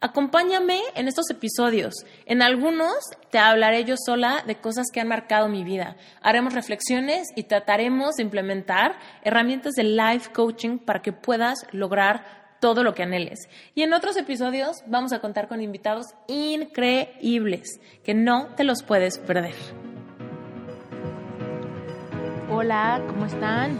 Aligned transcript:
Acompáñame 0.00 0.80
en 0.94 1.08
estos 1.08 1.28
episodios. 1.28 1.92
En 2.24 2.40
algunos 2.40 2.94
te 3.30 3.38
hablaré 3.38 3.84
yo 3.84 3.96
sola 3.98 4.44
de 4.46 4.54
cosas 4.54 4.86
que 4.92 5.00
han 5.00 5.08
marcado 5.08 5.48
mi 5.48 5.64
vida. 5.64 5.96
Haremos 6.22 6.54
reflexiones 6.54 7.26
y 7.34 7.42
trataremos 7.42 8.14
de 8.14 8.22
implementar 8.22 8.96
herramientas 9.24 9.72
de 9.74 9.82
life 9.82 10.30
coaching 10.32 10.78
para 10.78 11.02
que 11.02 11.12
puedas 11.12 11.66
lograr 11.72 12.54
todo 12.60 12.84
lo 12.84 12.94
que 12.94 13.02
anheles. 13.02 13.48
Y 13.74 13.82
en 13.82 13.92
otros 13.92 14.16
episodios 14.16 14.84
vamos 14.86 15.12
a 15.12 15.18
contar 15.18 15.48
con 15.48 15.60
invitados 15.60 16.06
increíbles 16.28 17.80
que 18.04 18.14
no 18.14 18.54
te 18.54 18.62
los 18.62 18.84
puedes 18.84 19.18
perder. 19.18 19.56
Hola, 22.48 23.02
¿cómo 23.08 23.26
están? 23.26 23.76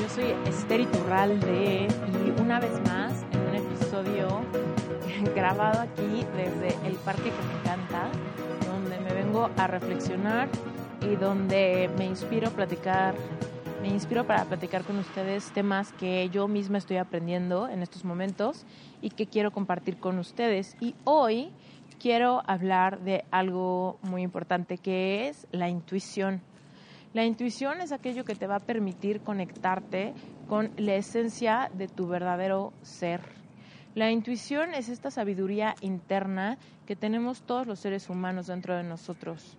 Yo 0.00 0.08
soy 0.08 0.34
Esther 0.46 0.80
Iturralde 0.80 1.86
y 1.86 2.40
una 2.40 2.60
vez 2.60 2.72
más 2.86 3.22
en 3.30 3.40
un 3.40 3.54
episodio 3.56 4.40
grabado 5.32 5.80
aquí 5.80 6.26
desde 6.36 6.74
el 6.86 6.94
parque 6.96 7.30
que 7.30 7.42
me 7.42 7.60
encanta, 7.60 8.08
donde 8.66 8.98
me 8.98 9.14
vengo 9.14 9.50
a 9.56 9.66
reflexionar 9.66 10.48
y 11.00 11.16
donde 11.16 11.90
me 11.96 12.06
inspiro 12.06 12.48
a 12.48 12.50
platicar, 12.50 13.14
me 13.82 13.88
inspiro 13.88 14.26
para 14.26 14.44
platicar 14.44 14.82
con 14.84 14.98
ustedes 14.98 15.50
temas 15.52 15.92
que 15.92 16.28
yo 16.30 16.48
misma 16.48 16.78
estoy 16.78 16.96
aprendiendo 16.96 17.68
en 17.68 17.82
estos 17.82 18.04
momentos 18.04 18.64
y 19.02 19.10
que 19.10 19.26
quiero 19.26 19.50
compartir 19.52 19.98
con 19.98 20.18
ustedes. 20.18 20.76
Y 20.80 20.94
hoy 21.04 21.50
quiero 21.98 22.42
hablar 22.46 23.00
de 23.00 23.24
algo 23.30 23.98
muy 24.02 24.22
importante 24.22 24.78
que 24.78 25.28
es 25.28 25.46
la 25.52 25.68
intuición. 25.68 26.40
La 27.12 27.24
intuición 27.24 27.80
es 27.80 27.92
aquello 27.92 28.24
que 28.24 28.34
te 28.34 28.46
va 28.46 28.56
a 28.56 28.60
permitir 28.60 29.20
conectarte 29.20 30.14
con 30.48 30.72
la 30.76 30.96
esencia 30.96 31.70
de 31.74 31.86
tu 31.86 32.08
verdadero 32.08 32.72
ser 32.82 33.43
la 33.94 34.10
intuición 34.10 34.74
es 34.74 34.88
esta 34.88 35.10
sabiduría 35.10 35.76
interna 35.80 36.58
que 36.86 36.96
tenemos 36.96 37.42
todos 37.42 37.66
los 37.66 37.78
seres 37.78 38.10
humanos 38.10 38.48
dentro 38.48 38.76
de 38.76 38.82
nosotros. 38.82 39.56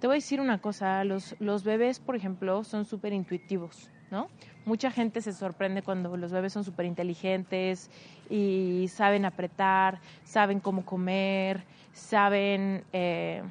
Te 0.00 0.06
voy 0.06 0.14
a 0.14 0.18
decir 0.18 0.40
una 0.40 0.58
cosa, 0.58 1.02
los, 1.02 1.34
los 1.40 1.64
bebés, 1.64 1.98
por 1.98 2.14
ejemplo, 2.14 2.62
son 2.62 2.84
súper 2.84 3.12
intuitivos, 3.12 3.90
¿no? 4.10 4.28
Mucha 4.64 4.90
gente 4.90 5.20
se 5.22 5.32
sorprende 5.32 5.82
cuando 5.82 6.16
los 6.16 6.30
bebés 6.30 6.52
son 6.52 6.62
súper 6.62 6.86
inteligentes 6.86 7.90
y 8.30 8.86
saben 8.92 9.24
apretar, 9.24 10.00
saben 10.24 10.60
cómo 10.60 10.84
comer, 10.84 11.64
saben, 11.92 12.84
eh, 12.92 13.42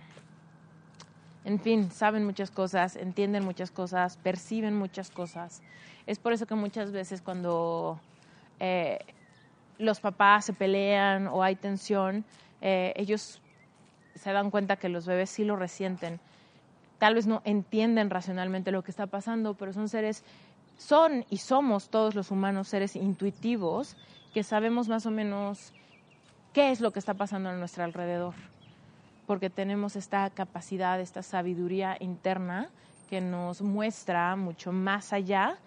en 1.43 1.59
fin, 1.59 1.91
saben 1.91 2.25
muchas 2.25 2.49
cosas, 2.49 2.95
entienden 2.95 3.43
muchas 3.43 3.71
cosas, 3.71 4.17
perciben 4.17 4.75
muchas 4.75 5.09
cosas. 5.09 5.61
Es 6.07 6.17
por 6.17 6.31
eso 6.31 6.45
que 6.45 6.55
muchas 6.55 6.91
veces 6.93 7.21
cuando... 7.21 7.99
Eh, 8.59 8.99
los 9.77 9.99
papás 9.99 10.45
se 10.45 10.53
pelean 10.53 11.27
o 11.27 11.43
hay 11.43 11.55
tensión, 11.55 12.25
eh, 12.61 12.93
ellos 12.95 13.41
se 14.15 14.31
dan 14.31 14.51
cuenta 14.51 14.75
que 14.75 14.89
los 14.89 15.05
bebés 15.05 15.29
sí 15.29 15.43
lo 15.43 15.55
resienten. 15.55 16.19
Tal 16.99 17.15
vez 17.15 17.27
no 17.27 17.41
entienden 17.43 18.09
racionalmente 18.09 18.71
lo 18.71 18.83
que 18.83 18.91
está 18.91 19.07
pasando, 19.07 19.55
pero 19.55 19.73
son 19.73 19.89
seres, 19.89 20.23
son 20.77 21.25
y 21.29 21.37
somos 21.37 21.89
todos 21.89 22.15
los 22.15 22.31
humanos 22.31 22.67
seres 22.67 22.95
intuitivos 22.95 23.97
que 24.33 24.43
sabemos 24.43 24.87
más 24.87 25.05
o 25.05 25.11
menos 25.11 25.73
qué 26.53 26.71
es 26.71 26.81
lo 26.81 26.91
que 26.91 26.99
está 26.99 27.13
pasando 27.13 27.49
a 27.49 27.53
nuestro 27.53 27.83
alrededor, 27.83 28.33
porque 29.27 29.49
tenemos 29.49 29.95
esta 29.95 30.29
capacidad, 30.29 30.99
esta 30.99 31.23
sabiduría 31.23 31.97
interna 31.99 32.69
que 33.09 33.21
nos 33.21 33.61
muestra 33.61 34.35
mucho 34.35 34.71
más 34.71 35.13
allá 35.13 35.57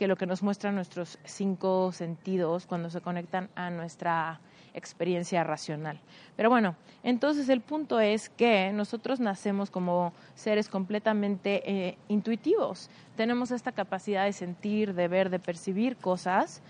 que 0.00 0.08
lo 0.08 0.16
que 0.16 0.24
nos 0.24 0.42
muestran 0.42 0.74
nuestros 0.74 1.18
cinco 1.24 1.92
sentidos 1.92 2.64
cuando 2.64 2.88
se 2.88 3.02
conectan 3.02 3.50
a 3.54 3.68
nuestra 3.68 4.40
experiencia 4.72 5.44
racional. 5.44 6.00
Pero 6.36 6.48
bueno, 6.48 6.74
entonces 7.02 7.50
el 7.50 7.60
punto 7.60 8.00
es 8.00 8.30
que 8.30 8.72
nosotros 8.72 9.20
nacemos 9.20 9.70
como 9.70 10.14
seres 10.34 10.70
completamente 10.70 11.60
eh, 11.70 11.98
intuitivos. 12.08 12.88
Tenemos 13.14 13.50
esta 13.50 13.72
capacidad 13.72 14.24
de 14.24 14.32
sentir, 14.32 14.94
de 14.94 15.06
ver, 15.06 15.28
de 15.28 15.38
percibir 15.38 15.98
cosas. 15.98 16.62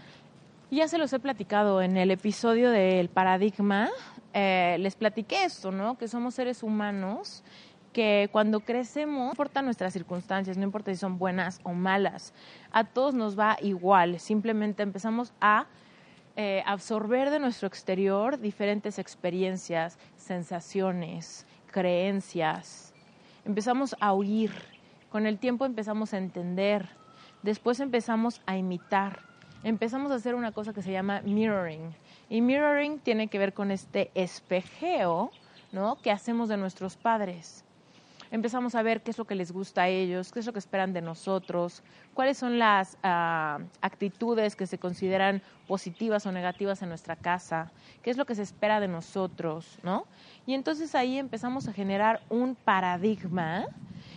Ya 0.73 0.89
se 0.89 0.99
los 0.99 1.13
he 1.13 1.21
platicado 1.21 1.83
en 1.83 1.97
el 1.99 2.11
episodio 2.11 2.73
del 2.73 3.11
paradigma. 3.11 3.91
Eh, 4.35 4.77
les 4.81 4.97
platiqué 4.97 5.45
esto, 5.45 5.71
¿no? 5.71 5.97
Que 5.97 6.09
somos 6.09 6.35
seres 6.35 6.65
humanos 6.65 7.45
que 7.93 8.29
cuando 8.31 8.61
crecemos, 8.61 9.25
no 9.25 9.31
importa 9.31 9.63
nuestras 9.63 9.93
circunstancias, 9.93 10.57
no 10.57 10.65
importa 10.65 10.93
si 10.93 10.99
son 10.99 11.19
buenas 11.19 11.61
o 11.65 11.73
malas, 11.73 12.33
a 12.71 12.85
todos 12.85 13.15
nos 13.15 13.39
va 13.39 13.57
igual, 13.61 14.21
simplemente 14.21 14.83
empezamos 14.83 15.33
a 15.41 15.67
eh, 16.37 16.63
absorber 16.67 17.31
de 17.31 17.41
nuestro 17.41 17.67
exterior 17.67 18.39
diferentes 18.39 18.99
experiencias, 18.99 19.99
sensaciones, 20.17 21.47
creencias, 21.71 22.95
empezamos 23.45 23.97
a 24.01 24.13
oír, 24.13 24.53
con 25.11 25.27
el 25.27 25.39
tiempo 25.39 25.67
empezamos 25.67 26.15
a 26.15 26.19
entender, 26.19 26.89
después 27.43 27.81
empezamos 27.81 28.41
a 28.47 28.57
imitar, 28.57 29.23
empezamos 29.65 30.13
a 30.13 30.17
hacer 30.17 30.37
una 30.37 30.53
cosa 30.53 30.73
que 30.73 30.83
se 30.83 30.93
llama 30.93 31.23
mirroring, 31.23 31.93
y 32.29 32.41
mirroring 32.41 33.01
tiene 33.01 33.27
que 33.27 33.39
ver 33.41 33.53
con 33.53 33.73
este 33.73 34.13
espejeo, 34.15 35.33
¿no? 35.73 35.97
que 35.97 36.13
hacemos 36.13 36.49
de 36.49 36.57
nuestros 36.57 36.97
padres 36.97 37.65
empezamos 38.31 38.75
a 38.75 38.83
ver 38.83 39.03
qué 39.03 39.11
es 39.11 39.19
lo 39.19 39.25
que 39.25 39.35
les 39.35 39.53
gusta 39.53 39.83
a 39.83 39.89
ellos, 39.89 40.33
qué 40.33 40.41
es 40.41 40.47
lo 40.47 40.53
que 40.53 40.59
esperan 40.59 40.93
de 40.93 41.03
nosotros, 41.03 41.83
cuáles 42.15 42.39
son 42.39 42.59
las 42.59 42.97
ah, 43.03 43.59
actitudes 43.81 44.57
que 44.57 44.67
se 44.67 44.79
consideran 44.79 45.43
positivas 45.67 46.27
o 46.27 46.33
negativas 46.33 46.83
en 46.83 46.89
nuestra 46.89 47.17
casa, 47.17 47.73
qué 48.03 48.11
es 48.11 48.17
lo 48.17 48.27
que 48.27 48.35
se 48.35 48.43
espera 48.43 48.81
de 48.81 48.89
nosotros, 48.89 49.79
¿no? 49.83 50.07
Y 50.47 50.55
entonces 50.55 50.95
ahí 50.95 51.19
empezamos 51.19 51.69
a 51.69 51.73
generar 51.73 52.21
un 52.29 52.55
paradigma 52.55 53.67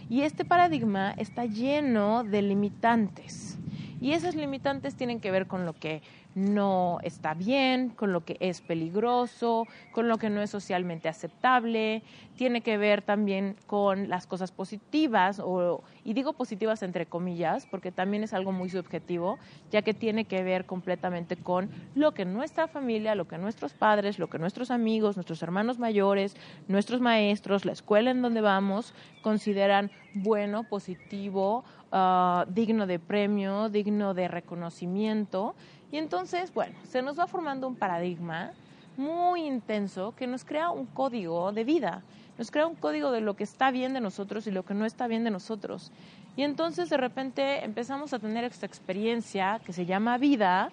y 0.10 0.22
este 0.22 0.46
paradigma 0.46 1.14
está 1.18 1.46
lleno 1.46 2.24
de 2.24 2.42
limitantes. 2.42 3.58
Y 4.02 4.12
esas 4.12 4.36
limitantes 4.36 4.96
tienen 4.96 5.22
que 5.22 5.32
ver 5.32 5.48
con 5.48 5.66
lo 5.66 5.74
que 5.74 6.02
no 6.36 7.00
está 7.04 7.34
bien, 7.34 7.90
con 7.90 8.12
lo 8.12 8.26
que 8.26 8.38
es 8.40 8.62
peligroso, 8.62 9.68
con 9.92 10.08
lo 10.08 10.18
que 10.18 10.30
no 10.30 10.42
es 10.42 10.50
socialmente 10.50 11.10
aceptable, 11.10 12.04
tiene 12.36 12.62
que 12.62 12.78
ver 12.78 13.02
también 13.02 13.56
con 13.68 14.10
las 14.10 14.26
cosas 14.26 14.52
positivas, 14.52 15.40
o, 15.40 15.84
y 16.04 16.14
digo 16.14 16.34
positivas 16.34 16.82
entre 16.84 17.06
comillas, 17.06 17.68
porque 17.68 17.92
también 17.92 18.24
es 18.24 18.34
algo 18.34 18.52
muy 18.52 18.70
subjetivo, 18.70 19.38
ya 19.72 19.82
que 19.82 19.94
tiene 19.94 20.26
que 20.26 20.44
ver 20.44 20.66
completamente 20.66 21.36
con 21.38 21.70
lo 21.96 22.14
que 22.14 22.26
nuestra 22.26 22.68
familia, 22.68 23.16
lo 23.16 23.28
que 23.28 23.38
nuestros 23.38 23.74
padres, 23.74 24.18
lo 24.18 24.30
que 24.30 24.40
nuestros 24.40 24.72
amigos, 24.72 25.16
nuestros 25.16 25.44
hermanos 25.44 25.78
mayores, 25.78 26.36
nuestros 26.68 27.02
maestros, 27.02 27.66
la 27.66 27.74
escuela 27.74 28.12
en 28.12 28.22
donde 28.22 28.42
vamos, 28.42 28.94
consideran 29.22 29.92
bueno, 30.16 30.64
positivo, 30.64 31.64
ah, 31.92 32.46
digno 32.50 32.88
de 32.88 33.00
premio, 33.00 33.70
digno 33.70 34.14
de 34.14 34.28
reconocimiento 34.28 35.56
y 35.94 35.98
entonces, 36.00 36.52
bueno, 36.52 36.74
se 36.90 37.04
nos 37.04 37.20
va 37.20 37.28
formando 37.28 37.68
un 37.68 37.76
paradigma 37.76 38.52
muy 38.98 39.44
intenso 39.44 40.16
que 40.18 40.26
nos 40.26 40.44
crea 40.44 40.72
un 40.72 40.88
código 40.88 41.52
de 41.52 41.64
vida, 41.64 42.02
nos 42.36 42.50
crea 42.50 42.66
un 42.66 42.74
código 42.74 43.12
de 43.12 43.22
lo 43.22 43.36
que 43.36 43.44
está 43.44 43.70
bien 43.70 43.94
de 43.94 44.02
nosotros 44.02 44.48
y 44.48 44.52
lo 44.52 44.66
que 44.66 44.74
no 44.74 44.88
está 44.88 45.06
bien 45.06 45.24
de 45.24 45.30
nosotros. 45.30 45.92
Y 46.36 46.42
entonces 46.42 46.90
de 46.90 46.98
repente 46.98 47.64
empezamos 47.64 48.12
a 48.12 48.18
tener 48.18 48.44
esta 48.44 48.66
experiencia 48.66 49.62
que 49.64 49.72
se 49.72 49.86
llama 49.86 50.18
vida 50.18 50.72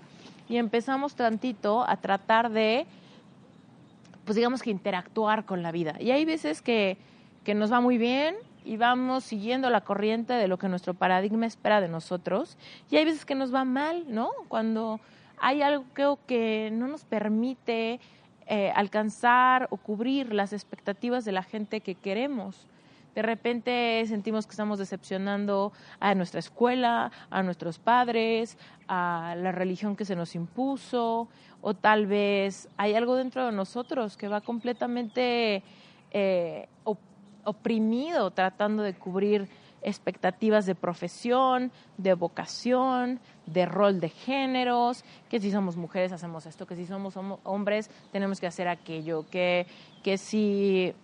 y 0.48 0.56
empezamos 0.56 1.14
tantito 1.14 1.86
a 1.86 1.98
tratar 1.98 2.50
de, 2.50 2.86
pues 4.24 4.36
digamos 4.36 4.62
que 4.62 4.70
interactuar 4.70 5.44
con 5.44 5.62
la 5.62 5.70
vida. 5.70 5.96
Y 6.00 6.12
hay 6.12 6.24
veces 6.24 6.62
que, 6.62 6.96
que 7.44 7.54
nos 7.54 7.70
va 7.70 7.82
muy 7.82 7.98
bien 7.98 8.36
y 8.64 8.76
vamos 8.76 9.24
siguiendo 9.24 9.70
la 9.70 9.80
corriente 9.80 10.32
de 10.34 10.48
lo 10.48 10.58
que 10.58 10.68
nuestro 10.68 10.94
paradigma 10.94 11.46
espera 11.46 11.80
de 11.80 11.88
nosotros. 11.88 12.56
Y 12.90 12.96
hay 12.96 13.04
veces 13.04 13.24
que 13.24 13.34
nos 13.34 13.54
va 13.54 13.64
mal, 13.64 14.04
¿no? 14.08 14.30
Cuando 14.48 15.00
hay 15.40 15.62
algo 15.62 16.18
que 16.26 16.70
no 16.72 16.86
nos 16.86 17.04
permite 17.04 18.00
eh, 18.46 18.72
alcanzar 18.74 19.68
o 19.70 19.76
cubrir 19.76 20.32
las 20.34 20.52
expectativas 20.52 21.24
de 21.24 21.32
la 21.32 21.42
gente 21.42 21.80
que 21.80 21.94
queremos. 21.94 22.66
De 23.14 23.22
repente 23.22 24.04
sentimos 24.06 24.46
que 24.46 24.52
estamos 24.52 24.78
decepcionando 24.78 25.72
a 25.98 26.14
nuestra 26.14 26.38
escuela, 26.38 27.10
a 27.30 27.42
nuestros 27.42 27.78
padres, 27.78 28.56
a 28.86 29.34
la 29.36 29.50
religión 29.50 29.96
que 29.96 30.04
se 30.04 30.14
nos 30.14 30.34
impuso, 30.34 31.28
o 31.60 31.74
tal 31.74 32.06
vez 32.06 32.68
hay 32.76 32.94
algo 32.94 33.16
dentro 33.16 33.46
de 33.46 33.52
nosotros 33.52 34.16
que 34.16 34.28
va 34.28 34.40
completamente 34.40 35.62
eh, 36.12 36.68
oprimido 37.44 38.30
tratando 38.30 38.82
de 38.82 38.94
cubrir 38.94 39.48
expectativas 39.82 40.66
de 40.66 40.74
profesión, 40.74 41.72
de 41.96 42.14
vocación, 42.14 43.20
de 43.52 43.66
rol 43.66 44.00
de 44.00 44.08
géneros, 44.08 45.04
que 45.28 45.40
si 45.40 45.50
somos 45.50 45.76
mujeres 45.76 46.12
hacemos 46.12 46.46
esto, 46.46 46.66
que 46.66 46.76
si 46.76 46.86
somos 46.86 47.14
hombres 47.44 47.90
tenemos 48.12 48.40
que 48.40 48.46
hacer 48.46 48.68
aquello, 48.68 49.26
que, 49.30 49.66
que 50.02 50.18
si 50.18 50.94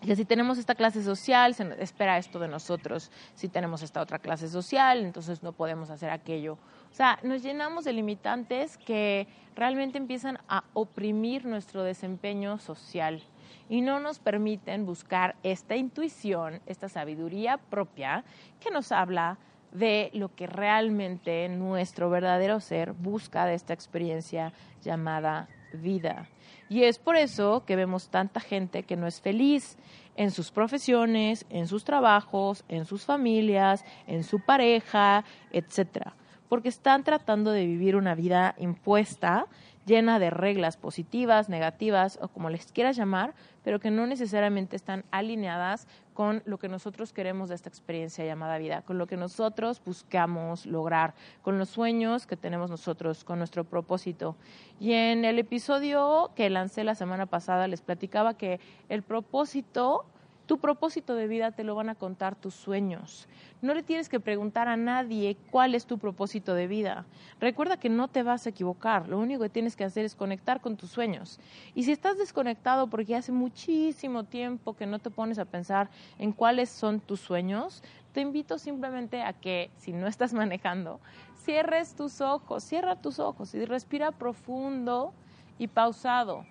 que 0.00 0.16
si 0.16 0.24
tenemos 0.24 0.56
esta 0.58 0.74
clase 0.74 1.02
social, 1.02 1.54
se 1.54 1.76
espera 1.82 2.16
esto 2.16 2.38
de 2.38 2.48
nosotros. 2.48 3.10
Si 3.34 3.48
tenemos 3.48 3.82
esta 3.82 4.00
otra 4.00 4.18
clase 4.18 4.48
social, 4.48 5.04
entonces 5.04 5.42
no 5.42 5.52
podemos 5.52 5.90
hacer 5.90 6.10
aquello. 6.10 6.54
O 6.90 6.94
sea, 6.94 7.18
nos 7.22 7.42
llenamos 7.42 7.84
de 7.84 7.92
limitantes 7.92 8.78
que 8.78 9.28
realmente 9.54 9.98
empiezan 9.98 10.38
a 10.48 10.64
oprimir 10.72 11.44
nuestro 11.44 11.84
desempeño 11.84 12.58
social 12.58 13.22
y 13.68 13.82
no 13.82 14.00
nos 14.00 14.18
permiten 14.18 14.86
buscar 14.86 15.36
esta 15.42 15.76
intuición, 15.76 16.60
esta 16.66 16.88
sabiduría 16.88 17.58
propia 17.58 18.24
que 18.58 18.70
nos 18.70 18.92
habla 18.92 19.38
de 19.72 20.10
lo 20.14 20.34
que 20.34 20.46
realmente 20.46 21.48
nuestro 21.48 22.10
verdadero 22.10 22.60
ser 22.60 22.92
busca 22.92 23.46
de 23.46 23.54
esta 23.54 23.72
experiencia 23.72 24.52
llamada 24.82 25.48
vida. 25.72 26.28
Y 26.68 26.84
es 26.84 26.98
por 26.98 27.16
eso 27.16 27.64
que 27.66 27.76
vemos 27.76 28.08
tanta 28.08 28.40
gente 28.40 28.84
que 28.84 28.96
no 28.96 29.06
es 29.06 29.20
feliz 29.20 29.76
en 30.16 30.30
sus 30.30 30.50
profesiones, 30.50 31.46
en 31.50 31.66
sus 31.66 31.84
trabajos, 31.84 32.64
en 32.68 32.84
sus 32.84 33.04
familias, 33.04 33.84
en 34.06 34.22
su 34.22 34.40
pareja, 34.40 35.24
etcétera, 35.50 36.14
porque 36.48 36.68
están 36.68 37.04
tratando 37.04 37.52
de 37.52 37.66
vivir 37.66 37.96
una 37.96 38.14
vida 38.14 38.54
impuesta 38.58 39.46
llena 39.86 40.18
de 40.18 40.30
reglas 40.30 40.76
positivas, 40.76 41.48
negativas 41.48 42.18
o 42.22 42.28
como 42.28 42.50
les 42.50 42.70
quieras 42.70 42.96
llamar, 42.96 43.34
pero 43.64 43.80
que 43.80 43.90
no 43.90 44.06
necesariamente 44.06 44.76
están 44.76 45.04
alineadas 45.10 45.88
con 46.20 46.42
lo 46.44 46.58
que 46.58 46.68
nosotros 46.68 47.14
queremos 47.14 47.48
de 47.48 47.54
esta 47.54 47.70
experiencia 47.70 48.26
llamada 48.26 48.58
vida, 48.58 48.82
con 48.82 48.98
lo 48.98 49.06
que 49.06 49.16
nosotros 49.16 49.80
buscamos 49.82 50.66
lograr, 50.66 51.14
con 51.40 51.58
los 51.58 51.70
sueños 51.70 52.26
que 52.26 52.36
tenemos 52.36 52.68
nosotros, 52.68 53.24
con 53.24 53.38
nuestro 53.38 53.64
propósito. 53.64 54.36
Y 54.78 54.92
en 54.92 55.24
el 55.24 55.38
episodio 55.38 56.30
que 56.36 56.50
lancé 56.50 56.84
la 56.84 56.94
semana 56.94 57.24
pasada 57.24 57.68
les 57.68 57.80
platicaba 57.80 58.36
que 58.36 58.60
el 58.90 59.02
propósito 59.02 60.04
tu 60.50 60.58
propósito 60.58 61.14
de 61.14 61.28
vida 61.28 61.52
te 61.52 61.62
lo 61.62 61.76
van 61.76 61.90
a 61.90 61.94
contar 61.94 62.34
tus 62.34 62.54
sueños. 62.54 63.28
No 63.62 63.72
le 63.72 63.84
tienes 63.84 64.08
que 64.08 64.18
preguntar 64.18 64.66
a 64.66 64.76
nadie 64.76 65.36
cuál 65.52 65.76
es 65.76 65.86
tu 65.86 65.96
propósito 65.96 66.54
de 66.54 66.66
vida. 66.66 67.06
Recuerda 67.38 67.76
que 67.76 67.88
no 67.88 68.08
te 68.08 68.24
vas 68.24 68.46
a 68.46 68.48
equivocar. 68.50 69.08
Lo 69.08 69.20
único 69.20 69.44
que 69.44 69.48
tienes 69.48 69.76
que 69.76 69.84
hacer 69.84 70.04
es 70.04 70.16
conectar 70.16 70.60
con 70.60 70.76
tus 70.76 70.90
sueños. 70.90 71.38
Y 71.76 71.84
si 71.84 71.92
estás 71.92 72.18
desconectado 72.18 72.88
porque 72.88 73.14
hace 73.14 73.30
muchísimo 73.30 74.24
tiempo 74.24 74.74
que 74.74 74.86
no 74.86 74.98
te 74.98 75.10
pones 75.10 75.38
a 75.38 75.44
pensar 75.44 75.88
en 76.18 76.32
cuáles 76.32 76.68
son 76.68 76.98
tus 76.98 77.20
sueños, 77.20 77.84
te 78.12 78.20
invito 78.20 78.58
simplemente 78.58 79.22
a 79.22 79.32
que, 79.32 79.70
si 79.76 79.92
no 79.92 80.08
estás 80.08 80.32
manejando, 80.42 80.98
cierres 81.44 81.94
tus 81.94 82.20
ojos, 82.20 82.64
cierra 82.64 82.96
tus 82.96 83.20
ojos 83.20 83.54
y 83.54 83.64
respira 83.66 84.10
profundo 84.10 85.14
y 85.60 85.68
pausado 85.68 86.44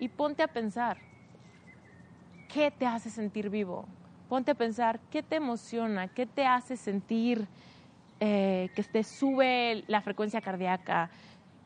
y 0.00 0.08
ponte 0.08 0.42
a 0.42 0.48
pensar. 0.48 1.13
¿Qué 2.54 2.70
te 2.70 2.86
hace 2.86 3.10
sentir 3.10 3.50
vivo? 3.50 3.84
Ponte 4.28 4.52
a 4.52 4.54
pensar, 4.54 5.00
¿qué 5.10 5.24
te 5.24 5.36
emociona? 5.36 6.06
¿Qué 6.06 6.24
te 6.24 6.46
hace 6.46 6.76
sentir 6.76 7.48
eh, 8.20 8.70
que 8.76 8.84
te 8.84 9.02
sube 9.02 9.82
la 9.88 10.00
frecuencia 10.00 10.40
cardíaca? 10.40 11.10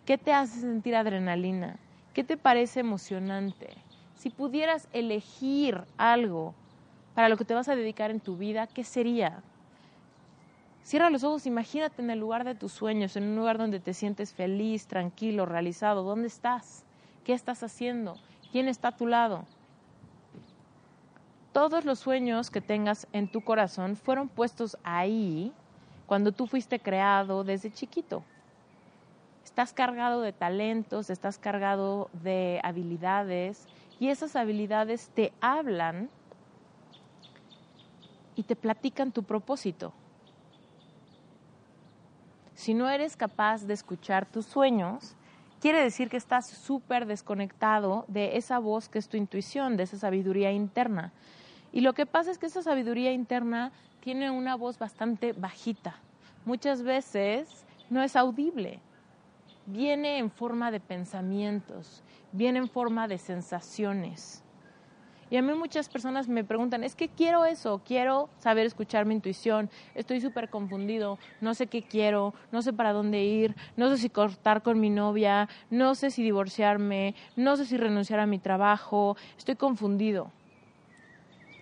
¿Qué 0.06 0.16
te 0.16 0.32
hace 0.32 0.60
sentir 0.60 0.96
adrenalina? 0.96 1.76
¿Qué 2.14 2.24
te 2.24 2.38
parece 2.38 2.80
emocionante? 2.80 3.68
Si 4.16 4.30
pudieras 4.30 4.88
elegir 4.94 5.84
algo 5.98 6.54
para 7.14 7.28
lo 7.28 7.36
que 7.36 7.44
te 7.44 7.52
vas 7.52 7.68
a 7.68 7.76
dedicar 7.76 8.10
en 8.10 8.20
tu 8.20 8.38
vida, 8.38 8.66
¿qué 8.66 8.82
sería? 8.82 9.42
Cierra 10.82 11.10
los 11.10 11.22
ojos, 11.22 11.44
imagínate 11.44 12.00
en 12.00 12.08
el 12.08 12.18
lugar 12.18 12.44
de 12.44 12.54
tus 12.54 12.72
sueños, 12.72 13.14
en 13.16 13.24
un 13.24 13.36
lugar 13.36 13.58
donde 13.58 13.78
te 13.78 13.92
sientes 13.92 14.32
feliz, 14.32 14.86
tranquilo, 14.86 15.44
realizado. 15.44 16.02
¿Dónde 16.02 16.28
estás? 16.28 16.86
¿Qué 17.24 17.34
estás 17.34 17.62
haciendo? 17.62 18.16
¿Quién 18.50 18.68
está 18.68 18.88
a 18.88 18.96
tu 18.96 19.06
lado? 19.06 19.44
Todos 21.52 21.84
los 21.84 21.98
sueños 21.98 22.50
que 22.50 22.60
tengas 22.60 23.06
en 23.12 23.28
tu 23.28 23.40
corazón 23.42 23.96
fueron 23.96 24.28
puestos 24.28 24.76
ahí 24.84 25.52
cuando 26.06 26.32
tú 26.32 26.46
fuiste 26.46 26.78
creado 26.78 27.44
desde 27.44 27.72
chiquito. 27.72 28.22
Estás 29.44 29.72
cargado 29.72 30.20
de 30.20 30.32
talentos, 30.32 31.10
estás 31.10 31.38
cargado 31.38 32.10
de 32.12 32.60
habilidades 32.62 33.66
y 33.98 34.08
esas 34.08 34.36
habilidades 34.36 35.08
te 35.14 35.32
hablan 35.40 36.10
y 38.36 38.44
te 38.44 38.54
platican 38.54 39.10
tu 39.10 39.24
propósito. 39.24 39.92
Si 42.54 42.74
no 42.74 42.88
eres 42.88 43.16
capaz 43.16 43.64
de 43.66 43.74
escuchar 43.74 44.26
tus 44.26 44.46
sueños, 44.46 45.16
quiere 45.60 45.82
decir 45.82 46.08
que 46.08 46.16
estás 46.16 46.46
súper 46.46 47.06
desconectado 47.06 48.04
de 48.08 48.36
esa 48.36 48.58
voz 48.58 48.88
que 48.88 48.98
es 48.98 49.08
tu 49.08 49.16
intuición, 49.16 49.76
de 49.76 49.84
esa 49.84 49.98
sabiduría 49.98 50.52
interna. 50.52 51.12
Y 51.72 51.80
lo 51.80 51.92
que 51.92 52.06
pasa 52.06 52.30
es 52.30 52.38
que 52.38 52.46
esa 52.46 52.62
sabiduría 52.62 53.12
interna 53.12 53.72
tiene 54.00 54.30
una 54.30 54.56
voz 54.56 54.78
bastante 54.78 55.32
bajita. 55.32 55.96
Muchas 56.44 56.82
veces 56.82 57.66
no 57.90 58.02
es 58.02 58.16
audible. 58.16 58.80
Viene 59.66 60.18
en 60.18 60.30
forma 60.30 60.70
de 60.70 60.80
pensamientos, 60.80 62.02
viene 62.32 62.58
en 62.60 62.68
forma 62.68 63.06
de 63.06 63.18
sensaciones. 63.18 64.42
Y 65.30 65.36
a 65.36 65.42
mí 65.42 65.52
muchas 65.52 65.88
personas 65.88 66.26
me 66.26 66.42
preguntan, 66.42 66.84
es 66.84 66.94
que 66.94 67.08
quiero 67.08 67.44
eso, 67.44 67.82
quiero 67.84 68.30
saber 68.38 68.66
escuchar 68.66 69.04
mi 69.04 69.14
intuición, 69.14 69.68
estoy 69.94 70.20
súper 70.20 70.48
confundido, 70.48 71.18
no 71.40 71.54
sé 71.54 71.66
qué 71.66 71.82
quiero, 71.82 72.32
no 72.50 72.62
sé 72.62 72.72
para 72.72 72.94
dónde 72.94 73.22
ir, 73.22 73.54
no 73.76 73.90
sé 73.90 73.98
si 73.98 74.08
cortar 74.08 74.62
con 74.62 74.80
mi 74.80 74.88
novia, 74.88 75.48
no 75.68 75.94
sé 75.94 76.10
si 76.10 76.22
divorciarme, 76.22 77.14
no 77.36 77.56
sé 77.56 77.66
si 77.66 77.76
renunciar 77.76 78.20
a 78.20 78.26
mi 78.26 78.38
trabajo, 78.38 79.16
estoy 79.36 79.56
confundido. 79.56 80.32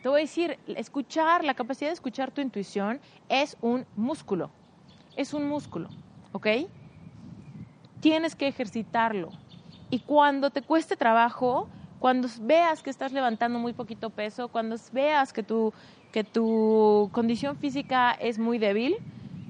Te 0.03 0.09
voy 0.09 0.21
a 0.21 0.23
decir, 0.23 0.57
escuchar, 0.69 1.43
la 1.43 1.55
capacidad 1.55 1.91
de 1.91 1.95
escuchar 1.95 2.31
tu 2.31 2.41
intuición 2.41 3.01
es 3.29 3.57
un 3.61 3.85
músculo. 3.97 4.51
Es 5.17 5.35
un 5.35 5.49
músculo, 5.49 5.89
¿ok? 6.31 6.47
Tienes 7.99 8.37
que 8.37 8.47
ejercitarlo. 8.47 9.31
Y 9.91 10.01
cuando 10.01 10.51
te 10.51 10.63
cueste 10.63 10.97
trabajo, 10.97 11.69
cuando 11.99 12.29
veas 12.41 12.83
que 12.83 12.91
estás 12.91 13.13
levantando 13.13 13.59
muy 13.59 13.73
poquito 13.73 14.11
peso, 14.11 14.49
cuando 14.49 14.77
veas 14.93 15.33
que 15.33 15.43
tu, 15.43 15.73
que 16.13 16.25
tu 16.25 17.09
condición 17.13 17.57
física 17.57 18.13
es 18.13 18.39
muy 18.39 18.59
débil, 18.59 18.97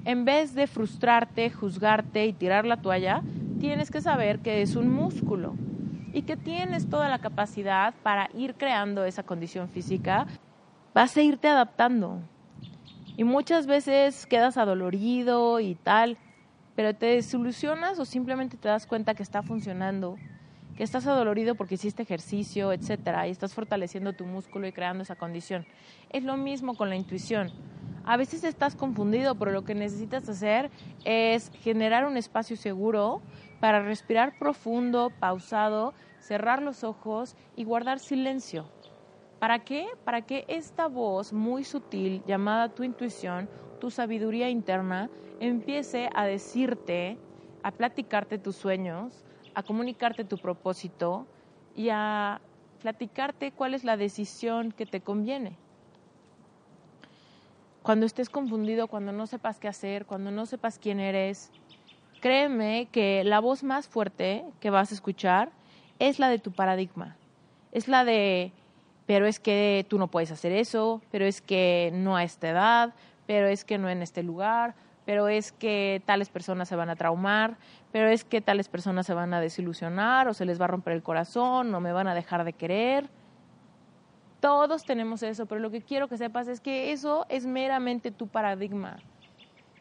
en 0.05 0.25
vez 0.25 0.55
de 0.55 0.67
frustrarte, 0.67 1.49
juzgarte 1.49 2.25
y 2.25 2.33
tirar 2.33 2.65
la 2.65 2.77
toalla, 2.77 3.21
tienes 3.59 3.91
que 3.91 4.01
saber 4.01 4.39
que 4.39 4.61
es 4.61 4.75
un 4.75 4.89
músculo 4.89 5.55
y 6.13 6.21
que 6.21 6.37
tienes 6.37 6.89
toda 6.89 7.09
la 7.09 7.19
capacidad 7.19 7.93
para 8.03 8.29
ir 8.33 8.55
creando 8.55 9.03
esa 9.03 9.23
condición 9.23 9.67
física 9.69 10.25
vas 10.93 11.15
a 11.15 11.21
irte 11.21 11.47
adaptando. 11.47 12.21
Y 13.17 13.23
muchas 13.23 13.67
veces 13.67 14.25
quedas 14.25 14.57
adolorido 14.57 15.59
y 15.59 15.75
tal, 15.75 16.17
pero 16.75 16.95
te 16.95 17.21
solucionas 17.21 17.99
o 17.99 18.05
simplemente 18.05 18.57
te 18.57 18.67
das 18.67 18.87
cuenta 18.87 19.13
que 19.13 19.23
está 19.23 19.43
funcionando, 19.43 20.17
que 20.77 20.83
estás 20.83 21.07
adolorido 21.07 21.55
porque 21.55 21.75
hiciste 21.75 22.03
ejercicio, 22.03 22.71
etcétera, 22.71 23.27
y 23.27 23.31
estás 23.31 23.53
fortaleciendo 23.53 24.13
tu 24.13 24.25
músculo 24.25 24.67
y 24.67 24.71
creando 24.71 25.03
esa 25.03 25.15
condición. 25.15 25.65
Es 26.09 26.23
lo 26.23 26.37
mismo 26.37 26.75
con 26.75 26.89
la 26.89 26.95
intuición. 26.95 27.51
A 28.05 28.15
veces 28.15 28.43
estás 28.43 28.75
confundido, 28.75 29.35
pero 29.35 29.51
lo 29.51 29.65
que 29.65 29.75
necesitas 29.75 30.29
hacer 30.29 30.69
es 31.03 31.51
generar 31.61 32.05
un 32.05 32.15
espacio 32.15 32.55
seguro 32.55 33.21
para 33.59 33.81
respirar 33.81 34.37
profundo, 34.39 35.11
pausado, 35.19 35.93
cerrar 36.19 36.61
los 36.61 36.83
ojos 36.83 37.35
y 37.55 37.63
guardar 37.63 37.99
silencio 37.99 38.65
¿Para 39.39 39.59
qué? 39.59 39.87
Para 40.03 40.21
que 40.21 40.45
esta 40.47 40.87
voz 40.87 41.31
muy 41.31 41.63
sutil 41.63 42.23
llamada 42.25 42.69
tu 42.69 42.83
intuición, 42.83 43.47
tu 43.79 43.91
sabiduría 43.91 44.49
interna, 44.49 45.11
empiece 45.39 46.09
a 46.15 46.25
decirte, 46.25 47.19
a 47.61 47.71
platicarte 47.71 48.39
tus 48.39 48.55
sueños, 48.55 49.23
a 49.57 49.63
comunicarte 49.63 50.23
tu 50.23 50.37
propósito 50.37 51.25
y 51.75 51.89
a 51.89 52.41
platicarte 52.79 53.51
cuál 53.51 53.73
es 53.73 53.83
la 53.83 53.97
decisión 53.97 54.71
que 54.71 54.85
te 54.85 55.01
conviene. 55.01 55.57
Cuando 57.81 58.05
estés 58.05 58.29
confundido, 58.29 58.87
cuando 58.87 59.11
no 59.13 59.25
sepas 59.25 59.57
qué 59.57 59.67
hacer, 59.67 60.05
cuando 60.05 60.29
no 60.29 60.45
sepas 60.45 60.77
quién 60.77 60.99
eres, 60.99 61.49
créeme 62.21 62.87
que 62.91 63.23
la 63.23 63.39
voz 63.39 63.63
más 63.63 63.87
fuerte 63.87 64.45
que 64.59 64.69
vas 64.69 64.91
a 64.91 64.93
escuchar 64.93 65.49
es 65.97 66.19
la 66.19 66.29
de 66.29 66.37
tu 66.37 66.51
paradigma. 66.51 67.17
Es 67.71 67.87
la 67.87 68.05
de 68.05 68.51
pero 69.07 69.25
es 69.25 69.39
que 69.39 69.87
tú 69.89 69.97
no 69.97 70.07
puedes 70.07 70.29
hacer 70.29 70.51
eso, 70.51 71.01
pero 71.09 71.25
es 71.25 71.41
que 71.41 71.89
no 71.95 72.15
a 72.15 72.23
esta 72.23 72.49
edad, 72.49 72.93
pero 73.25 73.47
es 73.47 73.65
que 73.65 73.79
no 73.79 73.89
en 73.89 74.03
este 74.03 74.21
lugar, 74.21 74.75
pero 75.07 75.29
es 75.29 75.53
que 75.53 76.01
tales 76.05 76.27
personas 76.27 76.67
se 76.67 76.75
van 76.75 76.89
a 76.89 76.97
traumar, 76.97 77.55
pero 77.93 78.09
es 78.09 78.25
que 78.25 78.41
tales 78.41 78.67
personas 78.67 79.05
se 79.05 79.13
van 79.13 79.33
a 79.33 79.39
desilusionar 79.39 80.27
o 80.27 80.33
se 80.33 80.43
les 80.43 80.59
va 80.59 80.65
a 80.65 80.67
romper 80.67 80.91
el 80.91 81.01
corazón, 81.01 81.71
no 81.71 81.79
me 81.79 81.93
van 81.93 82.09
a 82.09 82.13
dejar 82.13 82.43
de 82.43 82.51
querer. 82.51 83.09
Todos 84.41 84.83
tenemos 84.83 85.23
eso, 85.23 85.45
pero 85.45 85.61
lo 85.61 85.71
que 85.71 85.81
quiero 85.81 86.09
que 86.09 86.17
sepas 86.17 86.49
es 86.49 86.59
que 86.59 86.91
eso 86.91 87.25
es 87.29 87.45
meramente 87.45 88.11
tu 88.11 88.27
paradigma. 88.27 88.97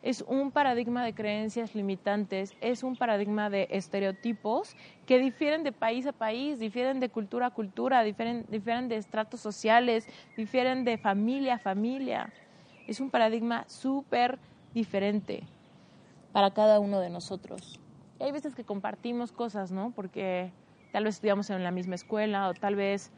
Es 0.00 0.24
un 0.28 0.52
paradigma 0.52 1.04
de 1.04 1.12
creencias 1.12 1.74
limitantes, 1.74 2.54
es 2.60 2.84
un 2.84 2.94
paradigma 2.94 3.50
de 3.50 3.66
estereotipos 3.72 4.76
que 5.06 5.18
difieren 5.18 5.64
de 5.64 5.72
país 5.72 6.06
a 6.06 6.12
país, 6.12 6.60
difieren 6.60 7.00
de 7.00 7.08
cultura 7.08 7.46
a 7.46 7.50
cultura, 7.50 8.04
difieren, 8.04 8.46
difieren 8.48 8.88
de 8.88 8.94
estratos 8.94 9.40
sociales, 9.40 10.06
difieren 10.36 10.84
de 10.84 10.98
familia 10.98 11.54
a 11.54 11.58
familia. 11.58 12.32
Es 12.86 13.00
un 13.00 13.10
paradigma 13.10 13.64
súper 13.66 14.38
diferente 14.76 15.42
para 16.32 16.50
cada 16.50 16.80
uno 16.80 17.00
de 17.00 17.08
nosotros. 17.08 17.80
Y 18.20 18.24
hay 18.24 18.30
veces 18.30 18.54
que 18.54 18.62
compartimos 18.62 19.32
cosas, 19.32 19.72
¿no? 19.72 19.90
Porque 19.96 20.52
tal 20.92 21.04
vez 21.04 21.14
estudiamos 21.14 21.48
en 21.48 21.64
la 21.64 21.70
misma 21.70 21.94
escuela 21.94 22.48
o 22.48 22.54
tal 22.54 22.76
vez 22.76 23.10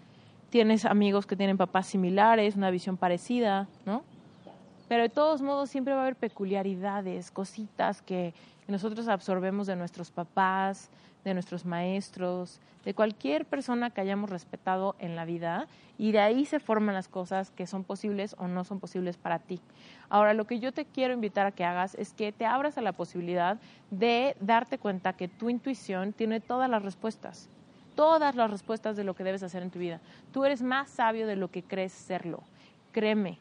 tienes 0.50 0.84
amigos 0.84 1.26
que 1.26 1.34
tienen 1.34 1.56
papás 1.56 1.88
similares, 1.88 2.54
una 2.54 2.70
visión 2.70 2.96
parecida, 2.96 3.66
¿no? 3.84 4.04
Pero 4.88 5.02
de 5.02 5.08
todos 5.08 5.42
modos 5.42 5.68
siempre 5.68 5.94
va 5.94 6.00
a 6.00 6.02
haber 6.04 6.16
peculiaridades, 6.16 7.32
cositas 7.32 8.02
que 8.02 8.34
nosotros 8.68 9.08
absorbemos 9.08 9.66
de 9.66 9.74
nuestros 9.74 10.12
papás, 10.12 10.90
de 11.28 11.34
nuestros 11.34 11.64
maestros, 11.64 12.60
de 12.84 12.94
cualquier 12.94 13.44
persona 13.44 13.90
que 13.90 14.00
hayamos 14.00 14.30
respetado 14.30 14.96
en 14.98 15.14
la 15.14 15.24
vida 15.24 15.68
y 15.98 16.12
de 16.12 16.20
ahí 16.20 16.46
se 16.46 16.60
forman 16.60 16.94
las 16.94 17.08
cosas 17.08 17.50
que 17.50 17.66
son 17.66 17.84
posibles 17.84 18.34
o 18.38 18.48
no 18.48 18.64
son 18.64 18.80
posibles 18.80 19.16
para 19.16 19.38
ti. 19.38 19.60
Ahora, 20.08 20.32
lo 20.32 20.46
que 20.46 20.58
yo 20.58 20.72
te 20.72 20.84
quiero 20.84 21.12
invitar 21.12 21.46
a 21.46 21.52
que 21.52 21.64
hagas 21.64 21.94
es 21.96 22.12
que 22.12 22.32
te 22.32 22.46
abras 22.46 22.78
a 22.78 22.82
la 22.82 22.92
posibilidad 22.92 23.58
de 23.90 24.36
darte 24.40 24.78
cuenta 24.78 25.12
que 25.12 25.28
tu 25.28 25.50
intuición 25.50 26.12
tiene 26.12 26.40
todas 26.40 26.70
las 26.70 26.82
respuestas, 26.82 27.48
todas 27.94 28.34
las 28.36 28.50
respuestas 28.50 28.96
de 28.96 29.04
lo 29.04 29.14
que 29.14 29.24
debes 29.24 29.42
hacer 29.42 29.62
en 29.62 29.70
tu 29.70 29.78
vida. 29.78 30.00
Tú 30.32 30.44
eres 30.44 30.62
más 30.62 30.88
sabio 30.88 31.26
de 31.26 31.36
lo 31.36 31.48
que 31.48 31.62
crees 31.62 31.92
serlo. 31.92 32.42
Créeme, 32.92 33.38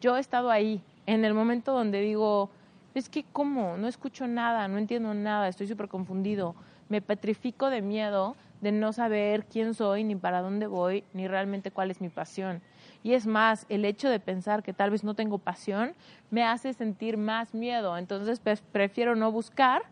yo 0.00 0.16
he 0.16 0.20
estado 0.20 0.50
ahí, 0.50 0.80
en 1.06 1.24
el 1.24 1.34
momento 1.34 1.72
donde 1.72 2.00
digo, 2.00 2.50
es 2.94 3.08
que 3.08 3.24
cómo, 3.32 3.76
no 3.76 3.88
escucho 3.88 4.26
nada, 4.26 4.68
no 4.68 4.78
entiendo 4.78 5.12
nada, 5.14 5.48
estoy 5.48 5.66
súper 5.66 5.88
confundido, 5.88 6.54
me 6.88 7.00
petrifico 7.00 7.70
de 7.70 7.82
miedo 7.82 8.36
de 8.60 8.72
no 8.72 8.92
saber 8.92 9.44
quién 9.46 9.74
soy, 9.74 10.04
ni 10.04 10.16
para 10.16 10.40
dónde 10.40 10.66
voy, 10.66 11.04
ni 11.12 11.28
realmente 11.28 11.70
cuál 11.70 11.90
es 11.90 12.00
mi 12.00 12.08
pasión. 12.08 12.62
Y 13.02 13.12
es 13.12 13.26
más, 13.26 13.66
el 13.68 13.84
hecho 13.84 14.08
de 14.08 14.18
pensar 14.18 14.62
que 14.62 14.72
tal 14.72 14.90
vez 14.90 15.04
no 15.04 15.14
tengo 15.14 15.38
pasión 15.38 15.94
me 16.30 16.42
hace 16.42 16.72
sentir 16.72 17.16
más 17.16 17.54
miedo. 17.54 17.96
Entonces 17.96 18.40
pues, 18.40 18.60
prefiero 18.60 19.14
no 19.14 19.30
buscar 19.30 19.82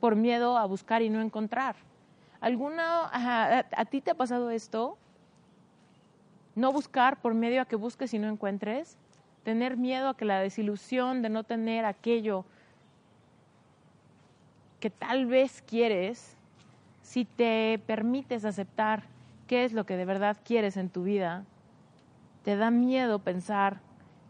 por 0.00 0.16
miedo 0.16 0.56
a 0.56 0.64
buscar 0.66 1.02
y 1.02 1.10
no 1.10 1.20
encontrar. 1.20 1.76
¿Alguna, 2.40 3.08
a, 3.12 3.84
ti 3.86 4.00
te 4.00 4.10
ha 4.10 4.14
pasado 4.14 4.50
esto? 4.50 4.98
No 6.54 6.72
buscar 6.72 7.20
por 7.20 7.34
medio 7.34 7.62
a 7.62 7.64
que 7.64 7.76
busques 7.76 8.12
y 8.14 8.18
no 8.18 8.28
encuentres. 8.28 8.98
Tener 9.44 9.76
miedo 9.76 10.10
a 10.10 10.16
que 10.16 10.24
la 10.24 10.40
desilusión 10.40 11.22
de 11.22 11.30
no 11.30 11.44
tener 11.44 11.84
aquello 11.84 12.44
que 14.84 14.90
tal 14.90 15.24
vez 15.24 15.64
quieres, 15.66 16.36
si 17.00 17.24
te 17.24 17.80
permites 17.86 18.44
aceptar 18.44 19.04
qué 19.46 19.64
es 19.64 19.72
lo 19.72 19.86
que 19.86 19.96
de 19.96 20.04
verdad 20.04 20.36
quieres 20.44 20.76
en 20.76 20.90
tu 20.90 21.04
vida, 21.04 21.44
te 22.42 22.54
da 22.54 22.70
miedo 22.70 23.18
pensar 23.18 23.80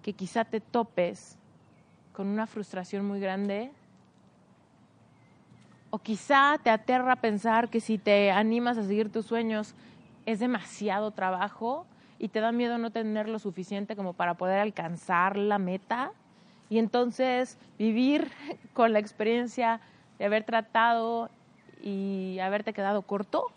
que 0.00 0.12
quizá 0.12 0.44
te 0.44 0.60
topes 0.60 1.36
con 2.12 2.28
una 2.28 2.46
frustración 2.46 3.04
muy 3.04 3.18
grande, 3.18 3.72
o 5.90 5.98
quizá 5.98 6.56
te 6.62 6.70
aterra 6.70 7.16
pensar 7.16 7.68
que 7.68 7.80
si 7.80 7.98
te 7.98 8.30
animas 8.30 8.78
a 8.78 8.84
seguir 8.84 9.10
tus 9.10 9.26
sueños 9.26 9.74
es 10.24 10.38
demasiado 10.38 11.10
trabajo 11.10 11.84
y 12.20 12.28
te 12.28 12.38
da 12.38 12.52
miedo 12.52 12.78
no 12.78 12.92
tener 12.92 13.28
lo 13.28 13.40
suficiente 13.40 13.96
como 13.96 14.12
para 14.12 14.34
poder 14.34 14.60
alcanzar 14.60 15.36
la 15.36 15.58
meta. 15.58 16.12
Y 16.70 16.78
entonces 16.78 17.58
vivir 17.76 18.30
con 18.72 18.92
la 18.92 19.00
experiencia 19.00 19.80
de 20.18 20.24
haber 20.24 20.44
tratado 20.44 21.30
y 21.82 22.38
haberte 22.40 22.72
quedado 22.72 23.02
corto? 23.02 23.52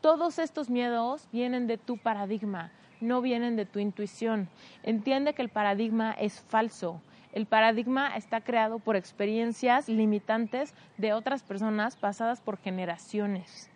Todos 0.00 0.38
estos 0.38 0.68
miedos 0.68 1.26
vienen 1.32 1.66
de 1.66 1.78
tu 1.78 1.96
paradigma, 1.96 2.70
no 3.00 3.20
vienen 3.20 3.56
de 3.56 3.64
tu 3.64 3.78
intuición. 3.78 4.48
Entiende 4.82 5.34
que 5.34 5.42
el 5.42 5.48
paradigma 5.48 6.12
es 6.12 6.40
falso. 6.40 7.00
El 7.32 7.46
paradigma 7.46 8.14
está 8.14 8.40
creado 8.40 8.78
por 8.78 8.96
experiencias 8.96 9.88
limitantes 9.88 10.74
de 10.98 11.12
otras 11.14 11.42
personas 11.42 11.96
pasadas 11.96 12.40
por 12.40 12.58
generaciones. 12.58 13.70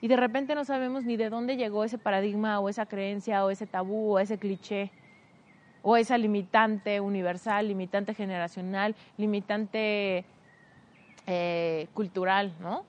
Y 0.00 0.08
de 0.08 0.16
repente 0.16 0.54
no 0.54 0.66
sabemos 0.66 1.04
ni 1.04 1.16
de 1.16 1.30
dónde 1.30 1.56
llegó 1.56 1.82
ese 1.84 1.96
paradigma 1.96 2.60
o 2.60 2.68
esa 2.68 2.84
creencia 2.84 3.42
o 3.44 3.50
ese 3.50 3.66
tabú 3.66 4.12
o 4.12 4.18
ese 4.18 4.36
cliché 4.36 4.90
o 5.82 5.96
esa 5.96 6.18
limitante 6.18 7.00
universal, 7.00 7.68
limitante 7.68 8.12
generacional, 8.12 8.94
limitante 9.16 10.24
eh, 11.26 11.88
cultural, 11.94 12.54
¿no? 12.60 12.84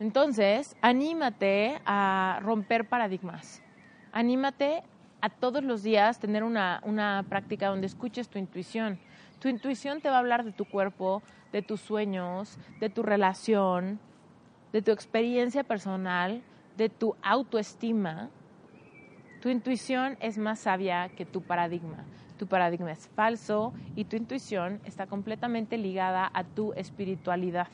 Entonces, 0.00 0.76
anímate 0.80 1.80
a 1.84 2.38
romper 2.42 2.88
paradigmas. 2.88 3.62
Anímate 4.12 4.82
a 5.20 5.28
todos 5.28 5.64
los 5.64 5.82
días 5.82 6.20
tener 6.20 6.44
una, 6.44 6.80
una 6.84 7.24
práctica 7.28 7.68
donde 7.68 7.86
escuches 7.86 8.28
tu 8.28 8.38
intuición. 8.38 8.98
Tu 9.40 9.48
intuición 9.48 10.00
te 10.00 10.08
va 10.08 10.16
a 10.16 10.18
hablar 10.20 10.44
de 10.44 10.52
tu 10.52 10.64
cuerpo, 10.64 11.22
de 11.52 11.62
tus 11.62 11.80
sueños, 11.80 12.58
de 12.80 12.90
tu 12.90 13.02
relación, 13.02 13.98
de 14.72 14.82
tu 14.82 14.92
experiencia 14.92 15.64
personal, 15.64 16.42
de 16.76 16.88
tu 16.88 17.16
autoestima. 17.22 18.30
Tu 19.40 19.48
intuición 19.48 20.16
es 20.20 20.38
más 20.38 20.60
sabia 20.60 21.08
que 21.08 21.24
tu 21.24 21.42
paradigma 21.42 22.04
tu 22.38 22.46
paradigma 22.46 22.92
es 22.92 23.08
falso 23.08 23.74
y 23.94 24.04
tu 24.04 24.16
intuición 24.16 24.80
está 24.84 25.06
completamente 25.06 25.76
ligada 25.76 26.30
a 26.32 26.44
tu 26.44 26.72
espiritualidad. 26.72 27.68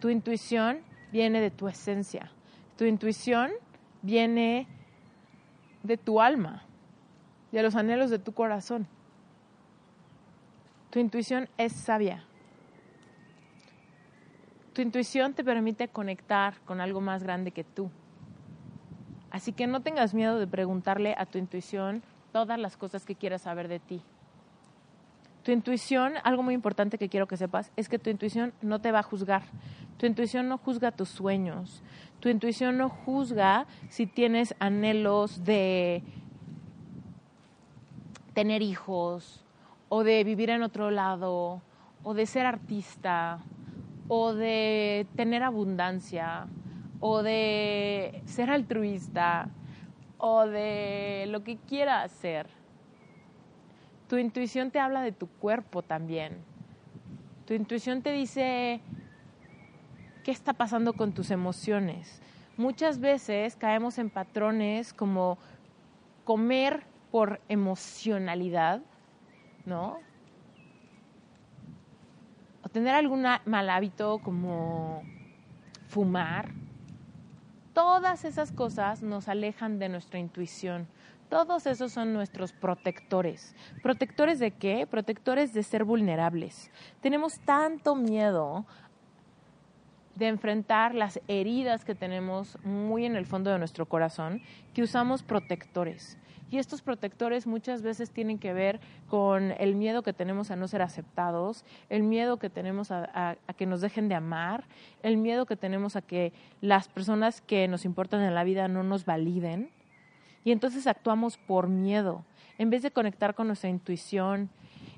Tu 0.00 0.08
intuición 0.08 0.80
viene 1.12 1.40
de 1.40 1.50
tu 1.50 1.68
esencia. 1.68 2.32
Tu 2.76 2.84
intuición 2.84 3.52
viene 4.02 4.66
de 5.82 5.96
tu 5.96 6.20
alma, 6.20 6.64
de 7.52 7.62
los 7.62 7.76
anhelos 7.76 8.10
de 8.10 8.18
tu 8.18 8.32
corazón. 8.32 8.88
Tu 10.90 10.98
intuición 10.98 11.48
es 11.58 11.72
sabia. 11.72 12.24
Tu 14.72 14.82
intuición 14.82 15.34
te 15.34 15.44
permite 15.44 15.88
conectar 15.88 16.54
con 16.64 16.80
algo 16.80 17.00
más 17.00 17.22
grande 17.22 17.50
que 17.50 17.64
tú. 17.64 17.90
Así 19.30 19.52
que 19.52 19.66
no 19.66 19.82
tengas 19.82 20.14
miedo 20.14 20.38
de 20.38 20.46
preguntarle 20.46 21.14
a 21.18 21.26
tu 21.26 21.36
intuición 21.36 22.02
todas 22.38 22.60
las 22.60 22.76
cosas 22.76 23.04
que 23.04 23.16
quieras 23.16 23.42
saber 23.42 23.66
de 23.66 23.80
ti. 23.80 24.00
Tu 25.42 25.50
intuición, 25.50 26.12
algo 26.22 26.44
muy 26.44 26.54
importante 26.54 26.96
que 26.96 27.08
quiero 27.08 27.26
que 27.26 27.36
sepas, 27.36 27.72
es 27.74 27.88
que 27.88 27.98
tu 27.98 28.10
intuición 28.10 28.52
no 28.62 28.80
te 28.80 28.92
va 28.92 29.00
a 29.00 29.02
juzgar. 29.02 29.42
Tu 29.96 30.06
intuición 30.06 30.46
no 30.48 30.56
juzga 30.56 30.92
tus 30.92 31.08
sueños. 31.08 31.82
Tu 32.20 32.28
intuición 32.28 32.78
no 32.78 32.90
juzga 32.90 33.66
si 33.88 34.06
tienes 34.06 34.54
anhelos 34.60 35.42
de 35.42 36.04
tener 38.34 38.62
hijos 38.62 39.44
o 39.88 40.04
de 40.04 40.22
vivir 40.22 40.50
en 40.50 40.62
otro 40.62 40.92
lado 40.92 41.60
o 42.04 42.14
de 42.14 42.24
ser 42.26 42.46
artista 42.46 43.40
o 44.06 44.32
de 44.32 45.08
tener 45.16 45.42
abundancia 45.42 46.46
o 47.00 47.24
de 47.24 48.22
ser 48.26 48.48
altruista 48.48 49.48
o 50.18 50.46
de 50.46 51.26
lo 51.28 51.42
que 51.44 51.56
quiera 51.56 52.02
hacer. 52.02 52.48
Tu 54.08 54.18
intuición 54.18 54.70
te 54.70 54.80
habla 54.80 55.02
de 55.02 55.12
tu 55.12 55.28
cuerpo 55.28 55.82
también. 55.82 56.38
Tu 57.46 57.54
intuición 57.54 58.02
te 58.02 58.12
dice 58.12 58.80
qué 60.24 60.30
está 60.30 60.52
pasando 60.52 60.92
con 60.92 61.12
tus 61.12 61.30
emociones. 61.30 62.20
Muchas 62.56 62.98
veces 62.98 63.56
caemos 63.56 63.98
en 63.98 64.10
patrones 64.10 64.92
como 64.92 65.38
comer 66.24 66.82
por 67.10 67.40
emocionalidad, 67.48 68.82
¿no? 69.64 69.98
O 72.62 72.68
tener 72.68 72.94
algún 72.94 73.24
mal 73.44 73.70
hábito 73.70 74.18
como 74.18 75.02
fumar, 75.86 76.52
Todas 77.78 78.24
esas 78.24 78.50
cosas 78.50 79.04
nos 79.04 79.28
alejan 79.28 79.78
de 79.78 79.88
nuestra 79.88 80.18
intuición. 80.18 80.88
Todos 81.30 81.64
esos 81.64 81.92
son 81.92 82.12
nuestros 82.12 82.52
protectores. 82.52 83.54
¿Protectores 83.84 84.40
de 84.40 84.50
qué? 84.50 84.84
Protectores 84.84 85.54
de 85.54 85.62
ser 85.62 85.84
vulnerables. 85.84 86.72
Tenemos 87.00 87.38
tanto 87.38 87.94
miedo 87.94 88.66
de 90.16 90.26
enfrentar 90.26 90.92
las 90.96 91.20
heridas 91.28 91.84
que 91.84 91.94
tenemos 91.94 92.58
muy 92.64 93.04
en 93.04 93.14
el 93.14 93.26
fondo 93.26 93.52
de 93.52 93.60
nuestro 93.60 93.86
corazón 93.86 94.42
que 94.74 94.82
usamos 94.82 95.22
protectores. 95.22 96.18
Y 96.50 96.58
estos 96.58 96.80
protectores 96.80 97.46
muchas 97.46 97.82
veces 97.82 98.10
tienen 98.10 98.38
que 98.38 98.54
ver 98.54 98.80
con 99.08 99.52
el 99.58 99.74
miedo 99.74 100.02
que 100.02 100.14
tenemos 100.14 100.50
a 100.50 100.56
no 100.56 100.66
ser 100.66 100.80
aceptados, 100.80 101.64
el 101.90 102.02
miedo 102.02 102.38
que 102.38 102.48
tenemos 102.48 102.90
a, 102.90 103.36
que 103.56 103.66
nos 103.66 103.82
dejen 103.82 104.08
de 104.08 104.14
amar, 104.14 104.64
el 105.02 105.18
miedo 105.18 105.44
que 105.44 105.56
tenemos 105.56 105.94
a 105.96 106.02
que 106.02 106.32
las 106.62 106.88
personas 106.88 107.42
que 107.42 107.68
nos 107.68 107.84
importan 107.84 108.22
en 108.22 108.34
la 108.34 108.44
vida 108.44 108.66
no 108.66 108.82
nos 108.82 109.04
validen. 109.04 109.70
Y 110.42 110.52
entonces 110.52 110.86
actuamos 110.86 111.36
por 111.36 111.68
miedo, 111.68 112.24
en 112.56 112.70
vez 112.70 112.82
de 112.82 112.92
conectar 112.92 113.34
con 113.34 113.48
nuestra 113.48 113.68
intuición 113.68 114.48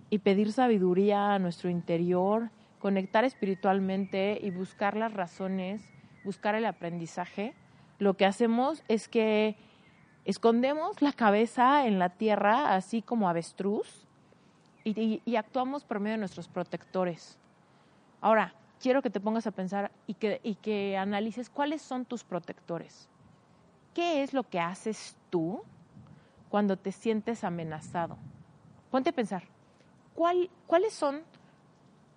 y 0.08 0.18
pedir 0.18 0.52
sabiduría 0.52 1.34
a 1.34 1.38
nuestro 1.40 1.68
interior, 1.68 2.50
conectar 2.78 3.24
espiritualmente 3.24 4.38
y 4.40 4.50
buscar 4.50 4.96
las 4.96 5.12
razones, 5.12 5.82
buscar 6.24 6.54
el 6.54 6.64
aprendizaje, 6.64 7.54
lo 7.98 8.14
que 8.14 8.24
hacemos 8.24 8.82
es 8.88 9.08
que 9.08 9.56
escondemos 10.24 11.00
la 11.02 11.12
cabeza 11.12 11.86
en 11.86 11.98
la 11.98 12.10
tierra, 12.10 12.74
así 12.74 13.02
como 13.02 13.28
avestruz, 13.28 14.06
y, 14.84 15.36
actuamos 15.36 15.84
por 15.84 16.00
medio 16.00 16.14
de 16.14 16.20
nuestros 16.20 16.48
protectores. 16.48 17.38
Ahora, 18.20 18.54
quiero 18.80 19.02
que 19.02 19.10
te 19.10 19.20
pongas 19.20 19.46
a 19.46 19.50
pensar 19.50 19.90
y 20.06 20.14
que, 20.14 20.40
y 20.42 20.54
que 20.56 20.96
analices 20.96 21.50
cuáles 21.50 21.82
son 21.82 22.04
tus 22.04 22.24
protectores. 22.24 23.08
¿Qué 23.94 24.22
es 24.22 24.32
lo 24.32 24.44
que 24.44 24.60
haces 24.60 25.16
tú 25.28 25.62
cuando 26.48 26.76
te 26.76 26.92
sientes 26.92 27.44
amenazado? 27.44 28.16
Ponte 28.90 29.10
a 29.10 29.14
pensar, 29.14 29.44
¿cuáles 30.14 30.92
son 30.92 31.22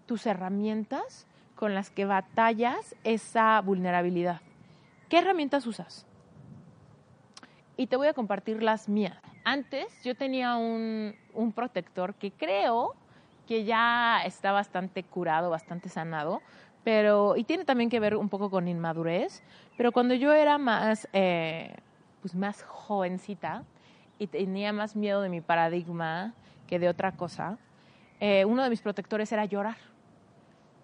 tus 0.05 0.25
herramientas 0.25 1.27
con 1.55 1.75
las 1.75 1.89
que 1.89 2.05
batallas 2.05 2.95
esa 3.03 3.60
vulnerabilidad? 3.62 4.41
¿Qué 5.10 5.19
herramientas 5.19 5.67
usas? 5.67 6.05
Y 7.75 7.88
te 7.88 7.96
voy 7.96 8.08
a 8.08 8.13
compartir 8.13 8.62
las 8.62 8.88
mías. 8.88 9.18
Antes 9.44 10.03
yo 10.03 10.15
tenía 10.15 10.56
un, 10.56 11.15
un 11.34 11.51
protector 11.51 12.13
que 12.15 12.32
creo 12.32 12.96
que 13.48 13.65
ya 13.65 14.22
está 14.25 14.51
bastante 14.51 15.03
curado, 15.03 15.50
bastante 15.50 15.89
sanado, 15.89 16.42
pero 16.84 17.36
y 17.38 17.44
tiene 17.44 17.65
también 17.65 17.89
que 17.89 18.00
ver 18.00 18.15
un 18.15 18.30
poco 18.30 18.50
con 18.50 18.68
inmadurez, 18.68 19.42
pero 19.77 19.92
cuando 19.92 20.13
yo 20.13 20.34
era 20.34 20.58
más, 20.58 21.08
eh, 21.13 21.75
pues 22.22 22.36
más 22.36 22.63
jovencita 22.63 23.63
y 24.20 24.27
tenía 24.27 24.72
más 24.74 24.96
miedo 24.96 25.22
de 25.22 25.30
mi 25.30 25.42
paradigma 25.42 26.34
que 26.68 26.80
de 26.80 26.89
otra 26.89 27.13
cosa, 27.13 27.58
eh, 28.20 28.46
uno 28.46 28.63
de 28.63 28.70
mis 28.70 28.82
protectores 28.82 29.32
era 29.32 29.46
llorar. 29.46 29.77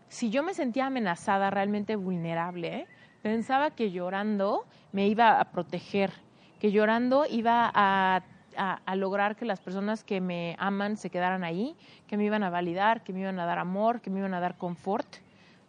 Si 0.09 0.29
yo 0.29 0.41
me 0.43 0.53
sentía 0.53 0.87
amenazada, 0.87 1.49
realmente 1.51 1.95
vulnerable, 1.95 2.87
pensaba 3.21 3.71
que 3.71 3.91
llorando 3.91 4.65
me 4.91 5.07
iba 5.07 5.39
a 5.39 5.51
proteger, 5.51 6.11
que 6.59 6.71
llorando 6.71 7.25
iba 7.29 7.71
a 7.73 8.21
a, 8.59 8.95
lograr 8.95 9.35
que 9.35 9.45
las 9.45 9.59
personas 9.59 10.03
que 10.03 10.21
me 10.21 10.55
aman 10.59 10.97
se 10.97 11.09
quedaran 11.09 11.43
ahí, 11.43 11.75
que 12.07 12.17
me 12.17 12.25
iban 12.25 12.43
a 12.43 12.49
validar, 12.49 13.03
que 13.03 13.13
me 13.13 13.21
iban 13.21 13.39
a 13.39 13.45
dar 13.45 13.59
amor, 13.59 14.01
que 14.01 14.09
me 14.09 14.19
iban 14.19 14.33
a 14.33 14.39
dar 14.39 14.57
confort, 14.57 15.07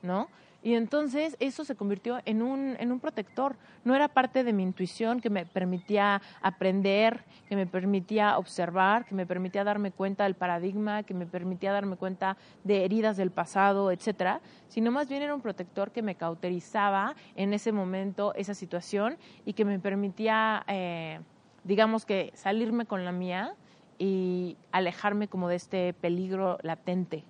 ¿no? 0.02 0.28
Y 0.62 0.74
entonces 0.74 1.36
eso 1.40 1.64
se 1.64 1.74
convirtió 1.74 2.20
en 2.26 2.42
un, 2.42 2.76
en 2.78 2.92
un 2.92 3.00
protector. 3.00 3.56
No 3.84 3.94
era 3.94 4.08
parte 4.08 4.44
de 4.44 4.52
mi 4.52 4.62
intuición 4.62 5.20
que 5.20 5.30
me 5.30 5.46
permitía 5.46 6.20
aprender, 6.42 7.24
que 7.48 7.56
me 7.56 7.66
permitía 7.66 8.36
observar, 8.36 9.06
que 9.06 9.14
me 9.14 9.26
permitía 9.26 9.64
darme 9.64 9.90
cuenta 9.90 10.24
del 10.24 10.34
paradigma, 10.34 11.02
que 11.02 11.14
me 11.14 11.26
permitía 11.26 11.72
darme 11.72 11.96
cuenta 11.96 12.36
de 12.62 12.84
heridas 12.84 13.16
del 13.16 13.30
pasado, 13.30 13.90
etcétera, 13.90 14.40
sino 14.68 14.90
más 14.90 15.08
bien 15.08 15.22
era 15.22 15.34
un 15.34 15.40
protector 15.40 15.92
que 15.92 16.02
me 16.02 16.14
cauterizaba 16.14 17.14
en 17.36 17.54
ese 17.54 17.72
momento, 17.72 18.34
esa 18.34 18.54
situación, 18.54 19.16
y 19.46 19.54
que 19.54 19.64
me 19.64 19.78
permitía 19.78 20.62
eh, 20.68 21.20
digamos 21.64 22.06
que 22.06 22.32
salirme 22.34 22.86
con 22.86 23.04
la 23.04 23.12
mía 23.12 23.54
y 23.98 24.56
alejarme 24.72 25.28
como 25.28 25.48
de 25.48 25.56
este 25.56 25.92
peligro 25.92 26.58
latente. 26.62 27.24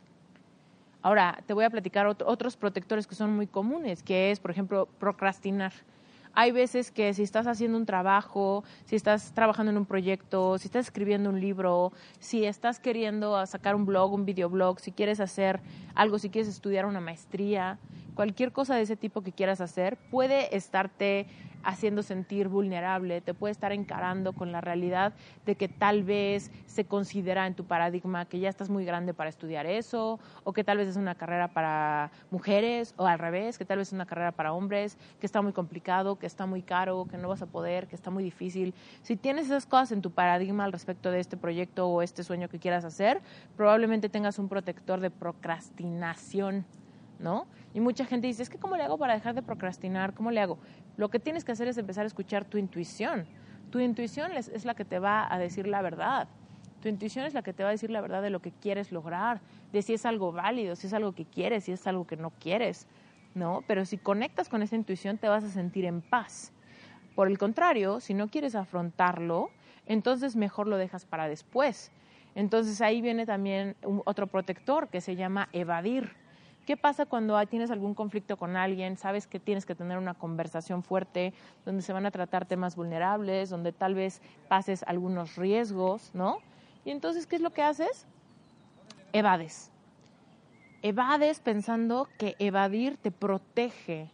Ahora, 1.02 1.42
te 1.46 1.54
voy 1.54 1.64
a 1.64 1.70
platicar 1.70 2.06
otros 2.06 2.56
protectores 2.56 3.06
que 3.06 3.14
son 3.14 3.34
muy 3.34 3.46
comunes, 3.46 4.02
que 4.02 4.30
es, 4.30 4.38
por 4.38 4.50
ejemplo, 4.50 4.86
procrastinar. 4.98 5.72
Hay 6.32 6.52
veces 6.52 6.90
que 6.92 7.12
si 7.14 7.22
estás 7.22 7.46
haciendo 7.46 7.76
un 7.76 7.86
trabajo, 7.86 8.62
si 8.84 8.94
estás 8.94 9.32
trabajando 9.32 9.72
en 9.72 9.78
un 9.78 9.86
proyecto, 9.86 10.58
si 10.58 10.68
estás 10.68 10.86
escribiendo 10.86 11.30
un 11.30 11.40
libro, 11.40 11.92
si 12.20 12.44
estás 12.44 12.78
queriendo 12.78 13.44
sacar 13.46 13.74
un 13.74 13.84
blog, 13.84 14.12
un 14.12 14.26
videoblog, 14.26 14.78
si 14.78 14.92
quieres 14.92 15.20
hacer 15.20 15.60
algo, 15.94 16.18
si 16.18 16.30
quieres 16.30 16.48
estudiar 16.48 16.86
una 16.86 17.00
maestría, 17.00 17.78
cualquier 18.14 18.52
cosa 18.52 18.76
de 18.76 18.82
ese 18.82 18.94
tipo 18.94 19.22
que 19.22 19.32
quieras 19.32 19.60
hacer, 19.60 19.96
puede 20.10 20.54
estarte 20.54 21.26
haciendo 21.62 22.02
sentir 22.02 22.48
vulnerable, 22.48 23.20
te 23.20 23.34
puede 23.34 23.52
estar 23.52 23.72
encarando 23.72 24.32
con 24.32 24.52
la 24.52 24.60
realidad 24.60 25.12
de 25.46 25.54
que 25.56 25.68
tal 25.68 26.02
vez 26.02 26.50
se 26.66 26.84
considera 26.84 27.46
en 27.46 27.54
tu 27.54 27.64
paradigma 27.64 28.24
que 28.24 28.40
ya 28.40 28.48
estás 28.48 28.70
muy 28.70 28.84
grande 28.84 29.14
para 29.14 29.30
estudiar 29.30 29.66
eso, 29.66 30.18
o 30.44 30.52
que 30.52 30.64
tal 30.64 30.78
vez 30.78 30.88
es 30.88 30.96
una 30.96 31.14
carrera 31.14 31.48
para 31.48 32.10
mujeres, 32.30 32.94
o 32.96 33.06
al 33.06 33.18
revés, 33.18 33.58
que 33.58 33.64
tal 33.64 33.78
vez 33.78 33.88
es 33.88 33.92
una 33.92 34.06
carrera 34.06 34.32
para 34.32 34.52
hombres, 34.52 34.96
que 35.18 35.26
está 35.26 35.42
muy 35.42 35.52
complicado, 35.52 36.16
que 36.16 36.26
está 36.26 36.46
muy 36.46 36.62
caro, 36.62 37.06
que 37.10 37.16
no 37.16 37.28
vas 37.28 37.42
a 37.42 37.46
poder, 37.46 37.86
que 37.86 37.96
está 37.96 38.10
muy 38.10 38.24
difícil. 38.24 38.74
Si 39.02 39.16
tienes 39.16 39.46
esas 39.46 39.66
cosas 39.66 39.92
en 39.92 40.02
tu 40.02 40.10
paradigma 40.10 40.64
al 40.64 40.72
respecto 40.72 41.10
de 41.10 41.20
este 41.20 41.36
proyecto 41.36 41.88
o 41.88 42.02
este 42.02 42.22
sueño 42.22 42.48
que 42.48 42.58
quieras 42.58 42.84
hacer, 42.84 43.20
probablemente 43.56 44.08
tengas 44.08 44.38
un 44.38 44.48
protector 44.48 45.00
de 45.00 45.10
procrastinación, 45.10 46.64
¿no? 47.18 47.46
Y 47.74 47.80
mucha 47.80 48.04
gente 48.04 48.26
dice, 48.26 48.42
es 48.42 48.50
que 48.50 48.58
¿cómo 48.58 48.76
le 48.76 48.82
hago 48.82 48.98
para 48.98 49.14
dejar 49.14 49.34
de 49.34 49.42
procrastinar? 49.42 50.14
¿Cómo 50.14 50.30
le 50.30 50.40
hago? 50.40 50.58
Lo 51.00 51.08
que 51.08 51.18
tienes 51.18 51.46
que 51.46 51.52
hacer 51.52 51.66
es 51.66 51.78
empezar 51.78 52.04
a 52.04 52.08
escuchar 52.08 52.44
tu 52.44 52.58
intuición. 52.58 53.26
Tu 53.70 53.78
intuición 53.78 54.32
es, 54.32 54.66
la 54.66 54.74
que 54.74 54.84
te 54.84 54.98
va 54.98 55.32
a 55.32 55.38
decir 55.38 55.66
la 55.66 55.80
verdad. 55.80 56.28
Tu 56.82 56.88
intuición 56.88 57.24
es 57.24 57.32
la 57.32 57.40
que 57.40 57.54
te 57.54 57.62
va 57.62 57.70
a 57.70 57.72
decir 57.72 57.90
la 57.90 58.02
verdad 58.02 58.20
de 58.20 58.28
lo 58.28 58.40
que 58.40 58.52
quieres 58.52 58.92
lograr, 58.92 59.40
de 59.72 59.80
si 59.80 59.94
es 59.94 60.04
algo 60.04 60.30
válido, 60.30 60.76
si 60.76 60.88
es 60.88 60.92
algo 60.92 61.12
que 61.12 61.24
quieres, 61.24 61.64
si 61.64 61.72
es 61.72 61.86
algo 61.86 62.06
que 62.06 62.18
no 62.18 62.32
quieres, 62.38 62.86
¿no? 63.34 63.64
Pero 63.66 63.86
si 63.86 63.96
conectas 63.96 64.50
con 64.50 64.60
esa 64.60 64.76
intuición 64.76 65.16
te 65.16 65.26
vas 65.26 65.42
a 65.42 65.48
sentir 65.48 65.86
en 65.86 66.02
paz. 66.02 66.52
Por 67.14 67.28
el 67.28 67.38
contrario, 67.38 68.00
si 68.00 68.12
no 68.12 68.28
quieres 68.28 68.54
afrontarlo, 68.54 69.48
entonces 69.86 70.36
mejor 70.36 70.66
lo 70.66 70.76
dejas 70.76 71.06
para 71.06 71.28
después. 71.28 71.92
Entonces 72.34 72.82
ahí 72.82 73.00
viene 73.00 73.24
también 73.24 73.74
otro 74.04 74.26
protector 74.26 74.88
que 74.88 75.00
se 75.00 75.16
llama 75.16 75.48
evadir. 75.54 76.19
¿Qué 76.70 76.76
pasa 76.76 77.04
cuando 77.04 77.44
tienes 77.48 77.72
algún 77.72 77.94
conflicto 77.94 78.36
con 78.36 78.54
alguien? 78.54 78.96
Sabes 78.96 79.26
que 79.26 79.40
tienes 79.40 79.66
que 79.66 79.74
tener 79.74 79.98
una 79.98 80.14
conversación 80.14 80.84
fuerte 80.84 81.34
donde 81.64 81.82
se 81.82 81.92
van 81.92 82.06
a 82.06 82.12
tratar 82.12 82.46
temas 82.46 82.76
vulnerables, 82.76 83.50
donde 83.50 83.72
tal 83.72 83.96
vez 83.96 84.22
pases 84.46 84.84
algunos 84.84 85.34
riesgos, 85.34 86.12
¿no? 86.14 86.38
Y 86.84 86.92
entonces, 86.92 87.26
¿qué 87.26 87.34
es 87.34 87.42
lo 87.42 87.50
que 87.50 87.64
haces? 87.64 88.06
Evades. 89.12 89.72
Evades 90.82 91.40
pensando 91.40 92.06
que 92.18 92.36
evadir 92.38 92.96
te 92.98 93.10
protege 93.10 94.08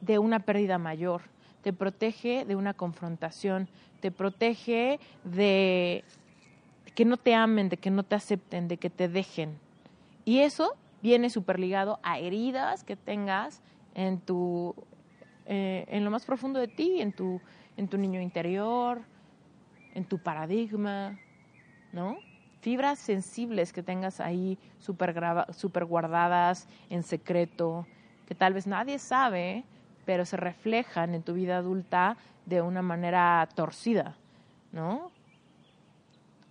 de 0.00 0.20
una 0.20 0.38
pérdida 0.38 0.78
mayor, 0.78 1.22
te 1.62 1.72
protege 1.72 2.44
de 2.44 2.54
una 2.54 2.72
confrontación, 2.72 3.68
te 3.98 4.12
protege 4.12 5.00
de 5.24 6.04
que 6.94 7.04
no 7.04 7.16
te 7.16 7.34
amen, 7.34 7.68
de 7.68 7.78
que 7.78 7.90
no 7.90 8.04
te 8.04 8.14
acepten, 8.14 8.68
de 8.68 8.76
que 8.76 8.90
te 8.90 9.08
dejen. 9.08 9.58
Y 10.24 10.38
eso 10.38 10.76
viene 11.02 11.30
súper 11.30 11.58
ligado 11.58 11.98
a 12.02 12.18
heridas 12.18 12.84
que 12.84 12.96
tengas 12.96 13.62
en 13.94 14.20
tu 14.20 14.74
eh, 15.50 15.86
en 15.88 16.04
lo 16.04 16.10
más 16.10 16.26
profundo 16.26 16.60
de 16.60 16.68
ti, 16.68 17.00
en 17.00 17.10
tu, 17.10 17.40
en 17.78 17.88
tu 17.88 17.96
niño 17.96 18.20
interior, 18.20 19.00
en 19.94 20.04
tu 20.04 20.18
paradigma, 20.18 21.18
¿no? 21.90 22.18
Fibras 22.60 22.98
sensibles 22.98 23.72
que 23.72 23.82
tengas 23.82 24.20
ahí 24.20 24.58
súper 24.78 25.14
super 25.54 25.86
guardadas 25.86 26.68
en 26.90 27.02
secreto, 27.02 27.86
que 28.26 28.34
tal 28.34 28.52
vez 28.52 28.66
nadie 28.66 28.98
sabe, 28.98 29.64
pero 30.04 30.26
se 30.26 30.36
reflejan 30.36 31.14
en 31.14 31.22
tu 31.22 31.32
vida 31.32 31.56
adulta 31.56 32.18
de 32.44 32.60
una 32.60 32.82
manera 32.82 33.48
torcida, 33.54 34.16
¿no? 34.70 35.10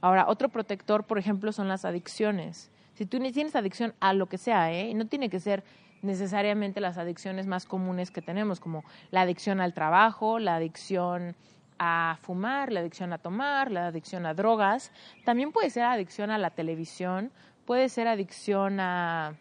Ahora, 0.02 0.26
otro 0.28 0.50
protector, 0.50 1.04
por 1.04 1.20
ejemplo, 1.20 1.52
son 1.52 1.68
las 1.68 1.86
adicciones. 1.86 2.72
Si 2.98 3.06
tú 3.06 3.20
tienes 3.20 3.56
adicción 3.56 3.94
a 4.00 4.14
lo 4.14 4.26
que 4.26 4.40
sea, 4.40 4.74
¿eh? 4.74 4.92
no 4.96 5.06
tiene 5.06 5.30
que 5.30 5.40
ser 5.40 5.64
necesariamente 6.02 6.82
las 6.82 6.98
adicciones 6.98 7.46
más 7.46 7.68
comunes 7.68 8.10
que 8.10 8.24
tenemos, 8.24 8.60
como 8.60 8.84
la 9.12 9.22
adicción 9.22 9.62
al 9.62 9.76
trabajo, 9.76 10.40
la 10.40 10.56
adicción 10.56 11.36
a 11.78 12.18
fumar, 12.24 12.72
la 12.72 12.80
adicción 12.80 13.14
a 13.14 13.20
tomar, 13.20 13.70
la 13.70 13.86
adicción 13.86 14.26
a 14.26 14.34
drogas, 14.34 14.92
también 15.26 15.52
puede 15.52 15.70
ser 15.70 15.84
adicción 15.84 16.32
a 16.32 16.40
la 16.40 16.50
televisión, 16.50 17.32
puede 17.68 17.88
ser 17.88 18.08
adicción 18.08 18.80
a 18.80 19.36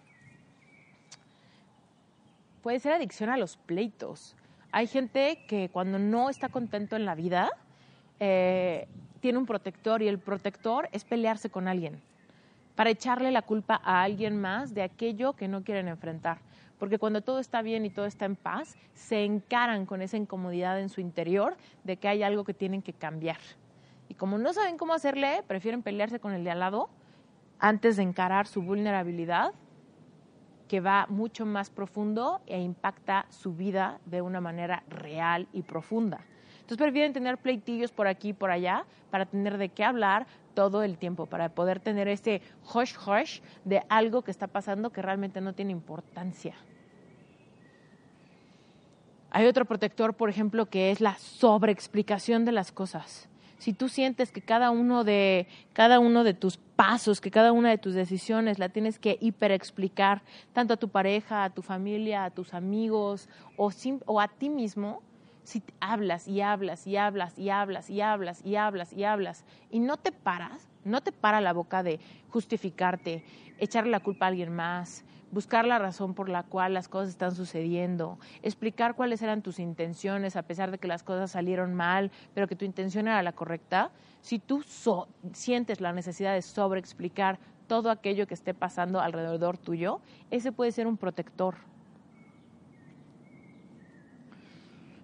puede 2.62 2.78
ser 2.78 2.92
adicción 2.92 3.30
a 3.30 3.38
los 3.38 3.56
pleitos. 3.56 4.36
Hay 4.70 4.86
gente 4.86 5.46
que 5.48 5.70
cuando 5.70 5.98
no 5.98 6.28
está 6.28 6.50
contento 6.50 6.94
en 6.94 7.06
la 7.06 7.14
vida 7.14 7.48
eh, 8.20 8.86
tiene 9.20 9.38
un 9.38 9.46
protector 9.46 10.02
y 10.02 10.08
el 10.08 10.18
protector 10.18 10.90
es 10.92 11.04
pelearse 11.04 11.48
con 11.48 11.68
alguien 11.68 12.02
para 12.76 12.90
echarle 12.90 13.32
la 13.32 13.42
culpa 13.42 13.80
a 13.82 14.02
alguien 14.02 14.40
más 14.40 14.74
de 14.74 14.82
aquello 14.82 15.32
que 15.32 15.48
no 15.48 15.64
quieren 15.64 15.88
enfrentar. 15.88 16.38
Porque 16.78 16.98
cuando 16.98 17.22
todo 17.22 17.38
está 17.38 17.62
bien 17.62 17.86
y 17.86 17.90
todo 17.90 18.04
está 18.04 18.26
en 18.26 18.36
paz, 18.36 18.76
se 18.92 19.24
encaran 19.24 19.86
con 19.86 20.02
esa 20.02 20.18
incomodidad 20.18 20.78
en 20.78 20.90
su 20.90 21.00
interior 21.00 21.56
de 21.84 21.96
que 21.96 22.06
hay 22.06 22.22
algo 22.22 22.44
que 22.44 22.52
tienen 22.52 22.82
que 22.82 22.92
cambiar. 22.92 23.38
Y 24.08 24.14
como 24.14 24.36
no 24.38 24.52
saben 24.52 24.76
cómo 24.76 24.92
hacerle, 24.92 25.42
prefieren 25.46 25.82
pelearse 25.82 26.20
con 26.20 26.32
el 26.32 26.44
de 26.44 26.50
al 26.50 26.60
lado 26.60 26.90
antes 27.58 27.96
de 27.96 28.02
encarar 28.02 28.46
su 28.46 28.60
vulnerabilidad, 28.60 29.52
que 30.68 30.80
va 30.80 31.06
mucho 31.08 31.46
más 31.46 31.70
profundo 31.70 32.42
e 32.46 32.60
impacta 32.60 33.24
su 33.30 33.54
vida 33.54 34.00
de 34.04 34.20
una 34.20 34.42
manera 34.42 34.82
real 34.88 35.48
y 35.52 35.62
profunda. 35.62 36.20
Entonces 36.66 36.82
prefieren 36.82 37.12
tener 37.12 37.38
pleitillos 37.38 37.92
por 37.92 38.08
aquí 38.08 38.30
y 38.30 38.32
por 38.32 38.50
allá 38.50 38.86
para 39.12 39.24
tener 39.24 39.56
de 39.56 39.68
qué 39.68 39.84
hablar 39.84 40.26
todo 40.52 40.82
el 40.82 40.98
tiempo, 40.98 41.26
para 41.26 41.48
poder 41.50 41.78
tener 41.78 42.08
ese 42.08 42.42
hush 42.74 42.96
hush 43.06 43.38
de 43.64 43.84
algo 43.88 44.22
que 44.22 44.32
está 44.32 44.48
pasando 44.48 44.90
que 44.90 45.00
realmente 45.00 45.40
no 45.40 45.52
tiene 45.52 45.70
importancia. 45.70 46.56
Hay 49.30 49.46
otro 49.46 49.64
protector, 49.64 50.14
por 50.14 50.28
ejemplo, 50.28 50.66
que 50.66 50.90
es 50.90 51.00
la 51.00 51.16
sobreexplicación 51.18 52.44
de 52.44 52.50
las 52.50 52.72
cosas. 52.72 53.28
Si 53.58 53.72
tú 53.72 53.88
sientes 53.88 54.32
que 54.32 54.42
cada 54.42 54.72
uno 54.72 55.04
de 55.04 55.46
cada 55.72 56.00
uno 56.00 56.24
de 56.24 56.34
tus 56.34 56.56
pasos, 56.56 57.20
que 57.20 57.30
cada 57.30 57.52
una 57.52 57.70
de 57.70 57.78
tus 57.78 57.94
decisiones 57.94 58.58
la 58.58 58.70
tienes 58.70 58.98
que 58.98 59.18
hiperexplicar 59.20 60.22
tanto 60.52 60.74
a 60.74 60.78
tu 60.78 60.88
pareja, 60.88 61.44
a 61.44 61.50
tu 61.50 61.62
familia, 61.62 62.24
a 62.24 62.30
tus 62.30 62.54
amigos 62.54 63.28
o, 63.56 63.70
o 64.06 64.20
a 64.20 64.26
ti 64.26 64.48
mismo, 64.48 65.00
si 65.46 65.62
hablas 65.80 66.26
y 66.26 66.40
hablas 66.40 66.86
y 66.86 66.96
hablas 66.96 67.38
y 67.38 67.50
hablas 67.50 67.88
y 67.88 68.00
hablas 68.00 68.44
y 68.44 68.56
hablas 68.56 68.92
y 68.92 69.04
hablas 69.04 69.44
y 69.70 69.78
no 69.78 69.96
te 69.96 70.10
paras, 70.10 70.68
no 70.84 71.00
te 71.00 71.12
para 71.12 71.40
la 71.40 71.52
boca 71.52 71.82
de 71.82 72.00
justificarte, 72.30 73.24
echarle 73.58 73.92
la 73.92 74.00
culpa 74.00 74.26
a 74.26 74.28
alguien 74.28 74.52
más, 74.52 75.04
buscar 75.30 75.64
la 75.64 75.78
razón 75.78 76.14
por 76.14 76.28
la 76.28 76.42
cual 76.42 76.74
las 76.74 76.88
cosas 76.88 77.10
están 77.10 77.34
sucediendo, 77.34 78.18
explicar 78.42 78.96
cuáles 78.96 79.22
eran 79.22 79.42
tus 79.42 79.60
intenciones 79.60 80.34
a 80.34 80.42
pesar 80.42 80.72
de 80.72 80.78
que 80.78 80.88
las 80.88 81.04
cosas 81.04 81.30
salieron 81.30 81.74
mal, 81.74 82.10
pero 82.34 82.48
que 82.48 82.56
tu 82.56 82.64
intención 82.64 83.06
era 83.06 83.22
la 83.22 83.32
correcta, 83.32 83.92
si 84.22 84.40
tú 84.40 84.64
sientes 85.32 85.80
la 85.80 85.92
necesidad 85.92 86.34
de 86.34 86.42
sobreexplicar 86.42 87.38
todo 87.68 87.90
aquello 87.90 88.26
que 88.26 88.34
esté 88.34 88.52
pasando 88.52 89.00
alrededor 89.00 89.58
tuyo, 89.58 90.00
ese 90.30 90.50
puede 90.50 90.72
ser 90.72 90.86
un 90.88 90.96
protector. 90.96 91.54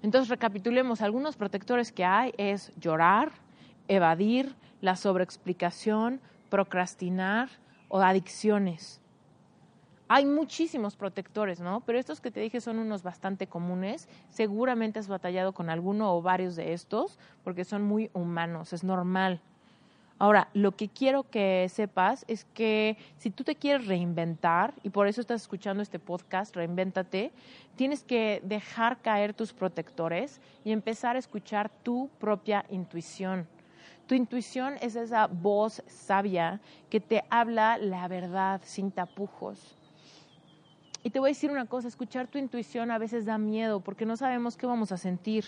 Entonces 0.03 0.29
recapitulemos, 0.29 1.01
algunos 1.01 1.37
protectores 1.37 1.93
que 1.93 2.05
hay 2.05 2.35
es 2.37 2.73
llorar, 2.77 3.33
evadir, 3.88 4.55
la 4.81 4.97
sobreexplicación, 4.97 6.21
procrastinar 6.51 7.49
o 7.88 8.01
adicciones. 8.01 9.01
Hay 10.09 10.27
muchísimos 10.27 10.97
protectores, 10.97 11.61
¿no? 11.61 11.81
Pero 11.81 11.99
estos 11.99 12.21
que 12.21 12.31
te 12.31 12.41
dije 12.41 12.61
son 12.61 12.79
unos 12.79 13.03
bastante 13.03 13.47
comunes. 13.47 14.09
Seguramente 14.29 14.99
has 14.99 15.09
batallado 15.09 15.53
con 15.53 15.71
alguno 15.71 16.15
o 16.15 16.21
varios 16.21 16.57
de 16.57 16.75
estos 16.75 17.19
porque 17.45 17.65
son 17.65 17.83
muy 17.83 18.11
humanos, 18.12 18.73
es 18.73 18.85
normal. 18.85 19.41
Ahora, 20.23 20.47
lo 20.55 20.77
que 20.77 20.89
quiero 20.89 21.25
que 21.25 21.69
sepas 21.69 22.25
es 22.29 22.45
que 22.55 22.97
si 23.19 23.33
tú 23.33 23.43
te 23.43 23.57
quieres 23.57 23.89
reinventar, 23.89 24.73
y 24.85 24.91
por 24.91 25.09
eso 25.09 25.21
estás 25.21 25.43
escuchando 25.43 25.83
este 25.83 25.99
podcast, 25.99 26.55
reinvéntate, 26.55 27.33
tienes 27.75 28.05
que 28.05 28.41
dejar 28.45 29.03
caer 29.03 29.35
tus 29.35 29.53
protectores 29.53 30.41
y 30.65 30.71
empezar 30.71 31.17
a 31.17 31.19
escuchar 31.19 31.73
tu 31.83 32.09
propia 32.21 32.65
intuición. 32.71 33.49
Tu 34.07 34.15
intuición 34.15 34.75
es 34.81 34.95
esa 34.95 35.27
voz 35.27 35.83
sabia 35.89 36.61
que 36.89 37.01
te 37.01 37.25
habla 37.29 37.77
la 37.77 38.07
verdad 38.07 38.61
sin 38.63 38.93
tapujos. 38.93 39.75
Y 41.03 41.11
te 41.11 41.19
voy 41.19 41.31
a 41.31 41.35
decir 41.35 41.51
una 41.51 41.67
cosa, 41.67 41.89
escuchar 41.89 42.29
tu 42.29 42.39
intuición 42.39 42.93
a 42.93 42.99
veces 42.99 43.25
da 43.25 43.39
miedo 43.39 43.81
porque 43.81 44.07
no 44.07 44.17
sabemos 44.17 44.57
qué 44.57 44.67
vamos 44.67 44.93
a 44.93 44.99
sentir. 44.99 45.47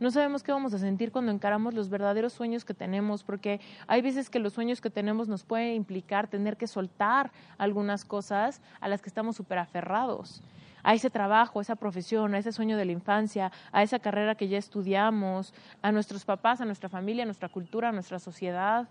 No 0.00 0.12
sabemos 0.12 0.44
qué 0.44 0.52
vamos 0.52 0.72
a 0.74 0.78
sentir 0.78 1.10
cuando 1.10 1.32
encaramos 1.32 1.74
los 1.74 1.88
verdaderos 1.88 2.32
sueños 2.32 2.64
que 2.64 2.72
tenemos, 2.72 3.24
porque 3.24 3.60
hay 3.88 4.00
veces 4.00 4.30
que 4.30 4.38
los 4.38 4.52
sueños 4.52 4.80
que 4.80 4.90
tenemos 4.90 5.26
nos 5.26 5.42
pueden 5.42 5.74
implicar 5.74 6.28
tener 6.28 6.56
que 6.56 6.68
soltar 6.68 7.32
algunas 7.58 8.04
cosas 8.04 8.60
a 8.80 8.86
las 8.86 9.02
que 9.02 9.08
estamos 9.08 9.34
súper 9.34 9.58
aferrados. 9.58 10.40
A 10.84 10.94
ese 10.94 11.10
trabajo, 11.10 11.58
a 11.58 11.62
esa 11.62 11.74
profesión, 11.74 12.34
a 12.34 12.38
ese 12.38 12.52
sueño 12.52 12.76
de 12.76 12.84
la 12.84 12.92
infancia, 12.92 13.50
a 13.72 13.82
esa 13.82 13.98
carrera 13.98 14.36
que 14.36 14.46
ya 14.46 14.58
estudiamos, 14.58 15.52
a 15.82 15.90
nuestros 15.90 16.24
papás, 16.24 16.60
a 16.60 16.64
nuestra 16.64 16.88
familia, 16.88 17.24
a 17.24 17.26
nuestra 17.26 17.48
cultura, 17.48 17.88
a 17.88 17.92
nuestra 17.92 18.20
sociedad. 18.20 18.86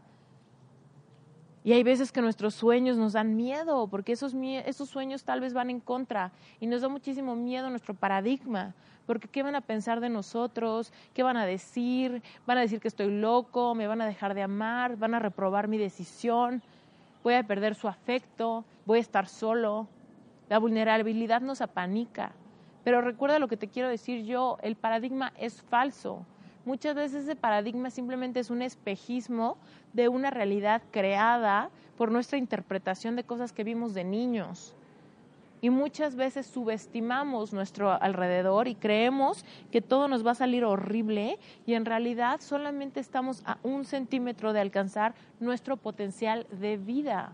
Y 1.67 1.73
hay 1.73 1.83
veces 1.83 2.13
que 2.13 2.21
nuestros 2.21 2.55
sueños 2.55 2.95
nos 2.95 3.11
dan 3.11 3.35
miedo, 3.35 3.87
porque 3.87 4.13
esos, 4.13 4.33
esos 4.33 4.87
sueños 4.87 5.25
tal 5.25 5.41
vez 5.41 5.53
van 5.53 5.69
en 5.69 5.81
contra 5.81 6.31
y 6.61 6.65
nos 6.65 6.79
da 6.79 6.87
muchísimo 6.87 7.35
miedo 7.35 7.69
nuestro 7.69 7.93
paradigma, 7.93 8.73
porque 9.05 9.27
¿qué 9.27 9.43
van 9.43 9.53
a 9.53 9.59
pensar 9.59 9.99
de 9.99 10.07
nosotros? 10.07 10.93
¿Qué 11.13 11.23
van 11.23 11.35
a 11.35 11.45
decir? 11.45 12.23
¿Van 12.45 12.57
a 12.57 12.61
decir 12.61 12.79
que 12.79 12.87
estoy 12.87 13.11
loco? 13.11 13.75
¿Me 13.75 13.85
van 13.85 13.99
a 13.99 14.05
dejar 14.05 14.33
de 14.33 14.43
amar? 14.43 14.95
¿Van 14.95 15.13
a 15.13 15.19
reprobar 15.19 15.67
mi 15.67 15.77
decisión? 15.77 16.63
¿Voy 17.21 17.33
a 17.33 17.43
perder 17.43 17.75
su 17.75 17.89
afecto? 17.89 18.63
¿Voy 18.85 18.99
a 18.99 19.01
estar 19.01 19.27
solo? 19.27 19.89
La 20.47 20.59
vulnerabilidad 20.59 21.41
nos 21.41 21.59
apanica. 21.59 22.31
Pero 22.85 23.01
recuerda 23.01 23.39
lo 23.39 23.49
que 23.49 23.57
te 23.57 23.67
quiero 23.67 23.89
decir 23.89 24.23
yo, 24.23 24.57
el 24.61 24.77
paradigma 24.77 25.33
es 25.37 25.61
falso. 25.63 26.25
Muchas 26.67 26.95
veces 26.95 27.23
ese 27.23 27.37
paradigma 27.37 27.89
simplemente 27.89 28.41
es 28.41 28.49
un 28.49 28.61
espejismo 28.61 29.57
de 29.93 30.09
una 30.09 30.31
realidad 30.31 30.81
creada 30.91 31.69
por 31.97 32.11
nuestra 32.11 32.37
interpretación 32.37 33.15
de 33.15 33.23
cosas 33.23 33.53
que 33.53 33.63
vimos 33.63 33.93
de 33.93 34.03
niños. 34.03 34.75
Y 35.61 35.69
muchas 35.69 36.17
veces 36.17 36.45
subestimamos 36.45 37.53
nuestro 37.53 37.89
alrededor 37.89 38.67
y 38.67 38.75
creemos 38.75 39.45
que 39.71 39.81
todo 39.81 40.09
nos 40.09 40.27
va 40.27 40.31
a 40.31 40.35
salir 40.35 40.65
horrible 40.65 41.39
y 41.65 41.75
en 41.75 41.85
realidad 41.85 42.41
solamente 42.41 42.99
estamos 42.99 43.43
a 43.45 43.59
un 43.63 43.85
centímetro 43.85 44.51
de 44.51 44.59
alcanzar 44.59 45.15
nuestro 45.39 45.77
potencial 45.77 46.47
de 46.51 46.75
vida. 46.75 47.31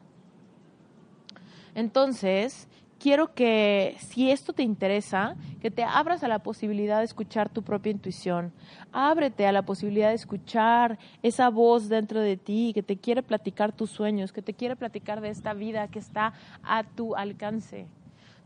Entonces, 1.74 2.68
quiero 3.04 3.34
que 3.34 3.98
si 4.00 4.32
esto 4.32 4.54
te 4.54 4.64
interesa, 4.64 5.36
que 5.60 5.70
te 5.70 5.84
abras 5.84 6.24
a 6.24 6.30
la 6.30 6.40
posibilidad 6.40 7.00
de 7.00 7.04
escuchar 7.04 7.50
tu 7.50 7.62
propia 7.62 7.92
intuición. 7.92 8.54
Ábrete 8.94 9.46
a 9.46 9.52
la 9.52 9.64
posibilidad 9.64 10.08
de 10.08 10.16
escuchar 10.16 10.98
esa 11.22 11.50
voz 11.50 11.90
dentro 11.90 12.22
de 12.22 12.38
ti 12.38 12.72
que 12.74 12.82
te 12.82 12.96
quiere 12.96 13.22
platicar 13.22 13.74
tus 13.74 13.90
sueños, 13.90 14.32
que 14.32 14.42
te 14.42 14.54
quiere 14.54 14.78
platicar 14.78 15.20
de 15.20 15.28
esta 15.28 15.54
vida 15.54 15.90
que 15.90 16.00
está 16.00 16.32
a 16.64 16.86
tu 16.86 17.14
alcance. 17.18 17.88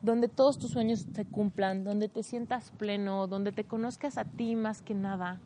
Donde 0.02 0.28
todos 0.28 0.58
tus 0.58 0.72
sueños 0.72 1.06
se 1.14 1.26
cumplan, 1.26 1.84
donde 1.84 2.10
te 2.10 2.24
sientas 2.24 2.72
pleno, 2.80 3.28
donde 3.28 3.52
te 3.52 3.64
conozcas 3.64 4.18
a 4.18 4.26
ti 4.26 4.56
más 4.56 4.82
que 4.82 4.96
nada, 4.96 5.40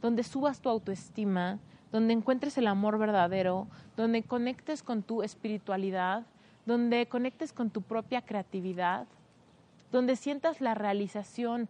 donde 0.00 0.22
subas 0.22 0.62
tu 0.62 0.70
autoestima, 0.70 1.58
donde 1.90 2.14
encuentres 2.14 2.56
el 2.56 2.66
amor 2.66 2.96
verdadero, 2.96 3.66
donde 3.94 4.22
conectes 4.22 4.82
con 4.82 5.02
tu 5.02 5.22
espiritualidad, 5.22 6.24
donde 6.66 7.06
conectes 7.06 7.52
con 7.52 7.70
tu 7.70 7.82
propia 7.82 8.22
creatividad, 8.22 9.06
donde 9.90 10.16
sientas 10.16 10.60
la 10.60 10.74
realización 10.74 11.68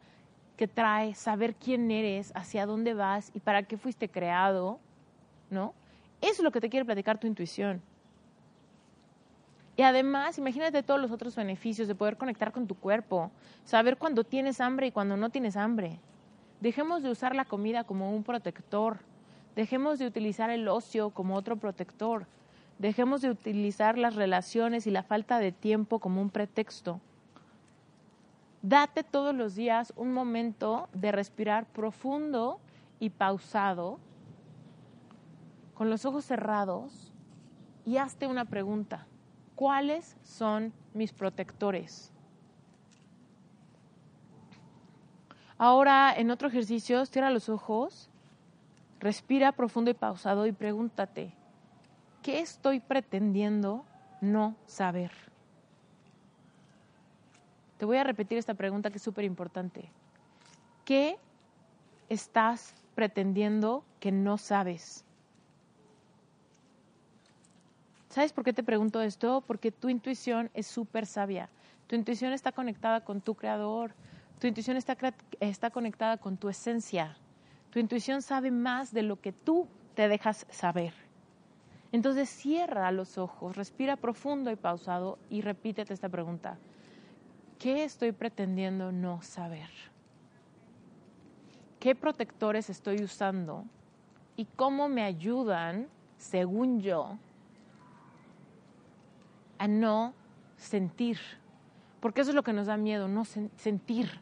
que 0.57 0.69
trae 0.69 1.15
saber 1.15 1.55
quién 1.55 1.91
eres, 1.91 2.33
hacia 2.35 2.67
dónde 2.67 2.95
vas 2.95 3.31
y 3.35 3.41
para 3.41 3.63
qué 3.63 3.77
fuiste 3.77 4.09
creado, 4.09 4.79
¿no? 5.51 5.75
Eso 6.21 6.35
es 6.35 6.41
lo 6.41 6.53
que 6.53 6.61
te 6.61 6.69
quiere 6.69 6.85
platicar 6.85 7.19
tu 7.19 7.27
intuición. 7.27 7.83
Y 9.77 9.83
además, 9.83 10.39
imagínate 10.39 10.83
todos 10.83 11.01
los 11.01 11.11
otros 11.11 11.35
beneficios 11.35 11.89
de 11.89 11.95
poder 11.95 12.17
conectar 12.17 12.53
con 12.53 12.67
tu 12.67 12.75
cuerpo, 12.75 13.31
saber 13.65 13.97
cuándo 13.97 14.23
tienes 14.23 14.61
hambre 14.61 14.89
y 14.89 14.93
cuándo 14.93 15.17
no 15.17 15.31
tienes 15.31 15.57
hambre. 15.57 15.99
Dejemos 16.61 17.03
de 17.03 17.11
usar 17.11 17.35
la 17.35 17.47
comida 17.47 17.83
como 17.85 18.15
un 18.15 18.23
protector, 18.23 18.99
dejemos 19.57 19.99
de 19.99 20.07
utilizar 20.07 20.51
el 20.51 20.69
ocio 20.69 21.11
como 21.11 21.35
otro 21.35 21.57
protector, 21.57 22.27
Dejemos 22.83 23.21
de 23.21 23.31
utilizar 23.31 23.97
las 23.97 24.17
relaciones 24.17 24.89
y 24.89 24.91
la 24.91 25.05
falta 25.05 25.39
de 25.39 25.53
tiempo 25.53 26.01
como 26.01 26.21
un 26.21 26.31
pretexto. 26.31 27.01
Date 28.61 29.05
todos 29.05 29.33
los 29.33 29.55
días 29.55 29.93
un 29.95 30.13
momento 30.13 30.89
de 30.93 31.13
respirar 31.13 31.65
profundo 31.67 32.59
y 32.99 33.11
pausado, 33.11 34.01
con 35.75 35.91
los 35.91 36.05
ojos 36.05 36.25
cerrados, 36.25 37.13
y 37.87 37.99
hazte 37.99 38.27
una 38.27 38.47
pregunta. 38.47 39.07
¿Cuáles 39.55 40.17
son 40.25 40.73
mis 40.93 41.13
protectores? 41.13 42.13
Ahora, 45.57 46.13
en 46.17 46.33
otro 46.33 46.49
ejercicio, 46.49 47.07
cierra 47.07 47.31
los 47.31 47.49
ojos, 47.49 48.11
respira 48.99 49.53
profundo 49.53 49.93
y 49.93 49.95
pausado 49.95 50.49
y 50.49 50.53
pregúntate, 50.53 51.37
¿qué 52.23 52.41
estoy 52.41 52.81
pretendiendo 52.81 53.85
no 54.21 54.57
saber? 54.67 55.11
Te 57.79 57.85
voy 57.85 57.97
a 57.97 58.05
repetir 58.05 58.39
esta 58.39 58.55
pregunta 58.55 58.91
que 58.91 58.97
es 58.97 59.03
súper 59.03 59.25
importante. 59.25 59.91
¿Qué 60.85 61.19
estás 62.09 62.75
pretendiendo 62.95 63.85
que 63.99 64.13
no 64.13 64.39
sabes? 64.39 65.05
¿Sabes 68.09 68.33
por 68.33 68.45
qué 68.45 68.53
te 68.53 68.63
pregunto 68.63 69.01
esto? 69.01 69.43
Porque 69.47 69.73
tu 69.73 69.89
intuición 69.89 70.51
es 70.55 70.67
súper 70.67 71.07
sabia. 71.07 71.49
Tu 71.87 71.97
intuición 71.97 72.33
está 72.33 72.53
conectada 72.53 73.01
con 73.01 73.21
tu 73.21 73.35
creador. 73.35 73.95
Tu 74.39 74.47
intuición 74.47 74.77
está, 74.77 74.97
está 75.41 75.71
conectada 75.71 76.19
con 76.19 76.37
tu 76.37 76.49
esencia. 76.49 77.17
Tu 77.71 77.79
intuición 77.79 78.23
sabe 78.23 78.51
más 78.51 78.93
de 78.93 79.03
lo 79.03 79.21
que 79.21 79.33
tú 79.33 79.67
te 79.95 80.09
dejas 80.09 80.47
saber. 80.51 80.93
Entonces 81.93 82.29
cierra 82.29 82.91
los 82.91 83.19
ojos, 83.19 83.57
respira 83.57 83.97
profundo 83.97 84.51
y 84.51 84.57
pausado 84.57 85.19
y 85.31 85.43
repítete 85.43 85.95
esta 85.95 86.09
pregunta. 86.09 86.59
¿Qué 87.59 87.85
estoy 87.85 88.13
pretendiendo 88.13 88.91
no 88.91 89.23
saber? 89.23 89.71
qué 91.83 91.97
protectores 91.97 92.71
estoy 92.71 93.03
usando 93.03 93.65
y 94.37 94.45
cómo 94.45 94.89
me 94.89 95.03
ayudan, 95.03 95.89
según 96.17 96.81
yo, 96.81 97.19
a 99.59 99.67
no 99.67 100.15
sentir. 100.57 101.19
Porque 101.99 102.21
eso 102.21 102.31
es 102.31 102.37
lo 102.37 102.45
que 102.45 102.53
nos 102.53 102.69
da 102.69 102.77
miedo, 102.77 103.09
no 103.09 103.25
sentir. 103.25 104.21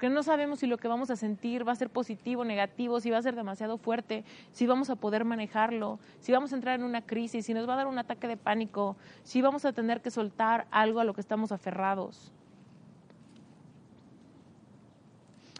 Porque 0.00 0.14
no 0.14 0.22
sabemos 0.22 0.60
si 0.60 0.66
lo 0.66 0.78
que 0.78 0.88
vamos 0.88 1.10
a 1.10 1.16
sentir 1.16 1.68
va 1.68 1.72
a 1.72 1.76
ser 1.76 1.90
positivo, 1.90 2.42
negativo, 2.42 3.00
si 3.00 3.10
va 3.10 3.18
a 3.18 3.22
ser 3.22 3.34
demasiado 3.34 3.76
fuerte, 3.76 4.24
si 4.50 4.66
vamos 4.66 4.88
a 4.88 4.96
poder 4.96 5.26
manejarlo, 5.26 5.98
si 6.20 6.32
vamos 6.32 6.52
a 6.52 6.56
entrar 6.56 6.74
en 6.80 6.86
una 6.86 7.02
crisis, 7.02 7.44
si 7.44 7.52
nos 7.52 7.68
va 7.68 7.74
a 7.74 7.76
dar 7.76 7.86
un 7.86 7.98
ataque 7.98 8.26
de 8.26 8.38
pánico, 8.38 8.96
si 9.24 9.42
vamos 9.42 9.66
a 9.66 9.74
tener 9.74 10.00
que 10.00 10.10
soltar 10.10 10.66
algo 10.70 11.00
a 11.00 11.04
lo 11.04 11.12
que 11.12 11.20
estamos 11.20 11.52
aferrados. 11.52 12.32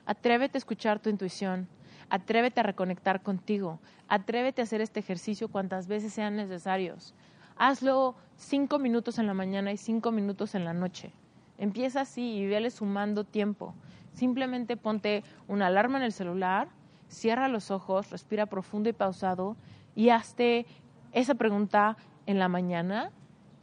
Atrévete 0.07 0.57
a 0.57 0.61
escuchar 0.61 1.01
tu 1.01 1.11
intuición, 1.11 1.69
atrévete 2.09 2.61
a 2.61 2.63
reconectar 2.63 3.23
contigo, 3.23 3.79
atrévete 4.09 4.63
a 4.63 4.65
hacer 4.65 4.81
este 4.81 5.01
ejercicio 5.01 5.49
cuantas 5.49 5.87
veces 5.87 6.15
sean 6.15 6.37
necesarios. 6.37 7.15
Hazlo 7.57 8.15
cinco 8.39 8.79
minutos 8.79 9.19
en 9.19 9.27
la 9.27 9.35
mañana 9.35 9.71
y 9.71 9.77
cinco 9.77 10.11
minutos 10.13 10.55
en 10.55 10.65
la 10.65 10.73
noche. 10.73 11.13
Empieza 11.59 12.01
así 12.01 12.37
y 12.37 12.47
vele 12.47 12.71
sumando 12.71 13.25
tiempo. 13.25 13.75
Simplemente 14.15 14.77
ponte 14.77 15.23
una 15.49 15.69
alarma 15.69 15.99
en 15.99 16.05
el 16.05 16.13
celular, 16.13 16.69
cierra 17.09 17.49
los 17.49 17.71
ojos, 17.71 18.11
respira 18.11 18.47
profundo 18.47 18.89
y 18.89 18.93
pausado 18.93 19.57
y 19.95 20.11
hazte 20.11 20.67
esa 21.13 21.35
pregunta 21.35 21.97
en 22.27 22.39
la 22.39 22.49
mañana, 22.49 23.11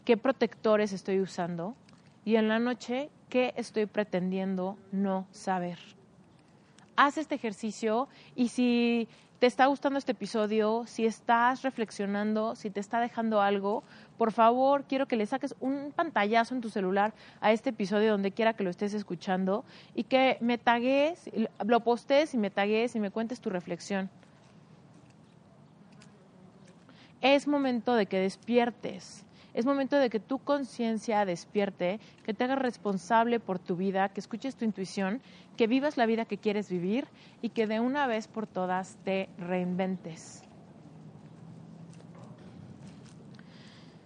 ¿qué 0.06 0.18
protectores 0.18 0.94
estoy 0.94 1.20
usando? 1.22 1.76
Y 2.26 2.36
en 2.36 2.50
la 2.50 2.60
noche, 2.60 3.10
¿qué 3.30 3.54
estoy 3.56 3.86
pretendiendo 3.86 4.78
no 4.92 5.28
saber? 5.32 5.80
haz 6.98 7.18
este 7.18 7.36
ejercicio 7.36 8.10
y 8.36 8.50
si 8.50 9.08
te 9.40 9.46
está 9.46 9.68
gustando 9.68 10.00
este 10.00 10.14
episodio, 10.14 10.84
si 10.88 11.06
estás 11.06 11.62
reflexionando, 11.62 12.56
si 12.56 12.72
te 12.72 12.80
está 12.80 13.00
dejando 13.00 13.42
algo, 13.42 13.84
por 14.18 14.32
favor, 14.32 14.86
quiero 14.86 15.08
que 15.08 15.16
le 15.16 15.28
saques 15.28 15.56
un 15.60 15.92
pantallazo 15.96 16.56
en 16.56 16.62
tu 16.62 16.70
celular 16.70 17.14
a 17.40 17.52
este 17.52 17.70
episodio 17.70 18.12
donde 18.12 18.32
quiera 18.32 18.54
que 18.54 18.64
lo 18.64 18.72
estés 18.72 18.96
escuchando 18.96 19.64
y 19.94 20.06
que 20.06 20.38
me 20.42 20.58
tagues, 20.58 21.30
lo 21.64 21.82
postes 21.82 22.34
y 22.34 22.38
me 22.38 22.50
tagues 22.50 22.96
y 22.96 23.00
me 23.00 23.12
cuentes 23.12 23.40
tu 23.40 23.52
reflexión. 23.52 24.10
Es 27.22 27.48
momento 27.48 27.94
de 27.94 28.08
que 28.08 28.20
despiertes. 28.20 29.27
Es 29.58 29.66
momento 29.66 29.98
de 29.98 30.12
que 30.12 30.20
tu 30.20 30.38
conciencia 30.38 31.26
despierte, 31.26 32.00
que 32.24 32.36
te 32.36 32.44
hagas 32.44 32.60
responsable 32.60 33.40
por 33.40 33.58
tu 33.58 33.76
vida, 33.76 34.08
que 34.10 34.20
escuches 34.20 34.56
tu 34.56 34.66
intuición, 34.66 35.20
que 35.58 35.66
vivas 35.66 35.98
la 35.98 36.06
vida 36.06 36.26
que 36.26 36.38
quieres 36.38 36.70
vivir 36.70 37.08
y 37.42 37.50
que 37.50 37.66
de 37.66 37.80
una 37.80 38.06
vez 38.06 38.28
por 38.28 38.46
todas 38.46 38.98
te 39.04 39.30
reinventes. 39.40 40.44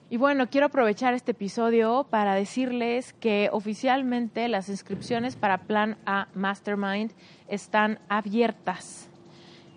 Y 0.10 0.16
bueno, 0.16 0.50
quiero 0.50 0.68
aprovechar 0.68 1.14
este 1.14 1.32
episodio 1.32 2.08
para 2.10 2.34
decirles 2.34 3.12
que 3.12 3.50
oficialmente 3.52 4.48
las 4.48 4.70
inscripciones 4.70 5.36
para 5.36 5.58
Plan 5.58 5.98
A 6.06 6.30
Mastermind 6.34 7.12
están 7.50 8.00
abiertas. 8.08 9.10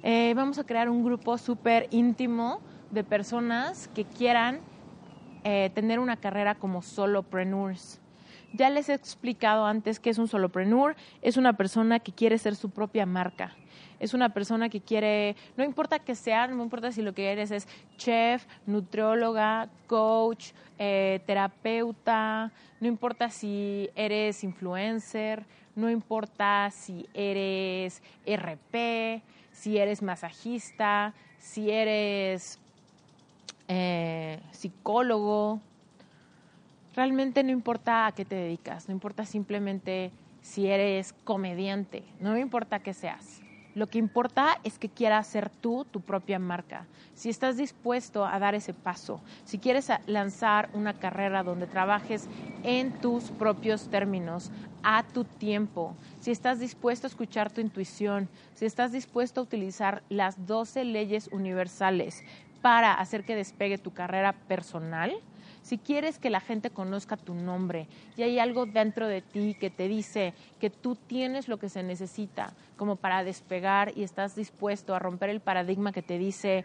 Eh, 0.04 0.34
vamos 0.37 0.60
a 0.60 0.64
crear 0.64 0.88
un 0.88 1.02
grupo 1.02 1.37
súper 1.37 1.88
íntimo 1.90 2.60
de 2.92 3.02
personas 3.02 3.88
que 3.88 4.04
quieran 4.04 4.60
eh, 5.44 5.70
tener 5.74 5.98
una 6.00 6.16
carrera 6.16 6.54
como 6.54 6.83
solopreneurs. 6.83 8.00
Ya 8.54 8.70
les 8.70 8.88
he 8.88 8.94
explicado 8.94 9.66
antes 9.66 10.00
que 10.00 10.11
es 10.11 10.18
un 10.18 10.28
solopreneur, 10.28 10.96
es 11.22 11.37
una 11.37 11.54
persona 11.54 11.98
que 11.98 12.12
quiere 12.12 12.38
ser 12.38 12.54
su 12.57 12.70
propia 12.70 13.04
marca. 13.04 13.54
Es 14.00 14.14
una 14.14 14.30
persona 14.33 14.68
que 14.68 14.80
quiere, 14.80 15.37
no 15.57 15.64
importa 15.64 15.98
que 15.98 16.14
sea, 16.14 16.46
no 16.46 16.62
importa 16.62 16.92
si 16.92 17.02
lo 17.02 17.14
que 17.14 17.33
eres 17.33 17.50
es 17.50 17.68
chef, 17.96 18.46
nutrióloga, 18.66 19.68
coach, 19.87 20.52
eh, 20.78 21.20
terapeuta, 21.26 22.52
no 22.80 22.88
importa 22.88 23.28
si 23.28 23.90
eres 23.94 24.44
influencer, 24.44 25.44
no 25.74 25.90
importa 25.90 26.70
si 26.70 27.09
eres 27.12 28.02
RP, 28.26 29.22
si 29.52 29.78
eres 29.78 30.02
masajista, 30.02 31.12
si 31.38 31.70
eres 31.70 32.61
eh, 33.68 34.40
psicólogo. 34.53 35.61
Realmente 36.94 37.42
no 37.42 37.50
importa 37.50 38.07
a 38.07 38.12
qué 38.12 38.24
te 38.24 38.37
dedicas, 38.37 38.88
no 38.88 38.94
importa 38.94 39.24
simplemente 39.24 40.12
si 40.42 40.68
eres 40.68 41.12
comediante, 41.24 42.05
no 42.20 42.37
importa 42.38 42.81
qué 42.81 42.94
seas. 42.94 43.40
Lo 43.74 43.88
que 43.88 43.98
importa 43.98 44.61
es 44.62 44.79
que 44.79 44.88
quieras 44.88 45.27
ser 45.27 45.50
tú 45.50 45.85
tu 45.90 46.00
propia 46.00 46.38
marca. 46.38 46.87
Si 47.14 47.29
estás 47.29 47.57
dispuesto 47.57 48.24
a 48.24 48.38
dar 48.38 48.55
ese 48.55 48.72
paso, 48.72 49.20
si 49.44 49.59
quieres 49.59 49.90
lanzar 50.07 50.68
una 50.74 50.94
carrera 50.94 51.42
donde 51.42 51.66
trabajes 51.66 52.29
en 52.62 52.92
tus 53.00 53.31
propios 53.33 53.88
términos, 53.88 54.53
a 54.85 55.03
tu 55.03 55.24
tiempo, 55.24 55.96
si 56.20 56.31
estás 56.31 56.61
dispuesto 56.61 57.07
a 57.07 57.11
escuchar 57.11 57.50
tu 57.50 57.61
intuición, 57.61 58.29
si 58.55 58.64
estás 58.64 58.92
dispuesto 58.92 59.40
a 59.40 59.44
utilizar 59.44 60.05
las 60.09 60.46
12 60.46 60.85
leyes 60.85 61.29
universales 61.33 62.22
para 62.64 62.94
hacer 62.94 63.24
que 63.24 63.37
despegue 63.37 63.77
tu 63.77 63.92
carrera 63.92 64.33
personal, 64.33 65.12
si 65.61 65.77
quieres 65.77 66.18
que 66.18 66.31
la 66.31 66.40
gente 66.40 66.70
conozca 66.70 67.18
tu 67.18 67.35
nombre 67.35 67.88
y 68.16 68.22
hay 68.22 68.38
algo 68.38 68.64
dentro 68.64 69.07
de 69.07 69.20
ti 69.20 69.55
que 69.61 69.68
te 69.68 69.87
dice 69.87 70.33
que 70.61 70.70
tú 70.70 70.96
tienes 70.96 71.46
lo 71.46 71.59
que 71.59 71.68
se 71.68 71.83
necesita 71.83 72.55
como 72.79 72.96
para 72.96 73.22
despegar 73.22 73.92
y 73.94 74.03
estás 74.03 74.35
dispuesto 74.35 74.94
a 74.94 74.98
romper 74.98 75.29
el 75.29 75.40
paradigma 75.40 75.92
que 75.92 76.00
te 76.00 76.16
dice 76.16 76.64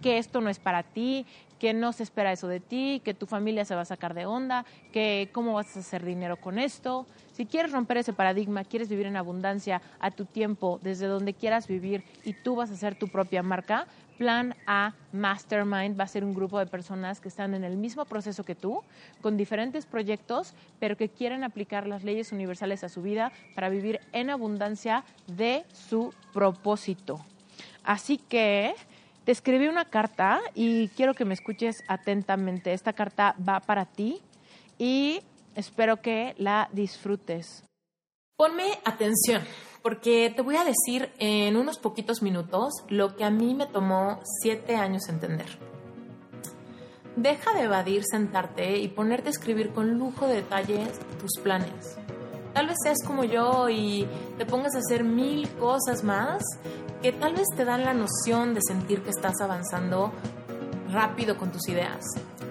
que 0.00 0.16
esto 0.16 0.40
no 0.40 0.48
es 0.48 0.58
para 0.58 0.82
ti, 0.82 1.26
que 1.58 1.74
no 1.74 1.92
se 1.92 2.02
espera 2.02 2.32
eso 2.32 2.48
de 2.48 2.60
ti, 2.60 3.00
que 3.04 3.14
tu 3.14 3.26
familia 3.26 3.64
se 3.64 3.74
va 3.74 3.82
a 3.82 3.86
sacar 3.86 4.14
de 4.14 4.26
onda, 4.26 4.64
que 4.92 5.28
cómo 5.32 5.54
vas 5.54 5.76
a 5.76 5.80
hacer 5.80 6.04
dinero 6.04 6.36
con 6.36 6.58
esto. 6.58 7.06
Si 7.32 7.46
quieres 7.46 7.72
romper 7.72 7.98
ese 7.98 8.12
paradigma, 8.12 8.64
quieres 8.64 8.88
vivir 8.88 9.06
en 9.06 9.16
abundancia 9.16 9.80
a 10.00 10.10
tu 10.10 10.24
tiempo, 10.24 10.80
desde 10.82 11.06
donde 11.06 11.34
quieras 11.34 11.66
vivir 11.66 12.04
y 12.24 12.34
tú 12.34 12.56
vas 12.56 12.70
a 12.70 12.76
ser 12.76 12.94
tu 12.94 13.08
propia 13.08 13.42
marca, 13.42 13.86
Plan 14.18 14.54
A 14.66 14.94
Mastermind 15.12 15.98
va 15.98 16.04
a 16.04 16.08
ser 16.08 16.24
un 16.24 16.34
grupo 16.34 16.58
de 16.58 16.66
personas 16.66 17.20
que 17.20 17.28
están 17.28 17.54
en 17.54 17.64
el 17.64 17.76
mismo 17.76 18.04
proceso 18.04 18.44
que 18.44 18.54
tú, 18.54 18.82
con 19.20 19.36
diferentes 19.36 19.86
proyectos, 19.86 20.54
pero 20.78 20.96
que 20.96 21.08
quieren 21.08 21.44
aplicar 21.44 21.86
las 21.86 22.04
leyes 22.04 22.32
universales 22.32 22.84
a 22.84 22.88
su 22.88 23.02
vida 23.02 23.32
para 23.54 23.68
vivir 23.68 24.00
en 24.12 24.30
abundancia 24.30 25.04
de 25.26 25.64
su 25.72 26.12
propósito. 26.32 27.24
Así 27.84 28.18
que 28.18 28.74
te 29.24 29.32
escribí 29.32 29.68
una 29.68 29.84
carta 29.84 30.40
y 30.54 30.88
quiero 30.88 31.14
que 31.14 31.24
me 31.24 31.34
escuches 31.34 31.76
atentamente. 31.88 32.72
Esta 32.72 32.92
carta 32.92 33.34
va 33.46 33.60
para 33.60 33.84
ti 33.84 34.20
y 34.78 35.20
espero 35.54 36.00
que 36.00 36.34
la 36.38 36.68
disfrutes. 36.72 37.64
Ponme 38.36 38.78
atención 38.84 39.42
porque 39.86 40.32
te 40.34 40.42
voy 40.42 40.56
a 40.56 40.64
decir 40.64 41.12
en 41.20 41.56
unos 41.56 41.78
poquitos 41.78 42.20
minutos 42.20 42.72
lo 42.88 43.14
que 43.14 43.22
a 43.22 43.30
mí 43.30 43.54
me 43.54 43.66
tomó 43.66 44.18
siete 44.42 44.74
años 44.74 45.08
entender. 45.08 45.46
Deja 47.14 47.54
de 47.54 47.62
evadir 47.62 48.02
sentarte 48.04 48.78
y 48.78 48.88
ponerte 48.88 49.28
a 49.28 49.30
escribir 49.30 49.72
con 49.72 49.96
lujo 49.96 50.26
de 50.26 50.42
detalles 50.42 50.98
tus 51.20 51.40
planes. 51.40 51.98
Tal 52.52 52.66
vez 52.66 52.74
seas 52.82 52.98
como 53.06 53.22
yo 53.22 53.68
y 53.68 54.08
te 54.38 54.44
pongas 54.44 54.74
a 54.74 54.78
hacer 54.78 55.04
mil 55.04 55.48
cosas 55.50 56.02
más 56.02 56.42
que 57.00 57.12
tal 57.12 57.34
vez 57.34 57.46
te 57.56 57.64
dan 57.64 57.84
la 57.84 57.94
noción 57.94 58.54
de 58.54 58.62
sentir 58.66 59.02
que 59.02 59.10
estás 59.10 59.40
avanzando 59.40 60.10
rápido 60.90 61.36
con 61.38 61.52
tus 61.52 61.68
ideas. 61.68 62.04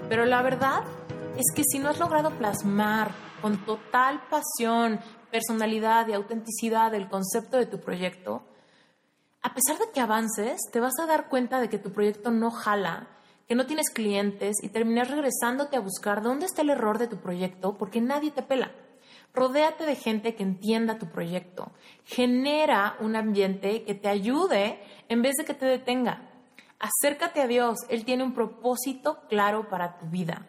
Pero 0.07 0.23
la 0.23 0.41
verdad 0.41 0.83
es 1.35 1.53
que 1.53 1.63
si 1.65 1.79
no 1.79 1.89
has 1.89 1.99
logrado 1.99 2.29
plasmar 2.29 3.11
con 3.41 3.57
total 3.65 4.21
pasión 4.29 5.01
personalidad 5.35 6.07
y 6.07 6.13
autenticidad 6.13 6.91
del 6.91 7.09
concepto 7.09 7.57
de 7.57 7.65
tu 7.65 7.81
proyecto, 7.81 8.43
a 9.41 9.53
pesar 9.53 9.77
de 9.77 9.91
que 9.93 9.99
avances, 9.99 10.61
te 10.71 10.79
vas 10.79 10.97
a 10.97 11.05
dar 11.05 11.27
cuenta 11.27 11.59
de 11.59 11.67
que 11.67 11.77
tu 11.77 11.91
proyecto 11.91 12.31
no 12.31 12.51
jala, 12.51 13.09
que 13.45 13.55
no 13.55 13.65
tienes 13.65 13.89
clientes 13.89 14.55
y 14.63 14.69
terminas 14.69 15.11
regresándote 15.11 15.75
a 15.75 15.81
buscar 15.81 16.21
dónde 16.21 16.45
está 16.45 16.61
el 16.61 16.69
error 16.69 16.99
de 16.99 17.07
tu 17.07 17.17
proyecto 17.17 17.77
porque 17.77 17.99
nadie 17.99 18.31
te 18.31 18.43
pela. 18.43 18.71
Rodéate 19.33 19.85
de 19.85 19.97
gente 19.97 20.35
que 20.35 20.43
entienda 20.43 20.99
tu 20.99 21.07
proyecto. 21.07 21.73
Genera 22.05 22.95
un 23.01 23.17
ambiente 23.17 23.83
que 23.83 23.93
te 23.93 24.07
ayude 24.07 24.79
en 25.09 25.21
vez 25.21 25.35
de 25.35 25.43
que 25.43 25.53
te 25.53 25.65
detenga. 25.65 26.21
Acércate 26.79 27.41
a 27.41 27.47
Dios. 27.47 27.79
Él 27.89 28.05
tiene 28.05 28.23
un 28.23 28.33
propósito 28.33 29.19
claro 29.27 29.67
para 29.67 29.97
tu 29.97 30.05
vida. 30.05 30.47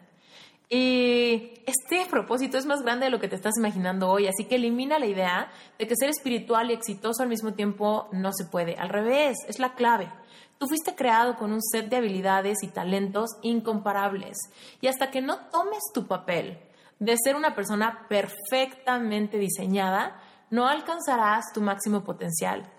Y 0.69 1.61
este 1.65 2.05
propósito 2.09 2.57
es 2.57 2.65
más 2.65 2.81
grande 2.81 3.05
de 3.05 3.11
lo 3.11 3.21
que 3.21 3.29
te 3.29 3.35
estás 3.35 3.57
imaginando 3.57 4.09
hoy, 4.09 4.27
así 4.27 4.45
que 4.45 4.55
elimina 4.55 4.99
la 4.99 5.05
idea 5.05 5.49
de 5.79 5.87
que 5.87 5.95
ser 5.95 6.09
espiritual 6.09 6.69
y 6.69 6.73
exitoso 6.73 7.23
al 7.23 7.29
mismo 7.29 7.53
tiempo 7.53 8.09
no 8.11 8.31
se 8.33 8.45
puede. 8.45 8.75
Al 8.75 8.89
revés, 8.89 9.37
es 9.47 9.59
la 9.59 9.75
clave. 9.75 10.11
Tú 10.57 10.67
fuiste 10.67 10.95
creado 10.95 11.35
con 11.35 11.53
un 11.53 11.61
set 11.61 11.87
de 11.87 11.97
habilidades 11.97 12.63
y 12.63 12.67
talentos 12.67 13.29
incomparables. 13.43 14.37
Y 14.81 14.87
hasta 14.87 15.09
que 15.09 15.21
no 15.21 15.37
tomes 15.51 15.83
tu 15.93 16.07
papel 16.07 16.57
de 16.99 17.15
ser 17.23 17.35
una 17.35 17.55
persona 17.55 18.05
perfectamente 18.09 19.37
diseñada, 19.37 20.19
no 20.49 20.67
alcanzarás 20.67 21.53
tu 21.53 21.61
máximo 21.61 22.03
potencial. 22.03 22.69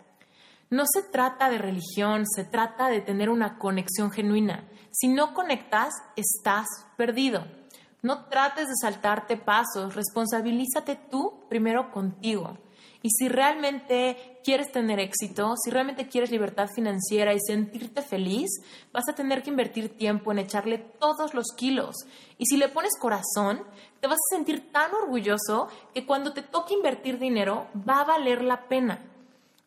No 0.71 0.85
se 0.87 1.03
trata 1.03 1.49
de 1.49 1.59
religión, 1.59 2.27
se 2.27 2.45
trata 2.45 2.89
de 2.89 3.01
tener 3.01 3.31
una 3.31 3.59
conexión 3.59 4.11
genuina. 4.11 4.69
Si 4.91 5.09
no 5.09 5.33
conectas, 5.33 5.95
estás 6.17 6.67
perdido. 6.97 7.58
No 8.03 8.27
trates 8.27 8.69
de 8.69 8.75
saltarte 8.81 9.37
pasos, 9.37 9.95
responsabilízate 9.95 10.97
tú 11.11 11.45
primero 11.49 11.91
contigo. 11.91 12.57
Y 13.03 13.11
si 13.11 13.29
realmente 13.29 14.41
quieres 14.43 14.73
tener 14.73 14.99
éxito, 14.99 15.55
si 15.57 15.71
realmente 15.71 16.09
quieres 16.09 16.31
libertad 16.31 16.69
financiera 16.69 17.33
y 17.33 17.39
sentirte 17.41 18.03
feliz, 18.03 18.51
vas 18.93 19.09
a 19.09 19.15
tener 19.15 19.43
que 19.43 19.51
invertir 19.51 19.97
tiempo 19.97 20.33
en 20.33 20.41
echarle 20.41 20.79
todos 20.79 21.33
los 21.33 21.47
kilos. 21.57 21.95
Y 22.39 22.47
si 22.47 22.57
le 22.57 22.69
pones 22.69 22.99
corazón, 23.01 23.63
te 24.01 24.09
vas 24.09 24.19
a 24.19 24.35
sentir 24.37 24.73
tan 24.73 24.93
orgulloso 24.95 25.69
que 25.95 26.07
cuando 26.07 26.33
te 26.33 26.43
toque 26.43 26.75
invertir 26.75 27.19
dinero 27.19 27.69
va 27.89 28.01
a 28.01 28.05
valer 28.05 28.43
la 28.43 28.69
pena. 28.69 29.01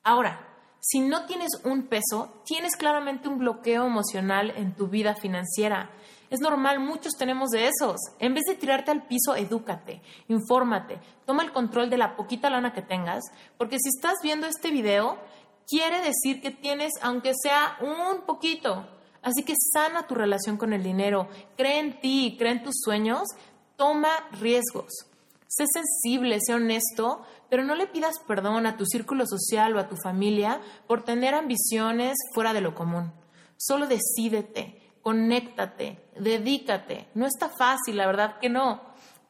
Ahora, 0.04 0.51
si 0.84 1.00
no 1.00 1.28
tienes 1.28 1.52
un 1.64 1.84
peso, 1.84 2.42
tienes 2.44 2.76
claramente 2.76 3.30
un 3.30 3.38
bloqueo 3.38 3.86
emocional 3.86 4.52
en 4.58 4.76
tu 4.76 4.88
vida 4.88 5.14
financiera. 5.14 5.92
Es 6.32 6.40
normal, 6.40 6.80
muchos 6.80 7.14
tenemos 7.14 7.52
de 7.52 7.68
esos. 7.68 7.98
En 8.18 8.34
vez 8.34 8.46
de 8.48 8.56
tirarte 8.56 8.90
al 8.90 9.06
piso, 9.06 9.36
edúcate, 9.36 10.02
infórmate, 10.28 11.00
toma 11.28 11.44
el 11.44 11.52
control 11.52 11.92
de 11.92 12.00
la 12.00 12.16
poquita 12.16 12.50
lana 12.50 12.74
que 12.74 12.82
tengas, 12.82 13.24
porque 13.60 13.78
si 13.80 13.90
estás 13.90 14.16
viendo 14.24 14.48
este 14.48 14.72
video, 14.72 15.20
quiere 15.68 16.02
decir 16.02 16.42
que 16.42 16.50
tienes, 16.50 16.94
aunque 17.04 17.34
sea 17.40 17.78
un 17.82 18.22
poquito. 18.22 18.88
Así 19.22 19.44
que 19.44 19.54
sana 19.74 20.08
tu 20.08 20.16
relación 20.16 20.58
con 20.58 20.74
el 20.74 20.82
dinero, 20.82 21.30
cree 21.58 21.78
en 21.78 22.00
ti, 22.00 22.36
cree 22.40 22.54
en 22.54 22.64
tus 22.64 22.82
sueños, 22.84 23.28
toma 23.76 24.10
riesgos. 24.40 25.11
Sé 25.54 25.66
sensible, 25.74 26.40
sé 26.40 26.54
honesto, 26.54 27.26
pero 27.50 27.66
no 27.66 27.76
le 27.76 27.86
pidas 27.86 28.16
perdón 28.26 28.66
a 28.66 28.78
tu 28.78 28.86
círculo 28.86 29.26
social 29.28 29.76
o 29.76 29.80
a 29.82 29.90
tu 29.90 29.98
familia 30.02 30.62
por 30.88 31.04
tener 31.04 31.34
ambiciones 31.34 32.16
fuera 32.34 32.54
de 32.54 32.62
lo 32.62 32.74
común. 32.74 33.12
Solo 33.58 33.86
decídete, 33.86 34.94
conéctate, 35.02 36.08
dedícate. 36.18 37.10
No 37.16 37.26
está 37.26 37.50
fácil, 37.50 37.98
la 37.98 38.06
verdad 38.06 38.40
que 38.40 38.48
no. 38.48 38.80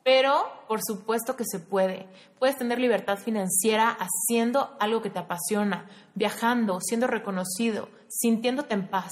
Pero, 0.04 0.46
por 0.68 0.82
supuesto 0.84 1.36
que 1.36 1.44
se 1.44 1.58
puede. 1.58 2.08
Puedes 2.38 2.56
tener 2.56 2.78
libertad 2.78 3.18
financiera 3.18 3.90
haciendo 3.90 4.78
algo 4.80 5.02
que 5.02 5.10
te 5.10 5.18
apasiona, 5.18 5.90
viajando, 6.14 6.82
siendo 6.82 7.08
reconocido, 7.08 7.90
sintiéndote 8.10 8.76
en 8.76 8.90
paz. 8.90 9.12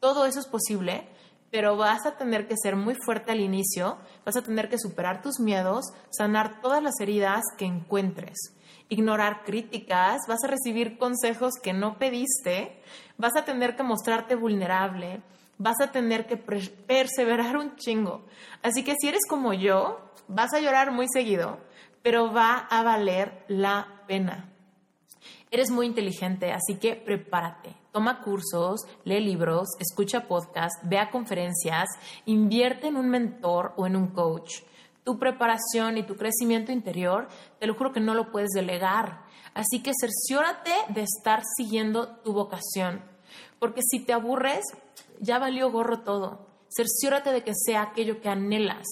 Todo 0.00 0.26
eso 0.26 0.40
es 0.40 0.46
posible, 0.48 1.08
pero 1.52 1.76
vas 1.76 2.06
a 2.06 2.16
tener 2.16 2.48
que 2.48 2.56
ser 2.56 2.76
muy 2.76 2.94
fuerte 2.94 3.30
al 3.30 3.40
inicio, 3.40 3.98
vas 4.24 4.36
a 4.36 4.42
tener 4.42 4.70
que 4.70 4.78
superar 4.78 5.20
tus 5.20 5.38
miedos, 5.38 5.84
sanar 6.10 6.62
todas 6.62 6.82
las 6.82 6.98
heridas 6.98 7.42
que 7.58 7.66
encuentres, 7.66 8.38
ignorar 8.88 9.44
críticas, 9.44 10.22
vas 10.26 10.42
a 10.42 10.48
recibir 10.48 10.96
consejos 10.96 11.52
que 11.62 11.74
no 11.74 11.98
pediste, 11.98 12.80
vas 13.18 13.36
a 13.36 13.44
tener 13.44 13.76
que 13.76 13.82
mostrarte 13.82 14.34
vulnerable, 14.34 15.20
vas 15.58 15.78
a 15.82 15.92
tener 15.92 16.26
que 16.26 16.38
perseverar 16.38 17.58
un 17.58 17.76
chingo. 17.76 18.24
Así 18.62 18.82
que 18.82 18.94
si 18.98 19.08
eres 19.08 19.26
como 19.28 19.52
yo, 19.52 20.00
vas 20.28 20.54
a 20.54 20.60
llorar 20.60 20.90
muy 20.90 21.06
seguido, 21.12 21.58
pero 22.02 22.32
va 22.32 22.66
a 22.70 22.82
valer 22.82 23.44
la 23.48 24.02
pena. 24.06 24.51
Eres 25.52 25.70
muy 25.70 25.84
inteligente, 25.84 26.50
así 26.50 26.76
que 26.76 26.96
prepárate. 26.96 27.76
Toma 27.92 28.22
cursos, 28.22 28.86
lee 29.04 29.20
libros, 29.20 29.68
escucha 29.78 30.26
podcasts, 30.26 30.80
vea 30.82 31.10
conferencias, 31.10 31.90
invierte 32.24 32.86
en 32.86 32.96
un 32.96 33.10
mentor 33.10 33.74
o 33.76 33.86
en 33.86 33.94
un 33.94 34.08
coach. 34.08 34.62
Tu 35.04 35.18
preparación 35.18 35.98
y 35.98 36.04
tu 36.04 36.16
crecimiento 36.16 36.72
interior, 36.72 37.28
te 37.60 37.66
lo 37.66 37.74
juro 37.74 37.92
que 37.92 38.00
no 38.00 38.14
lo 38.14 38.32
puedes 38.32 38.48
delegar. 38.54 39.24
Así 39.52 39.82
que 39.82 39.92
cerciórate 39.92 40.72
de 40.88 41.02
estar 41.02 41.42
siguiendo 41.58 42.16
tu 42.24 42.32
vocación. 42.32 43.04
Porque 43.58 43.82
si 43.82 44.00
te 44.00 44.14
aburres, 44.14 44.64
ya 45.20 45.38
valió 45.38 45.70
gorro 45.70 46.00
todo. 46.00 46.46
Cerciórate 46.74 47.30
de 47.30 47.44
que 47.44 47.52
sea 47.54 47.82
aquello 47.82 48.22
que 48.22 48.30
anhelas. 48.30 48.86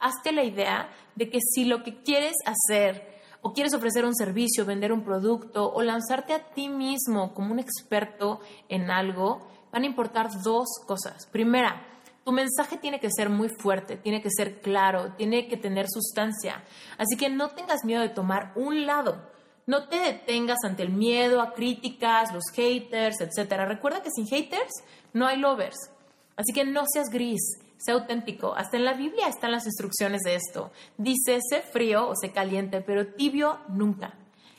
Hazte 0.00 0.32
la 0.32 0.42
idea 0.42 0.90
de 1.14 1.30
que 1.30 1.38
si 1.40 1.64
lo 1.64 1.84
que 1.84 2.02
quieres 2.02 2.34
hacer 2.44 3.21
o 3.42 3.52
quieres 3.52 3.74
ofrecer 3.74 4.04
un 4.04 4.14
servicio, 4.14 4.64
vender 4.64 4.92
un 4.92 5.04
producto 5.04 5.70
o 5.72 5.82
lanzarte 5.82 6.32
a 6.32 6.52
ti 6.54 6.68
mismo 6.68 7.34
como 7.34 7.52
un 7.52 7.58
experto 7.58 8.40
en 8.68 8.90
algo, 8.90 9.46
van 9.72 9.82
a 9.82 9.86
importar 9.86 10.30
dos 10.42 10.68
cosas. 10.86 11.26
Primera, 11.26 11.84
tu 12.24 12.30
mensaje 12.30 12.76
tiene 12.76 13.00
que 13.00 13.10
ser 13.10 13.28
muy 13.28 13.48
fuerte, 13.48 13.96
tiene 13.96 14.22
que 14.22 14.30
ser 14.30 14.60
claro, 14.60 15.12
tiene 15.16 15.48
que 15.48 15.56
tener 15.56 15.86
sustancia. 15.88 16.62
Así 16.98 17.16
que 17.16 17.28
no 17.28 17.48
tengas 17.48 17.84
miedo 17.84 18.00
de 18.00 18.10
tomar 18.10 18.52
un 18.54 18.86
lado. 18.86 19.28
No 19.66 19.88
te 19.88 19.98
detengas 19.98 20.58
ante 20.64 20.84
el 20.84 20.90
miedo 20.90 21.40
a 21.40 21.52
críticas, 21.52 22.32
los 22.32 22.44
haters, 22.54 23.20
etc. 23.20 23.52
Recuerda 23.66 24.02
que 24.02 24.10
sin 24.10 24.26
haters 24.26 24.72
no 25.12 25.26
hay 25.26 25.38
lovers. 25.38 25.76
Así 26.36 26.52
que 26.52 26.64
no 26.64 26.82
seas 26.92 27.08
gris, 27.10 27.40
sé 27.84 27.92
auténtico. 27.92 28.54
Hasta 28.54 28.76
en 28.76 28.84
la 28.84 28.94
Biblia 28.94 29.28
están 29.28 29.52
las 29.52 29.66
instrucciones 29.66 30.22
de 30.22 30.36
esto. 30.36 30.70
Dice, 30.96 31.40
sé 31.48 31.62
frío 31.62 32.08
o 32.08 32.14
sé 32.14 32.32
caliente, 32.32 32.80
pero 32.80 33.08
tibio 33.14 33.58
nunca. 33.68 34.14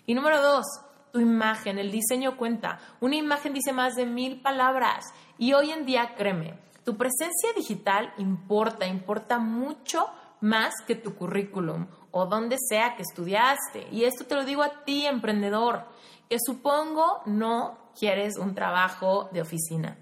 Y 0.05 0.13
número 0.13 0.41
dos, 0.41 0.65
tu 1.12 1.19
imagen, 1.19 1.77
el 1.77 1.91
diseño 1.91 2.38
cuenta. 2.38 2.79
Una 2.99 3.15
imagen 3.15 3.53
dice 3.53 3.71
más 3.71 3.95
de 3.95 4.05
mil 4.05 4.41
palabras. 4.41 5.05
Y 5.38 5.53
hoy 5.53 5.71
en 5.71 5.86
día, 5.86 6.15
créeme, 6.15 6.57
tu 6.83 6.97
presencia 6.97 7.53
digital 7.55 8.13
importa, 8.17 8.86
importa 8.86 9.39
mucho 9.39 10.07
más 10.41 10.73
que 10.86 10.95
tu 10.95 11.15
currículum 11.15 11.88
o 12.12 12.25
donde 12.25 12.57
sea 12.59 12.95
que 12.95 13.03
estudiaste. 13.03 13.88
Y 13.91 14.03
esto 14.03 14.25
te 14.25 14.36
lo 14.36 14.43
digo 14.43 14.62
a 14.62 14.83
ti, 14.83 15.05
emprendedor, 15.05 15.86
que 16.29 16.38
supongo 16.43 17.21
no 17.25 17.77
quieres 17.97 18.38
un 18.38 18.53
trabajo 18.53 19.29
de 19.31 19.41
oficina. 19.41 19.97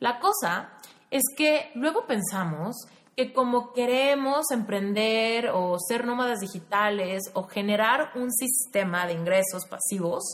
La 0.00 0.18
cosa 0.18 0.70
es 1.14 1.22
que 1.36 1.70
luego 1.76 2.08
pensamos 2.08 2.74
que 3.16 3.32
como 3.32 3.72
queremos 3.72 4.50
emprender 4.50 5.50
o 5.50 5.78
ser 5.78 6.04
nómadas 6.04 6.40
digitales 6.40 7.30
o 7.34 7.44
generar 7.44 8.10
un 8.16 8.32
sistema 8.32 9.06
de 9.06 9.12
ingresos 9.12 9.64
pasivos, 9.70 10.24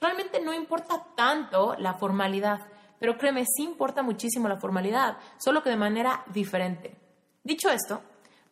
realmente 0.00 0.40
no 0.40 0.54
importa 0.54 1.04
tanto 1.16 1.74
la 1.76 1.94
formalidad. 1.94 2.60
Pero 3.00 3.18
créeme, 3.18 3.44
sí 3.44 3.64
importa 3.64 4.04
muchísimo 4.04 4.46
la 4.46 4.60
formalidad, 4.60 5.16
solo 5.38 5.60
que 5.64 5.70
de 5.70 5.76
manera 5.76 6.24
diferente. 6.32 6.94
Dicho 7.42 7.68
esto, 7.68 8.00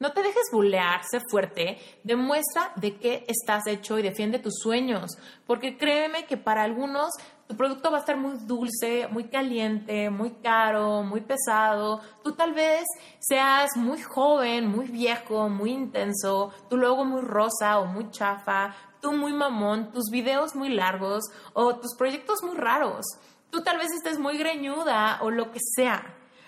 no 0.00 0.11
te 0.11 0.24
dejes 0.24 0.50
bulear, 0.50 1.02
sé 1.09 1.20
fuerte, 1.30 1.78
demuestra 2.02 2.72
de 2.74 2.96
qué 2.96 3.24
estás 3.28 3.68
hecho 3.68 3.96
y 3.96 4.02
defiende 4.02 4.40
tus 4.40 4.54
sueños, 4.61 5.12
porque 5.46 5.78
créeme 5.78 6.26
que 6.26 6.37
para 6.37 6.64
algunos 6.64 7.11
tu 7.50 7.56
producto 7.56 7.90
va 7.90 7.96
a 7.96 8.00
estar 8.00 8.16
muy 8.16 8.36
dulce, 8.46 9.08
muy 9.10 9.24
caliente, 9.24 10.08
muy 10.08 10.30
caro, 10.34 11.02
muy 11.02 11.20
pesado. 11.20 12.00
Tú 12.22 12.30
tal 12.30 12.54
vez 12.54 12.84
seas 13.18 13.70
muy 13.74 14.00
joven, 14.00 14.68
muy 14.68 14.86
viejo, 14.86 15.48
muy 15.48 15.72
intenso, 15.72 16.52
tu 16.68 16.76
logo 16.76 17.04
muy 17.04 17.22
rosa 17.22 17.80
o 17.80 17.86
muy 17.86 18.08
chafa, 18.12 18.72
tú 19.00 19.10
muy 19.10 19.32
mamón, 19.32 19.90
tus 19.90 20.10
videos 20.12 20.54
muy 20.54 20.68
largos 20.68 21.24
o 21.52 21.74
tus 21.74 21.96
proyectos 21.96 22.40
muy 22.44 22.54
raros. 22.54 23.04
Tú 23.50 23.64
tal 23.64 23.78
vez 23.78 23.88
estés 23.90 24.20
muy 24.20 24.38
greñuda 24.38 25.18
o 25.20 25.32
lo 25.32 25.50
que 25.50 25.58
sea. 25.74 26.04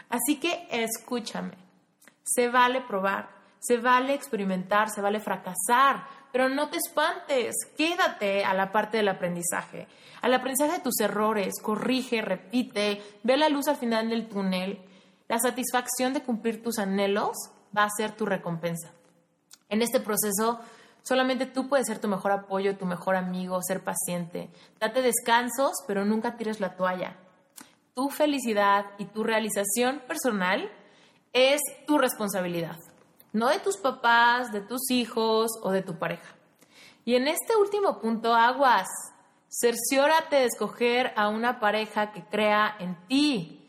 Así 0.09 0.39
que 0.39 0.69
escúchame. 0.71 1.59
Se 2.23 2.49
vale 2.49 2.81
probar 2.81 3.43
se 3.63 3.77
vale 3.77 4.15
experimentar, 4.15 4.91
se 4.91 5.01
vale 5.01 5.21
fracasar, 5.21 6.05
pero 6.33 6.49
no 6.49 6.71
te 6.71 6.79
espantes, 6.79 7.55
quédate 7.77 8.45
a 8.45 8.55
la 8.55 8.73
parte 8.73 8.97
del 8.97 9.09
aprendizaje, 9.09 9.87
al 10.23 10.33
aprendizaje 10.33 10.79
de 10.79 10.81
tus 10.81 10.99
errores, 11.01 11.55
corrige, 11.63 12.23
repite, 12.23 13.03
ve 13.23 13.37
la 13.37 13.51
luz 13.51 13.69
al 13.69 13.77
final 13.77 14.09
del 14.09 14.29
túnel. 14.29 14.81
La 15.29 15.39
satisfacción 15.39 16.15
de 16.15 16.23
cumplir 16.23 16.63
tus 16.63 16.79
anhelos 16.79 17.37
va 17.77 17.85
a 17.85 17.91
ser 17.91 18.13
tu 18.13 18.25
recompensa. 18.25 18.93
En 19.69 19.83
este 19.83 20.01
proceso, 20.01 20.61
solamente 21.03 21.47
tú 21.47 21.69
puedes 21.69 21.87
ser 21.87 21.99
tu 21.99 22.09
mejor 22.09 22.33
apoyo, 22.33 22.77
tu 22.77 22.87
mejor 22.87 23.17
amigo, 23.17 23.61
ser 23.63 23.83
paciente. 23.83 24.49
Date 24.79 25.03
descansos, 25.03 25.73
pero 25.87 26.05
nunca 26.05 26.37
tires 26.37 26.61
la 26.61 26.77
toalla. 26.77 27.17
Tu 27.95 28.09
felicidad 28.09 28.87
y 28.99 29.07
tu 29.07 29.25
realización 29.25 30.03
personal 30.07 30.71
es 31.33 31.61
tu 31.87 31.99
responsabilidad 31.99 32.77
no 33.33 33.49
de 33.49 33.61
tus 33.61 33.77
papás, 33.77 34.53
de 34.53 34.61
tus 34.61 34.91
hijos 34.91 35.51
o 35.63 35.71
de 35.71 35.83
tu 35.83 35.99
pareja. 35.99 36.35
Y 37.05 37.17
en 37.17 37.29
este 37.29 37.57
último 37.57 37.99
punto, 37.99 38.35
aguas, 38.35 38.89
cerciórate 39.49 40.37
de 40.37 40.45
escoger 40.45 41.13
a 41.17 41.29
una 41.29 41.61
pareja 41.61 42.13
que 42.13 42.25
crea 42.25 42.77
en 42.79 42.97
ti, 43.09 43.69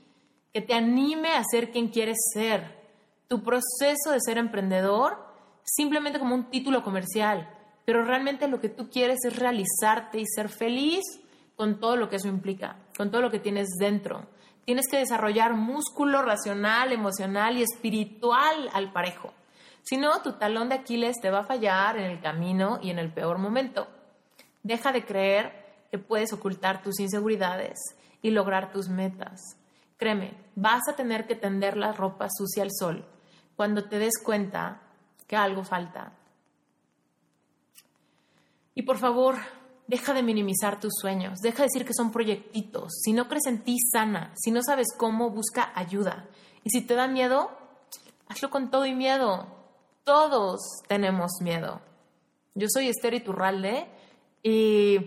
que 0.53 0.61
te 0.61 0.73
anime 0.73 1.29
a 1.35 1.43
ser 1.43 1.71
quien 1.71 1.87
quieres 1.87 2.17
ser. 2.33 2.83
Tu 3.27 3.43
proceso 3.43 4.11
de 4.11 4.19
ser 4.19 4.37
emprendedor 4.37 5.17
simplemente 5.63 6.19
como 6.19 6.35
un 6.35 6.49
título 6.49 6.83
comercial, 6.83 7.49
pero 7.85 8.05
realmente 8.05 8.47
lo 8.47 8.59
que 8.59 8.69
tú 8.69 8.89
quieres 8.89 9.19
es 9.25 9.37
realizarte 9.37 10.19
y 10.19 10.25
ser 10.25 10.49
feliz 10.49 11.03
con 11.55 11.79
todo 11.79 11.95
lo 11.95 12.09
que 12.09 12.17
eso 12.17 12.27
implica, 12.27 12.77
con 12.97 13.11
todo 13.11 13.21
lo 13.21 13.31
que 13.31 13.39
tienes 13.39 13.69
dentro. 13.79 14.27
Tienes 14.65 14.87
que 14.89 14.97
desarrollar 14.97 15.53
músculo 15.53 16.21
racional, 16.21 16.91
emocional 16.91 17.57
y 17.57 17.63
espiritual 17.63 18.69
al 18.73 18.93
parejo. 18.93 19.33
Si 19.83 19.97
no, 19.97 20.21
tu 20.21 20.33
talón 20.33 20.69
de 20.69 20.75
Aquiles 20.75 21.17
te 21.21 21.29
va 21.29 21.39
a 21.39 21.45
fallar 21.45 21.97
en 21.97 22.05
el 22.05 22.21
camino 22.21 22.79
y 22.81 22.89
en 22.89 22.99
el 22.99 23.13
peor 23.13 23.37
momento. 23.37 23.87
Deja 24.63 24.91
de 24.91 25.05
creer 25.05 25.63
te 25.93 25.99
puedes 25.99 26.33
ocultar 26.33 26.81
tus 26.81 26.99
inseguridades 26.99 27.77
y 28.23 28.31
lograr 28.31 28.71
tus 28.71 28.89
metas. 28.89 29.39
Créeme, 29.97 30.35
vas 30.55 30.81
a 30.89 30.95
tener 30.95 31.27
que 31.27 31.35
tender 31.35 31.77
la 31.77 31.91
ropa 31.91 32.29
sucia 32.35 32.63
al 32.63 32.71
sol 32.71 33.05
cuando 33.55 33.83
te 33.83 33.99
des 33.99 34.17
cuenta 34.17 34.81
que 35.27 35.35
algo 35.35 35.63
falta. 35.63 36.13
Y 38.73 38.81
por 38.81 38.97
favor, 38.97 39.35
deja 39.85 40.15
de 40.15 40.23
minimizar 40.23 40.79
tus 40.79 40.93
sueños, 40.99 41.41
deja 41.41 41.57
de 41.57 41.67
decir 41.67 41.85
que 41.85 41.93
son 41.93 42.11
proyectitos. 42.11 42.91
Si 43.03 43.13
no 43.13 43.27
crees 43.27 43.45
en 43.45 43.63
ti, 43.63 43.77
sana. 43.91 44.33
Si 44.35 44.49
no 44.49 44.63
sabes 44.63 44.87
cómo, 44.97 45.29
busca 45.29 45.73
ayuda. 45.75 46.27
Y 46.63 46.71
si 46.71 46.81
te 46.81 46.95
da 46.95 47.07
miedo, 47.07 47.51
hazlo 48.29 48.49
con 48.49 48.71
todo 48.71 48.87
y 48.87 48.95
miedo. 48.95 49.62
Todos 50.03 50.59
tenemos 50.87 51.31
miedo. 51.39 51.79
Yo 52.55 52.67
soy 52.69 52.89
Esther 52.89 53.13
Iturralde 53.13 53.87
y 54.43 54.99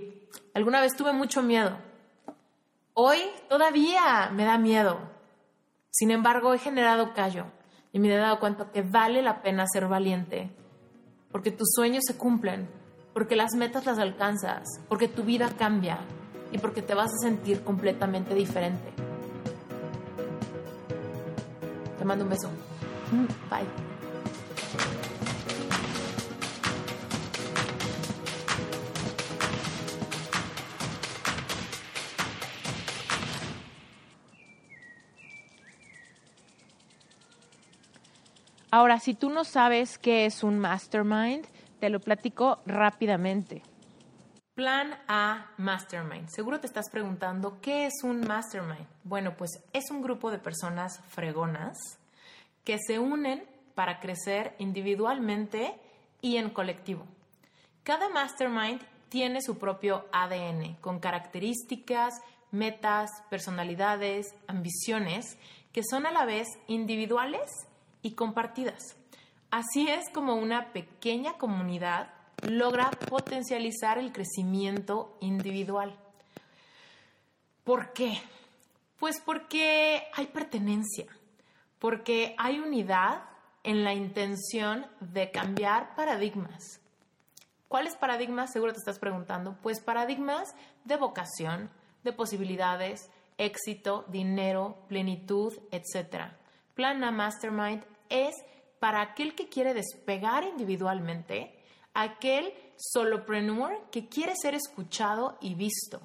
alguna 0.55 0.81
vez 0.81 0.97
tuve 0.97 1.13
mucho 1.13 1.43
miedo. 1.43 1.77
Hoy 2.95 3.19
todavía 3.49 4.31
me 4.33 4.45
da 4.45 4.57
miedo. 4.57 4.99
Sin 5.91 6.11
embargo, 6.11 6.55
he 6.55 6.59
generado 6.59 7.13
callo 7.13 7.45
y 7.93 7.99
me 7.99 8.13
he 8.13 8.17
dado 8.17 8.41
cuenta 8.41 8.71
que 8.73 8.83
vale 8.83 9.23
la 9.23 9.43
pena 9.43 9.67
ser 9.67 9.87
valiente, 9.87 10.51
porque 11.31 11.51
tus 11.51 11.69
sueños 11.75 12.05
se 12.07 12.17
cumplen, 12.17 12.69
porque 13.13 13.37
las 13.37 13.55
metas 13.55 13.85
las 13.87 13.99
alcanzas, 13.99 14.65
porque 14.89 15.09
tu 15.09 15.25
vida 15.25 15.51
cambia 15.59 15.99
y 16.53 16.59
porque 16.59 16.83
te 16.83 16.95
vas 16.95 17.11
a 17.13 17.23
sentir 17.23 17.63
completamente 17.65 18.35
diferente. 18.35 18.93
Te 21.99 22.05
mando 22.05 22.25
un 22.25 22.31
beso. 22.31 22.51
Bye. 23.51 23.86
Ahora, 38.77 39.01
si 39.01 39.15
tú 39.15 39.31
no 39.31 39.45
sabes 39.45 39.97
qué 39.97 40.27
es 40.27 40.43
un 40.43 40.59
mastermind, 40.59 41.47
te 41.81 41.89
lo 41.89 41.99
platico 41.99 42.59
rápidamente. 42.67 43.63
Plan 44.55 44.99
A 45.09 45.47
Mastermind. 45.57 46.29
Seguro 46.29 46.61
te 46.61 46.67
estás 46.67 46.91
preguntando, 46.91 47.59
¿qué 47.63 47.87
es 47.87 47.95
un 48.03 48.21
mastermind? 48.21 48.87
Bueno, 49.03 49.35
pues 49.35 49.65
es 49.73 49.91
un 49.91 50.03
grupo 50.03 50.31
de 50.31 50.39
personas 50.39 51.01
fregonas 51.09 51.79
que 52.65 52.77
se 52.79 52.99
unen 52.99 53.49
para 53.75 53.99
crecer 53.99 54.55
individualmente 54.59 55.73
y 56.21 56.37
en 56.37 56.51
colectivo. 56.51 57.07
Cada 57.83 58.11
mastermind 58.11 58.83
tiene 59.09 59.41
su 59.41 59.57
propio 59.57 60.05
ADN, 60.13 60.75
con 60.83 61.01
características, 61.01 62.21
metas, 62.51 63.09
personalidades, 63.31 64.35
ambiciones, 64.47 65.39
que 65.73 65.81
son 65.83 66.05
a 66.05 66.13
la 66.13 66.27
vez 66.27 66.47
individuales 66.67 67.51
y 68.03 68.13
compartidas. 68.13 68.97
Así 69.51 69.89
es 69.89 70.11
como 70.13 70.35
una 70.35 70.73
pequeña 70.73 71.35
comunidad 71.39 72.11
logra 72.43 72.91
potencializar 72.91 73.99
el 73.99 74.13
crecimiento 74.13 75.17
individual. 75.21 75.97
¿Por 77.65 77.93
qué? 77.93 78.21
Pues 78.99 79.21
porque 79.21 80.05
hay 80.15 80.27
pertenencia, 80.27 81.07
porque 81.79 82.35
hay 82.39 82.59
unidad 82.61 83.25
en 83.63 83.83
la 83.83 83.95
intención 83.95 84.87
de 85.01 85.31
cambiar 85.31 85.95
paradigmas. 85.97 86.81
¿Cuáles 87.69 87.97
paradigmas? 87.97 88.53
Seguro 88.53 88.73
te 88.73 88.79
estás 88.79 88.99
preguntando. 88.99 89.57
Pues 89.61 89.81
paradigmas 89.81 90.55
de 90.85 90.97
vocación, 90.97 91.69
de 92.05 92.13
posibilidades, 92.13 93.11
éxito, 93.39 94.05
dinero, 94.09 94.77
plenitud, 94.89 95.53
etc. 95.73 96.31
Plana 96.77 97.11
Mastermind 97.11 97.83
es 98.11 98.37
para 98.79 99.01
aquel 99.01 99.35
que 99.35 99.49
quiere 99.49 99.73
despegar 99.73 100.45
individualmente, 100.45 101.59
aquel 101.95 102.53
solopreneur 102.77 103.91
que 103.91 104.09
quiere 104.09 104.35
ser 104.37 104.55
escuchado 104.55 105.39
y 105.41 105.55
visto, 105.55 106.01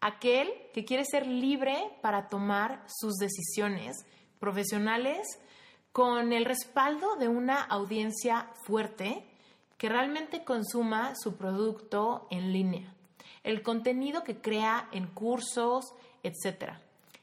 aquel 0.00 0.48
que 0.72 0.84
quiere 0.84 1.04
ser 1.04 1.26
libre 1.26 1.76
para 2.00 2.28
tomar 2.28 2.84
sus 2.86 3.16
decisiones 3.16 3.96
profesionales 4.38 5.26
con 5.90 6.32
el 6.32 6.44
respaldo 6.44 7.16
de 7.16 7.26
una 7.26 7.60
audiencia 7.60 8.48
fuerte 8.64 9.26
que 9.76 9.88
realmente 9.88 10.44
consuma 10.44 11.14
su 11.16 11.36
producto 11.36 12.28
en 12.30 12.52
línea, 12.52 12.94
el 13.42 13.62
contenido 13.62 14.22
que 14.22 14.40
crea 14.40 14.88
en 14.92 15.08
cursos, 15.08 15.92
etc. 16.22 16.74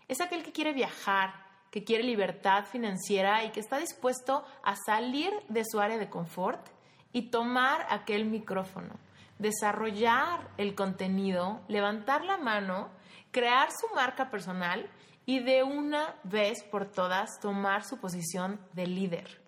Es 0.10 0.20
aquel 0.20 0.44
que 0.44 0.52
quiere 0.52 0.74
viajar, 0.74 1.43
que 1.74 1.84
quiere 1.84 2.04
libertad 2.04 2.66
financiera 2.66 3.44
y 3.44 3.50
que 3.50 3.60
está 3.60 3.80
dispuesto 3.80 4.46
a 4.62 4.76
salir 4.76 5.34
de 5.50 5.64
su 5.66 5.80
área 5.80 5.98
de 5.98 6.08
confort 6.08 6.64
y 7.12 7.32
tomar 7.32 7.88
aquel 7.90 8.26
micrófono, 8.26 8.94
desarrollar 9.40 10.52
el 10.58 10.76
contenido, 10.76 11.62
levantar 11.68 12.26
la 12.26 12.38
mano, 12.38 12.92
crear 13.32 13.70
su 13.72 13.92
marca 13.96 14.30
personal 14.30 14.88
y 15.26 15.40
de 15.40 15.64
una 15.64 16.14
vez 16.24 16.64
por 16.64 16.92
todas 16.92 17.40
tomar 17.42 17.84
su 17.84 17.98
posición 17.98 18.60
de 18.74 18.86
líder. 18.86 19.42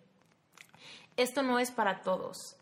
Esto 1.17 1.43
no 1.43 1.59
es 1.59 1.69
para 1.69 2.01
todos, 2.01 2.57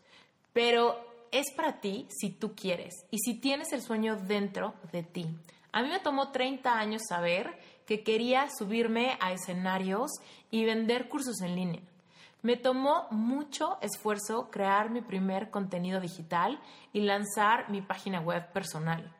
pero 0.52 1.10
es 1.32 1.50
para 1.56 1.80
ti 1.80 2.06
si 2.10 2.28
tú 2.28 2.54
quieres 2.54 3.06
y 3.10 3.16
si 3.20 3.40
tienes 3.40 3.72
el 3.72 3.80
sueño 3.80 4.16
dentro 4.16 4.74
de 4.92 5.04
ti. 5.04 5.26
A 5.72 5.82
mí 5.82 5.88
me 5.88 6.00
tomó 6.00 6.32
30 6.32 6.78
años 6.78 7.00
saber 7.08 7.58
que 7.86 8.02
quería 8.02 8.48
subirme 8.56 9.16
a 9.20 9.32
escenarios 9.32 10.10
y 10.50 10.64
vender 10.64 11.08
cursos 11.08 11.40
en 11.40 11.54
línea. 11.54 11.82
Me 12.42 12.56
tomó 12.56 13.06
mucho 13.10 13.78
esfuerzo 13.80 14.50
crear 14.50 14.90
mi 14.90 15.00
primer 15.00 15.50
contenido 15.50 16.00
digital 16.00 16.60
y 16.92 17.00
lanzar 17.00 17.70
mi 17.70 17.80
página 17.80 18.20
web 18.20 18.52
personal, 18.52 19.10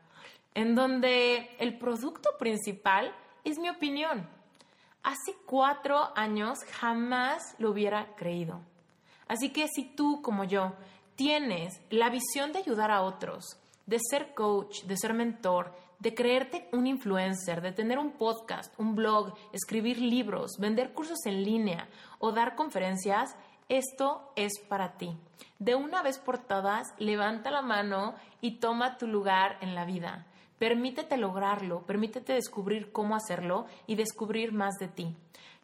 en 0.54 0.74
donde 0.74 1.56
el 1.58 1.78
producto 1.78 2.36
principal 2.38 3.14
es 3.44 3.58
mi 3.58 3.70
opinión. 3.70 4.28
Hace 5.02 5.34
cuatro 5.46 6.12
años 6.16 6.58
jamás 6.78 7.54
lo 7.58 7.70
hubiera 7.70 8.14
creído. 8.16 8.60
Así 9.26 9.50
que 9.50 9.68
si 9.68 9.84
tú, 9.84 10.20
como 10.22 10.44
yo, 10.44 10.74
tienes 11.16 11.80
la 11.90 12.10
visión 12.10 12.52
de 12.52 12.58
ayudar 12.58 12.90
a 12.90 13.02
otros, 13.02 13.58
de 13.86 13.98
ser 14.10 14.34
coach, 14.34 14.82
de 14.84 14.96
ser 14.96 15.14
mentor, 15.14 15.72
de 16.04 16.14
creerte 16.14 16.68
un 16.72 16.86
influencer, 16.86 17.62
de 17.62 17.72
tener 17.72 17.98
un 17.98 18.12
podcast, 18.12 18.78
un 18.78 18.94
blog, 18.94 19.32
escribir 19.54 19.98
libros, 19.98 20.58
vender 20.58 20.92
cursos 20.92 21.24
en 21.24 21.42
línea 21.42 21.88
o 22.18 22.30
dar 22.30 22.56
conferencias, 22.56 23.34
esto 23.70 24.30
es 24.36 24.60
para 24.68 24.98
ti. 24.98 25.16
De 25.58 25.74
una 25.74 26.02
vez 26.02 26.18
por 26.18 26.36
todas, 26.36 26.92
levanta 26.98 27.50
la 27.50 27.62
mano 27.62 28.14
y 28.42 28.58
toma 28.58 28.98
tu 28.98 29.06
lugar 29.06 29.56
en 29.62 29.74
la 29.74 29.86
vida. 29.86 30.26
Permítete 30.58 31.16
lograrlo, 31.16 31.86
permítete 31.86 32.34
descubrir 32.34 32.92
cómo 32.92 33.16
hacerlo 33.16 33.64
y 33.86 33.94
descubrir 33.94 34.52
más 34.52 34.74
de 34.74 34.88
ti. 34.88 35.16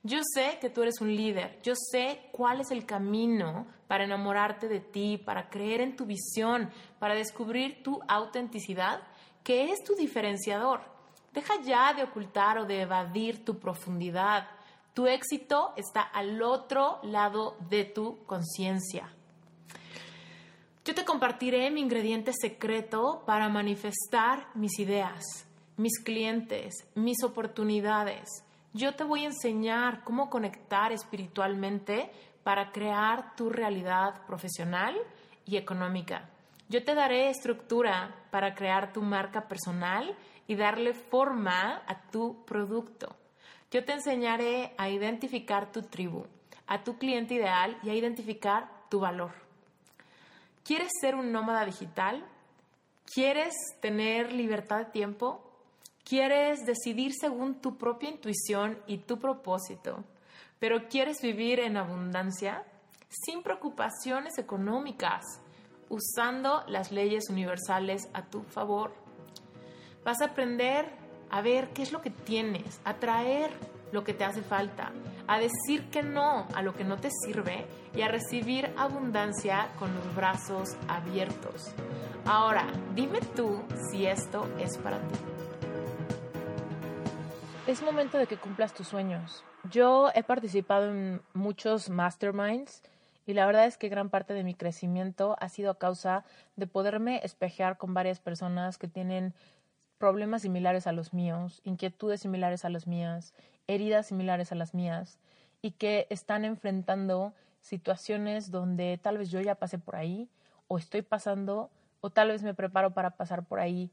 Yo 0.03 0.21
sé 0.35 0.57
que 0.63 0.71
tú 0.71 0.81
eres 0.81 1.03
un 1.03 1.15
líder, 1.15 1.59
yo 1.63 1.75
sé 1.77 2.31
cuál 2.33 2.63
es 2.63 2.71
el 2.71 2.87
camino 2.87 3.67
para 3.89 4.05
enamorarte 4.05 4.69
de 4.69 4.81
ti, 4.81 5.19
para 5.19 5.51
creer 5.51 5.83
en 5.83 5.97
tu 5.97 6.07
visión, 6.07 6.71
para 6.99 7.15
descubrir 7.15 7.83
tu 7.83 8.01
autenticidad 8.09 9.03
¿Qué 9.43 9.71
es 9.71 9.83
tu 9.85 9.95
diferenciador. 9.95 10.81
Deja 11.33 11.55
ya 11.63 11.95
de 11.95 12.03
ocultar 12.03 12.59
o 12.59 12.67
de 12.67 12.83
evadir 12.83 13.45
tu 13.45 13.59
profundidad. 13.59 14.49
Tu 14.95 15.07
éxito 15.07 15.73
está 15.77 16.03
al 16.03 16.43
otro 16.43 16.99
lado 17.05 17.57
de 17.69 17.85
tu 17.85 18.25
conciencia. 18.25 19.09
Yo 20.85 20.95
te 20.95 21.05
compartiré 21.05 21.71
mi 21.71 21.81
ingrediente 21.81 22.33
secreto 22.33 23.23
para 23.25 23.49
manifestar 23.49 24.49
mis 24.55 24.79
ideas, 24.79 25.25
mis 25.77 26.01
clientes, 26.03 26.75
mis 26.95 27.23
oportunidades. 27.23 28.29
Yo 28.73 28.95
te 28.95 29.05
voy 29.05 29.23
a 29.23 29.29
enseñar 29.29 30.03
cómo 30.05 30.31
conectar 30.31 30.91
espiritualmente 30.91 32.11
para 32.43 32.73
crear 32.73 33.37
tu 33.37 33.51
realidad 33.51 34.27
profesional 34.27 34.97
y 35.45 35.57
económica. 35.57 36.29
Yo 36.71 36.85
te 36.85 36.95
daré 36.95 37.31
estructura 37.31 38.15
para 38.31 38.55
crear 38.55 38.93
tu 38.93 39.03
marca 39.03 39.49
personal 39.49 40.17
y 40.47 40.55
darle 40.55 40.95
forma 40.95 41.83
a 41.85 42.01
tu 42.13 42.45
producto. 42.45 43.17
Yo 43.73 43.85
te 43.85 43.93
enseñaré 43.93 44.73
a 44.79 44.89
identificar 44.89 45.73
tu 45.73 45.83
tribu, 45.83 46.27
a 46.69 46.85
tu 46.85 46.97
cliente 46.97 47.35
ideal 47.35 47.77
y 47.83 47.91
a 47.91 47.95
identificar 47.95 48.71
tu 48.89 49.01
valor. 49.01 49.33
¿Quieres 50.63 50.91
ser 51.01 51.17
un 51.17 51.33
nómada 51.33 51.65
digital? 51.65 52.25
¿Quieres 53.05 53.53
tener 53.81 54.33
libertad 54.33 54.79
de 54.79 54.93
tiempo? 54.93 55.43
¿Quieres 56.05 56.61
decidir 56.67 57.15
según 57.15 57.61
tu 57.61 57.79
propia 57.79 58.11
intuición 58.11 58.79
y 58.87 58.99
tu 58.99 59.19
propósito? 59.19 60.05
¿Pero 60.61 60.87
quieres 60.87 61.21
vivir 61.21 61.59
en 61.59 61.77
abundancia? 61.77 62.63
Sin 63.09 63.43
preocupaciones 63.43 64.39
económicas 64.39 65.25
usando 65.91 66.63
las 66.67 66.93
leyes 66.93 67.29
universales 67.29 68.09
a 68.15 68.23
tu 68.23 68.43
favor. 68.45 68.93
Vas 70.05 70.23
a 70.23 70.27
aprender 70.27 70.87
a 71.29 71.43
ver 71.43 71.69
qué 71.75 71.83
es 71.83 71.93
lo 71.93 72.01
que 72.01 72.11
tienes, 72.11 72.81
a 72.85 72.95
traer 72.95 73.51
lo 73.93 74.05
que 74.05 74.15
te 74.15 74.25
hace 74.25 74.41
falta, 74.41 74.93
a 75.27 75.39
decir 75.39 75.91
que 75.91 76.03
no 76.03 76.47
a 76.55 76.63
lo 76.63 76.75
que 76.75 76.85
no 76.85 76.97
te 76.97 77.11
sirve 77.11 77.67
y 77.95 78.03
a 78.03 78.09
recibir 78.09 78.73
abundancia 78.79 79.69
con 79.79 79.95
los 79.95 80.15
brazos 80.15 80.77
abiertos. 80.89 81.75
Ahora, 82.25 82.67
dime 82.95 83.21
tú 83.35 83.63
si 83.91 84.07
esto 84.07 84.49
es 84.59 84.79
para 84.79 84.99
ti. 84.99 85.19
Es 87.67 87.83
momento 87.83 88.19
de 88.19 88.27
que 88.27 88.37
cumplas 88.37 88.73
tus 88.73 88.89
sueños. 88.89 89.45
Yo 89.71 90.11
he 90.15 90.23
participado 90.23 90.91
en 90.91 91.21
muchos 91.35 91.91
masterminds 91.91 92.83
y 93.31 93.33
la 93.33 93.47
verdad 93.47 93.67
es 93.67 93.79
que 93.79 93.89
gran 93.89 94.11
parte 94.11 94.35
de 94.35 94.43
mi 94.43 94.55
crecimiento 94.55 95.37
ha 95.39 95.49
sido 95.49 95.71
a 95.71 95.79
causa 95.79 96.25
de 96.57 96.67
poderme 96.67 97.21
espejear 97.23 97.79
con 97.79 97.95
varias 97.95 98.19
personas 98.19 98.77
que 98.77 98.89
tienen 98.89 99.35
problemas 99.99 100.43
similares 100.43 100.89
a 100.89 100.93
los 100.93 101.15
míos, 101.15 101.61
inquietudes 101.63 102.23
similares 102.23 102.65
a 102.65 102.71
las 102.71 102.89
mías, 102.89 103.33
heridas 103.69 104.07
similares 104.07 104.51
a 104.51 104.57
las 104.57 104.75
mías 104.75 105.21
y 105.63 105.71
que 105.71 106.09
están 106.11 106.45
enfrentando 106.45 107.33
situaciones 107.61 108.51
donde 108.51 108.99
tal 109.01 109.17
vez 109.17 109.31
yo 109.31 109.41
ya 109.41 109.55
pasé 109.55 109.79
por 109.79 109.95
ahí 109.95 110.29
o 110.67 110.77
estoy 110.77 111.03
pasando 111.03 111.71
o 112.01 112.11
tal 112.11 112.31
vez 112.31 112.43
me 112.43 112.53
preparo 112.53 112.95
para 112.95 113.11
pasar 113.11 113.45
por 113.45 113.61
ahí. 113.61 113.93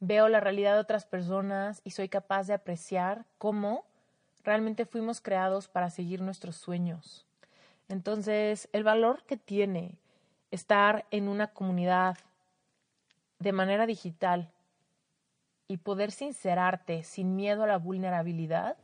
Veo 0.00 0.28
la 0.28 0.40
realidad 0.40 0.74
de 0.74 0.80
otras 0.80 1.06
personas 1.06 1.80
y 1.82 1.92
soy 1.92 2.10
capaz 2.10 2.46
de 2.46 2.52
apreciar 2.52 3.24
cómo 3.38 3.86
realmente 4.44 4.84
fuimos 4.84 5.22
creados 5.22 5.66
para 5.66 5.88
seguir 5.88 6.20
nuestros 6.20 6.56
sueños. 6.56 7.25
Entonces, 7.88 8.68
el 8.72 8.84
valor 8.84 9.22
que 9.24 9.36
tiene 9.36 9.98
estar 10.50 11.06
en 11.10 11.28
una 11.28 11.48
comunidad 11.48 12.16
de 13.38 13.52
manera 13.52 13.86
digital 13.86 14.50
y 15.68 15.78
poder 15.78 16.10
sincerarte 16.10 17.02
sin 17.04 17.36
miedo 17.36 17.64
a 17.64 17.66
la 17.66 17.78
vulnerabilidad 17.78 18.76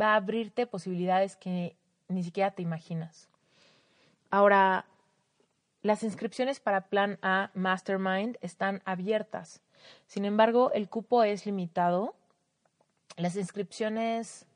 va 0.00 0.12
a 0.12 0.16
abrirte 0.16 0.66
posibilidades 0.66 1.36
que 1.36 1.76
ni 2.08 2.22
siquiera 2.22 2.50
te 2.50 2.62
imaginas. 2.62 3.28
Ahora, 4.30 4.86
las 5.82 6.02
inscripciones 6.02 6.60
para 6.60 6.88
Plan 6.88 7.18
A 7.22 7.50
Mastermind 7.54 8.38
están 8.40 8.82
abiertas. 8.84 9.60
Sin 10.06 10.24
embargo, 10.24 10.70
el 10.72 10.88
cupo 10.88 11.24
es 11.24 11.44
limitado. 11.44 12.14
Las 13.16 13.36
inscripciones 13.36 14.46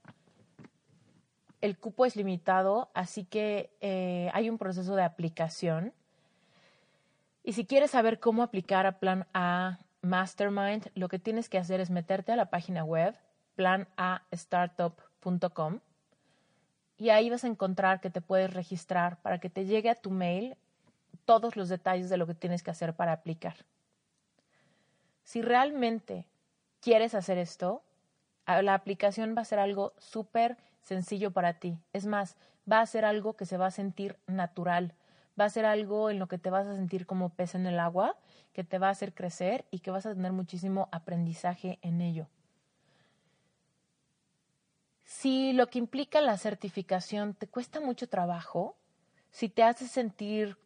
el 1.66 1.76
cupo 1.76 2.06
es 2.06 2.16
limitado, 2.16 2.88
así 2.94 3.24
que 3.24 3.76
eh, 3.80 4.30
hay 4.32 4.48
un 4.48 4.56
proceso 4.56 4.94
de 4.94 5.02
aplicación. 5.02 5.92
Y 7.42 7.52
si 7.52 7.66
quieres 7.66 7.90
saber 7.90 8.20
cómo 8.20 8.42
aplicar 8.42 8.86
a 8.86 8.98
Plan 8.98 9.26
A 9.34 9.80
Mastermind, 10.00 10.90
lo 10.94 11.08
que 11.08 11.18
tienes 11.18 11.48
que 11.48 11.58
hacer 11.58 11.80
es 11.80 11.90
meterte 11.90 12.32
a 12.32 12.36
la 12.36 12.50
página 12.50 12.84
web 12.84 13.16
planastartup.com 13.56 15.80
y 16.98 17.10
ahí 17.10 17.28
vas 17.30 17.44
a 17.44 17.48
encontrar 17.48 18.00
que 18.00 18.10
te 18.10 18.20
puedes 18.20 18.54
registrar 18.54 19.20
para 19.22 19.38
que 19.38 19.50
te 19.50 19.64
llegue 19.64 19.90
a 19.90 19.96
tu 19.96 20.10
mail 20.10 20.56
todos 21.24 21.56
los 21.56 21.68
detalles 21.68 22.08
de 22.08 22.16
lo 22.16 22.26
que 22.26 22.34
tienes 22.34 22.62
que 22.62 22.70
hacer 22.70 22.94
para 22.94 23.12
aplicar. 23.12 23.56
Si 25.24 25.42
realmente 25.42 26.26
quieres 26.80 27.14
hacer 27.14 27.38
esto, 27.38 27.82
la 28.46 28.74
aplicación 28.74 29.34
va 29.36 29.42
a 29.42 29.46
ser 29.46 29.58
algo 29.58 29.92
súper 29.98 30.56
sencillo 30.86 31.32
para 31.32 31.54
ti. 31.54 31.78
Es 31.92 32.06
más, 32.06 32.36
va 32.70 32.80
a 32.80 32.86
ser 32.86 33.04
algo 33.04 33.34
que 33.34 33.44
se 33.44 33.56
va 33.56 33.66
a 33.66 33.70
sentir 33.70 34.16
natural. 34.26 34.94
Va 35.38 35.44
a 35.44 35.50
ser 35.50 35.66
algo 35.66 36.10
en 36.10 36.18
lo 36.18 36.28
que 36.28 36.38
te 36.38 36.48
vas 36.48 36.66
a 36.66 36.74
sentir 36.74 37.06
como 37.06 37.30
pez 37.30 37.54
en 37.54 37.66
el 37.66 37.78
agua, 37.80 38.16
que 38.52 38.64
te 38.64 38.78
va 38.78 38.88
a 38.88 38.92
hacer 38.92 39.12
crecer 39.12 39.66
y 39.70 39.80
que 39.80 39.90
vas 39.90 40.06
a 40.06 40.14
tener 40.14 40.32
muchísimo 40.32 40.88
aprendizaje 40.92 41.78
en 41.82 42.00
ello. 42.00 42.28
Si 45.04 45.52
lo 45.52 45.66
que 45.66 45.78
implica 45.78 46.20
la 46.20 46.38
certificación 46.38 47.34
te 47.34 47.48
cuesta 47.48 47.80
mucho 47.80 48.08
trabajo, 48.08 48.76
si 49.30 49.48
te 49.48 49.62
hace 49.62 49.88
sentir 49.88 50.56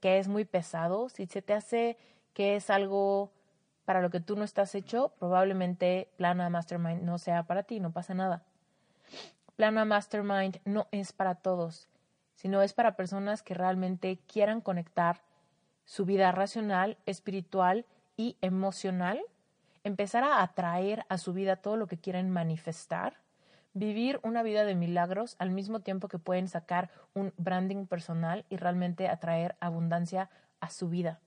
que 0.00 0.18
es 0.18 0.28
muy 0.28 0.44
pesado, 0.44 1.08
si 1.08 1.26
se 1.26 1.42
te 1.42 1.54
hace 1.54 1.96
que 2.34 2.56
es 2.56 2.70
algo 2.70 3.30
para 3.84 4.02
lo 4.02 4.10
que 4.10 4.20
tú 4.20 4.36
no 4.36 4.44
estás 4.44 4.74
hecho, 4.74 5.14
probablemente 5.18 6.10
Plana 6.16 6.50
Mastermind 6.50 7.02
no 7.02 7.18
sea 7.18 7.44
para 7.44 7.62
ti, 7.62 7.80
no 7.80 7.92
pasa 7.92 8.14
nada. 8.14 8.44
Plana 9.58 9.84
Mastermind 9.84 10.60
no 10.64 10.86
es 10.92 11.12
para 11.12 11.34
todos, 11.34 11.88
sino 12.36 12.62
es 12.62 12.74
para 12.74 12.94
personas 12.94 13.42
que 13.42 13.54
realmente 13.54 14.20
quieran 14.32 14.60
conectar 14.60 15.22
su 15.84 16.04
vida 16.04 16.30
racional, 16.30 16.96
espiritual 17.06 17.84
y 18.16 18.36
emocional, 18.40 19.20
empezar 19.82 20.22
a 20.22 20.42
atraer 20.42 21.04
a 21.08 21.18
su 21.18 21.32
vida 21.32 21.56
todo 21.56 21.76
lo 21.76 21.88
que 21.88 21.98
quieren 21.98 22.30
manifestar, 22.30 23.14
vivir 23.74 24.20
una 24.22 24.44
vida 24.44 24.64
de 24.64 24.76
milagros 24.76 25.34
al 25.40 25.50
mismo 25.50 25.80
tiempo 25.80 26.06
que 26.06 26.20
pueden 26.20 26.46
sacar 26.46 26.88
un 27.12 27.34
branding 27.36 27.86
personal 27.86 28.44
y 28.48 28.58
realmente 28.58 29.08
atraer 29.08 29.56
abundancia 29.58 30.30
a 30.60 30.70
su 30.70 30.88
vida. 30.88 31.18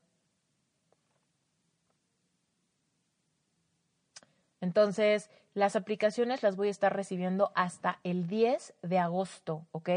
Entonces, 4.62 5.30
las 5.54 5.76
aplicaciones 5.76 6.44
las 6.44 6.56
voy 6.56 6.70
a 6.70 6.72
estar 6.72 6.96
recibiendo 6.96 7.52
hasta 7.56 8.00
el 8.04 8.28
10 8.28 8.74
de 8.84 9.00
agosto, 9.00 9.66
¿ok? 9.72 9.90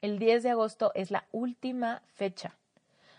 El 0.00 0.18
10 0.18 0.44
de 0.44 0.50
agosto 0.50 0.92
es 0.94 1.10
la 1.10 1.24
última 1.32 2.02
fecha. 2.14 2.54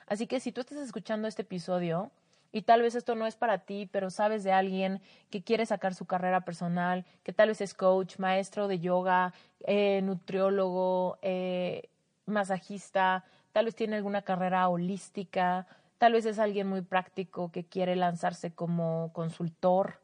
Así 0.07 0.25
que 0.25 0.39
si 0.39 0.51
tú 0.51 0.61
estás 0.61 0.77
escuchando 0.79 1.27
este 1.27 1.43
episodio 1.43 2.09
y 2.51 2.63
tal 2.63 2.81
vez 2.81 2.95
esto 2.95 3.13
no 3.13 3.27
es 3.27 3.35
para 3.35 3.59
ti, 3.59 3.87
pero 3.91 4.09
sabes 4.09 4.43
de 4.43 4.51
alguien 4.51 5.01
que 5.29 5.43
quiere 5.43 5.65
sacar 5.65 5.93
su 5.93 6.05
carrera 6.05 6.41
personal, 6.41 7.05
que 7.23 7.33
tal 7.33 7.49
vez 7.49 7.61
es 7.61 7.73
coach, 7.73 8.17
maestro 8.17 8.67
de 8.67 8.79
yoga, 8.79 9.33
eh, 9.67 10.01
nutriólogo, 10.01 11.19
eh, 11.21 11.89
masajista, 12.25 13.25
tal 13.51 13.65
vez 13.65 13.75
tiene 13.75 13.97
alguna 13.97 14.23
carrera 14.23 14.67
holística, 14.69 15.67
tal 15.97 16.13
vez 16.13 16.25
es 16.25 16.39
alguien 16.39 16.67
muy 16.67 16.81
práctico 16.81 17.51
que 17.51 17.65
quiere 17.65 17.95
lanzarse 17.95 18.51
como 18.51 19.11
consultor, 19.13 19.99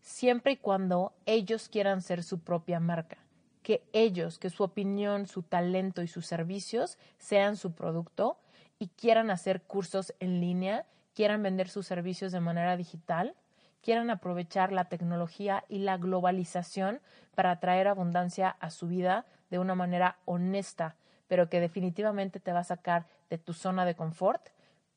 siempre 0.00 0.52
y 0.52 0.56
cuando 0.56 1.12
ellos 1.26 1.68
quieran 1.68 2.02
ser 2.02 2.22
su 2.22 2.40
propia 2.40 2.80
marca, 2.80 3.18
que 3.62 3.82
ellos, 3.92 4.38
que 4.38 4.50
su 4.50 4.62
opinión, 4.62 5.26
su 5.26 5.42
talento 5.42 6.02
y 6.02 6.08
sus 6.08 6.26
servicios 6.26 6.98
sean 7.18 7.56
su 7.56 7.72
producto 7.72 8.38
y 8.78 8.88
quieran 8.88 9.30
hacer 9.30 9.62
cursos 9.62 10.14
en 10.20 10.40
línea, 10.40 10.86
quieran 11.14 11.42
vender 11.42 11.68
sus 11.68 11.86
servicios 11.86 12.32
de 12.32 12.40
manera 12.40 12.76
digital, 12.76 13.34
quieran 13.82 14.10
aprovechar 14.10 14.72
la 14.72 14.86
tecnología 14.86 15.64
y 15.68 15.78
la 15.78 15.96
globalización 15.96 17.00
para 17.34 17.60
traer 17.60 17.88
abundancia 17.88 18.56
a 18.60 18.70
su 18.70 18.88
vida 18.88 19.26
de 19.50 19.58
una 19.58 19.74
manera 19.74 20.18
honesta, 20.24 20.96
pero 21.26 21.48
que 21.48 21.60
definitivamente 21.60 22.40
te 22.40 22.52
va 22.52 22.60
a 22.60 22.64
sacar 22.64 23.06
de 23.30 23.38
tu 23.38 23.52
zona 23.52 23.84
de 23.84 23.94
confort 23.94 24.48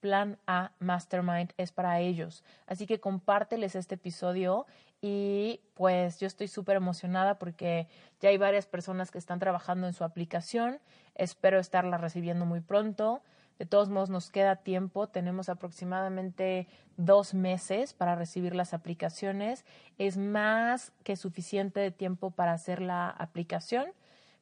Plan 0.01 0.39
A 0.47 0.71
Mastermind 0.79 1.53
es 1.57 1.71
para 1.71 1.99
ellos. 1.99 2.43
Así 2.65 2.87
que 2.87 2.99
compárteles 2.99 3.75
este 3.75 3.95
episodio 3.95 4.65
y 5.01 5.61
pues 5.73 6.19
yo 6.19 6.27
estoy 6.27 6.47
súper 6.47 6.75
emocionada 6.75 7.39
porque 7.39 7.87
ya 8.19 8.29
hay 8.29 8.37
varias 8.37 8.67
personas 8.67 9.09
que 9.09 9.17
están 9.17 9.39
trabajando 9.39 9.87
en 9.87 9.93
su 9.93 10.03
aplicación. 10.03 10.79
Espero 11.15 11.59
estarla 11.59 11.97
recibiendo 11.97 12.45
muy 12.45 12.61
pronto. 12.61 13.21
De 13.57 13.65
todos 13.65 13.89
modos, 13.89 14.09
nos 14.09 14.31
queda 14.31 14.57
tiempo. 14.57 15.07
Tenemos 15.07 15.49
aproximadamente 15.49 16.67
dos 16.97 17.33
meses 17.33 17.93
para 17.93 18.15
recibir 18.15 18.55
las 18.55 18.73
aplicaciones. 18.73 19.65
Es 19.97 20.17
más 20.17 20.91
que 21.03 21.15
suficiente 21.15 21.79
de 21.79 21.91
tiempo 21.91 22.31
para 22.31 22.53
hacer 22.53 22.81
la 22.81 23.09
aplicación. 23.09 23.93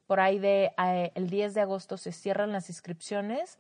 Por 0.08 0.20
ahí 0.20 0.40
de 0.40 0.72
eh, 0.78 1.12
el 1.16 1.30
10 1.30 1.54
de 1.54 1.62
agosto 1.62 1.96
se 1.98 2.12
cierran 2.12 2.52
las 2.52 2.70
inscripciones 2.70 3.60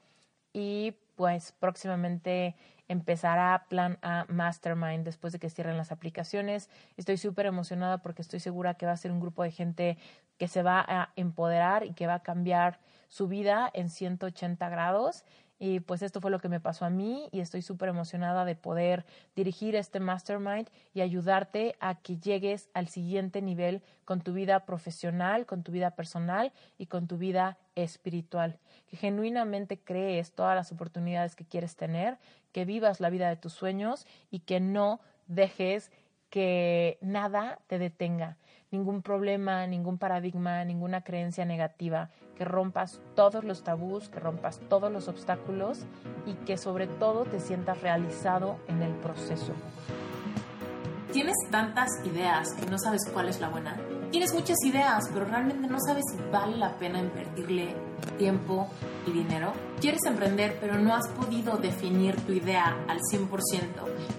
y 0.51 0.95
pues 1.15 1.53
próximamente 1.59 2.55
empezará 2.89 3.65
Plan 3.69 3.97
A 4.01 4.25
Mastermind 4.27 5.05
después 5.05 5.31
de 5.31 5.39
que 5.39 5.49
cierren 5.49 5.77
las 5.77 5.93
aplicaciones. 5.93 6.69
Estoy 6.97 7.17
súper 7.17 7.45
emocionada 7.45 7.99
porque 7.99 8.21
estoy 8.21 8.41
segura 8.41 8.73
que 8.73 8.85
va 8.85 8.91
a 8.91 8.97
ser 8.97 9.11
un 9.13 9.21
grupo 9.21 9.43
de 9.43 9.51
gente 9.51 9.97
que 10.37 10.49
se 10.49 10.63
va 10.63 10.83
a 10.85 11.13
empoderar 11.15 11.85
y 11.85 11.93
que 11.93 12.07
va 12.07 12.15
a 12.15 12.23
cambiar 12.23 12.79
su 13.07 13.27
vida 13.27 13.69
en 13.73 13.89
180 13.89 14.67
grados 14.69 15.23
y 15.59 15.81
pues 15.81 16.01
esto 16.01 16.21
fue 16.21 16.31
lo 16.31 16.39
que 16.39 16.47
me 16.47 16.61
pasó 16.61 16.85
a 16.85 16.89
mí 16.89 17.27
y 17.33 17.41
estoy 17.41 17.61
súper 17.61 17.89
emocionada 17.89 18.45
de 18.45 18.55
poder 18.55 19.05
dirigir 19.35 19.75
este 19.75 19.99
mastermind 19.99 20.69
y 20.93 21.01
ayudarte 21.01 21.75
a 21.81 21.95
que 21.95 22.17
llegues 22.17 22.69
al 22.73 22.87
siguiente 22.87 23.41
nivel 23.41 23.83
con 24.05 24.21
tu 24.21 24.31
vida 24.31 24.65
profesional, 24.65 25.45
con 25.45 25.63
tu 25.63 25.73
vida 25.73 25.91
personal 25.91 26.53
y 26.77 26.85
con 26.85 27.07
tu 27.07 27.17
vida 27.17 27.57
espiritual. 27.75 28.57
Que 28.87 28.95
genuinamente 28.95 29.77
crees 29.77 30.31
todas 30.31 30.55
las 30.55 30.71
oportunidades 30.71 31.35
que 31.35 31.45
quieres 31.45 31.75
tener, 31.75 32.17
que 32.53 32.63
vivas 32.63 33.01
la 33.01 33.09
vida 33.09 33.27
de 33.27 33.35
tus 33.35 33.51
sueños 33.51 34.07
y 34.31 34.39
que 34.39 34.61
no 34.61 35.01
dejes 35.27 35.91
que 36.29 36.97
nada 37.01 37.59
te 37.67 37.79
detenga. 37.79 38.37
Ningún 38.71 39.01
problema, 39.01 39.65
ningún 39.67 39.97
paradigma, 39.97 40.63
ninguna 40.63 41.01
creencia 41.01 41.45
negativa, 41.45 42.09
que 42.35 42.45
rompas 42.45 43.01
todos 43.15 43.43
los 43.43 43.63
tabús, 43.63 44.09
que 44.09 44.19
rompas 44.19 44.59
todos 44.69 44.91
los 44.91 45.07
obstáculos 45.07 45.79
y 46.25 46.33
que 46.45 46.57
sobre 46.57 46.87
todo 46.87 47.25
te 47.25 47.39
sientas 47.39 47.81
realizado 47.81 48.57
en 48.67 48.81
el 48.81 48.93
proceso. 48.93 49.53
¿Tienes 51.11 51.35
tantas 51.49 51.89
ideas 52.05 52.53
que 52.53 52.67
no 52.67 52.77
sabes 52.77 53.01
cuál 53.11 53.29
es 53.29 53.41
la 53.41 53.49
buena? 53.49 53.75
Tienes 54.11 54.33
muchas 54.33 54.57
ideas, 54.63 55.09
pero 55.11 55.25
realmente 55.25 55.67
no 55.67 55.79
sabes 55.79 56.03
si 56.11 56.17
vale 56.31 56.57
la 56.57 56.77
pena 56.77 56.99
invertirle 56.99 57.75
tiempo 58.17 58.69
y 59.05 59.11
dinero. 59.11 59.53
Quieres 59.79 60.01
emprender, 60.05 60.57
pero 60.59 60.77
no 60.77 60.93
has 60.93 61.07
podido 61.09 61.57
definir 61.57 62.15
tu 62.25 62.33
idea 62.33 62.77
al 62.87 62.99
100% 62.99 63.29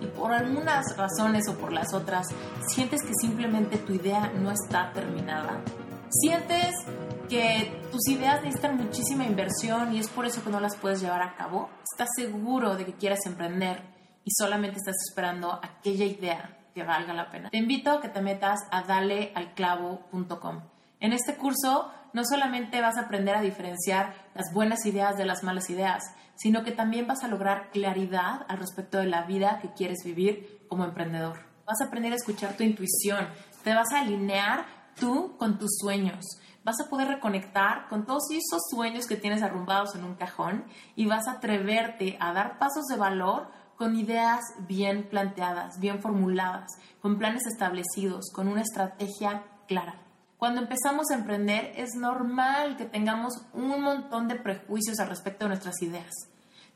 y 0.00 0.06
por 0.06 0.32
algunas 0.32 0.96
razones 0.96 1.48
o 1.48 1.56
por 1.56 1.72
las 1.72 1.92
otras 1.94 2.26
sientes 2.66 3.02
que 3.02 3.12
simplemente 3.20 3.78
tu 3.78 3.92
idea 3.92 4.32
no 4.40 4.50
está 4.50 4.92
terminada. 4.92 5.60
Sientes 6.10 6.74
que 7.28 7.80
tus 7.92 8.08
ideas 8.08 8.42
necesitan 8.42 8.76
muchísima 8.76 9.24
inversión 9.24 9.94
y 9.94 10.00
es 10.00 10.08
por 10.08 10.26
eso 10.26 10.42
que 10.42 10.50
no 10.50 10.58
las 10.58 10.76
puedes 10.76 11.00
llevar 11.00 11.22
a 11.22 11.36
cabo. 11.36 11.70
Estás 11.92 12.08
seguro 12.16 12.74
de 12.74 12.84
que 12.84 12.94
quieres 12.94 13.20
emprender 13.26 13.80
y 14.24 14.30
solamente 14.36 14.78
estás 14.78 14.96
esperando 15.08 15.52
aquella 15.52 16.04
idea 16.04 16.58
que 16.74 16.82
valga 16.82 17.14
la 17.14 17.30
pena. 17.30 17.50
Te 17.50 17.58
invito 17.58 17.90
a 17.90 18.00
que 18.00 18.08
te 18.08 18.20
metas 18.20 18.60
a 18.70 18.82
dalealclavo.com. 18.82 20.60
En 21.00 21.12
este 21.12 21.36
curso 21.36 21.90
no 22.12 22.24
solamente 22.24 22.80
vas 22.80 22.96
a 22.96 23.02
aprender 23.02 23.34
a 23.34 23.42
diferenciar 23.42 24.14
las 24.34 24.52
buenas 24.52 24.84
ideas 24.86 25.16
de 25.16 25.24
las 25.24 25.42
malas 25.42 25.70
ideas, 25.70 26.02
sino 26.34 26.64
que 26.64 26.72
también 26.72 27.06
vas 27.06 27.22
a 27.22 27.28
lograr 27.28 27.70
claridad 27.70 28.46
al 28.48 28.58
respecto 28.58 28.98
de 28.98 29.06
la 29.06 29.22
vida 29.22 29.58
que 29.60 29.72
quieres 29.72 29.98
vivir 30.04 30.64
como 30.68 30.84
emprendedor. 30.84 31.38
Vas 31.66 31.80
a 31.80 31.86
aprender 31.86 32.12
a 32.12 32.16
escuchar 32.16 32.56
tu 32.56 32.62
intuición, 32.62 33.28
te 33.62 33.74
vas 33.74 33.92
a 33.92 34.00
alinear 34.00 34.64
tú 34.98 35.36
con 35.38 35.58
tus 35.58 35.78
sueños. 35.78 36.24
Vas 36.62 36.80
a 36.80 36.90
poder 36.90 37.08
reconectar 37.08 37.88
con 37.88 38.04
todos 38.04 38.24
esos 38.30 38.62
sueños 38.70 39.06
que 39.06 39.16
tienes 39.16 39.42
arrumbados 39.42 39.94
en 39.94 40.04
un 40.04 40.14
cajón 40.14 40.64
y 40.94 41.06
vas 41.06 41.26
a 41.26 41.32
atreverte 41.32 42.16
a 42.20 42.32
dar 42.32 42.58
pasos 42.58 42.86
de 42.86 42.96
valor 42.96 43.48
con 43.76 43.96
ideas 43.96 44.40
bien 44.68 45.08
planteadas, 45.08 45.80
bien 45.80 46.00
formuladas, 46.00 46.70
con 47.00 47.18
planes 47.18 47.46
establecidos, 47.46 48.30
con 48.30 48.46
una 48.48 48.60
estrategia 48.60 49.44
clara. 49.66 49.94
Cuando 50.40 50.62
empezamos 50.62 51.10
a 51.10 51.16
emprender 51.16 51.74
es 51.76 51.96
normal 51.96 52.78
que 52.78 52.86
tengamos 52.86 53.34
un 53.52 53.82
montón 53.82 54.26
de 54.26 54.36
prejuicios 54.36 54.98
al 54.98 55.10
respecto 55.10 55.44
de 55.44 55.50
nuestras 55.50 55.82
ideas. 55.82 56.14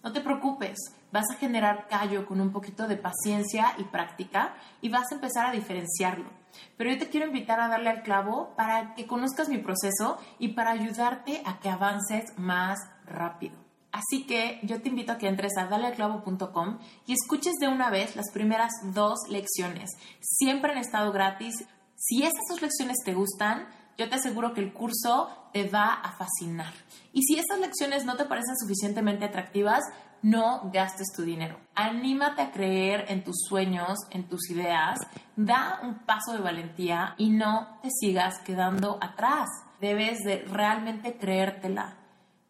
No 0.02 0.12
te 0.12 0.20
preocupes, 0.20 0.76
vas 1.10 1.24
a 1.32 1.38
generar 1.38 1.86
callo 1.88 2.26
con 2.26 2.42
un 2.42 2.52
poquito 2.52 2.86
de 2.86 2.98
paciencia 2.98 3.72
y 3.78 3.84
práctica 3.84 4.54
y 4.82 4.90
vas 4.90 5.10
a 5.10 5.14
empezar 5.14 5.46
a 5.46 5.52
diferenciarlo. 5.52 6.28
Pero 6.76 6.90
yo 6.90 6.98
te 6.98 7.08
quiero 7.08 7.26
invitar 7.26 7.58
a 7.58 7.68
darle 7.68 7.88
al 7.88 8.02
clavo 8.02 8.52
para 8.54 8.94
que 8.94 9.06
conozcas 9.06 9.48
mi 9.48 9.56
proceso 9.56 10.18
y 10.38 10.48
para 10.48 10.72
ayudarte 10.72 11.40
a 11.46 11.58
que 11.58 11.70
avances 11.70 12.36
más 12.36 12.78
rápido. 13.06 13.64
Así 13.94 14.26
que 14.26 14.58
yo 14.64 14.82
te 14.82 14.88
invito 14.88 15.12
a 15.12 15.18
que 15.18 15.28
entres 15.28 15.56
a 15.56 15.68
dalealclavo.com 15.68 16.78
y 17.06 17.12
escuches 17.12 17.54
de 17.60 17.68
una 17.68 17.90
vez 17.90 18.16
las 18.16 18.30
primeras 18.32 18.72
dos 18.92 19.20
lecciones. 19.30 19.88
Siempre 20.20 20.72
han 20.72 20.78
estado 20.78 21.12
gratis. 21.12 21.64
Si 22.06 22.22
esas 22.22 22.44
dos 22.50 22.60
lecciones 22.60 22.98
te 23.02 23.14
gustan, 23.14 23.66
yo 23.96 24.10
te 24.10 24.16
aseguro 24.16 24.52
que 24.52 24.60
el 24.60 24.74
curso 24.74 25.48
te 25.54 25.66
va 25.70 25.94
a 25.94 26.12
fascinar. 26.12 26.74
Y 27.14 27.22
si 27.22 27.38
esas 27.38 27.58
lecciones 27.60 28.04
no 28.04 28.16
te 28.16 28.26
parecen 28.26 28.58
suficientemente 28.58 29.24
atractivas, 29.24 29.82
no 30.20 30.70
gastes 30.70 31.06
tu 31.16 31.22
dinero. 31.22 31.58
Anímate 31.74 32.42
a 32.42 32.52
creer 32.52 33.06
en 33.08 33.24
tus 33.24 33.36
sueños, 33.48 33.96
en 34.10 34.28
tus 34.28 34.50
ideas, 34.50 34.98
da 35.34 35.80
un 35.82 36.00
paso 36.00 36.34
de 36.34 36.40
valentía 36.40 37.14
y 37.16 37.30
no 37.30 37.78
te 37.80 37.88
sigas 37.90 38.38
quedando 38.40 38.98
atrás. 39.00 39.48
Debes 39.80 40.18
de 40.24 40.44
realmente 40.46 41.16
creértela. 41.16 41.96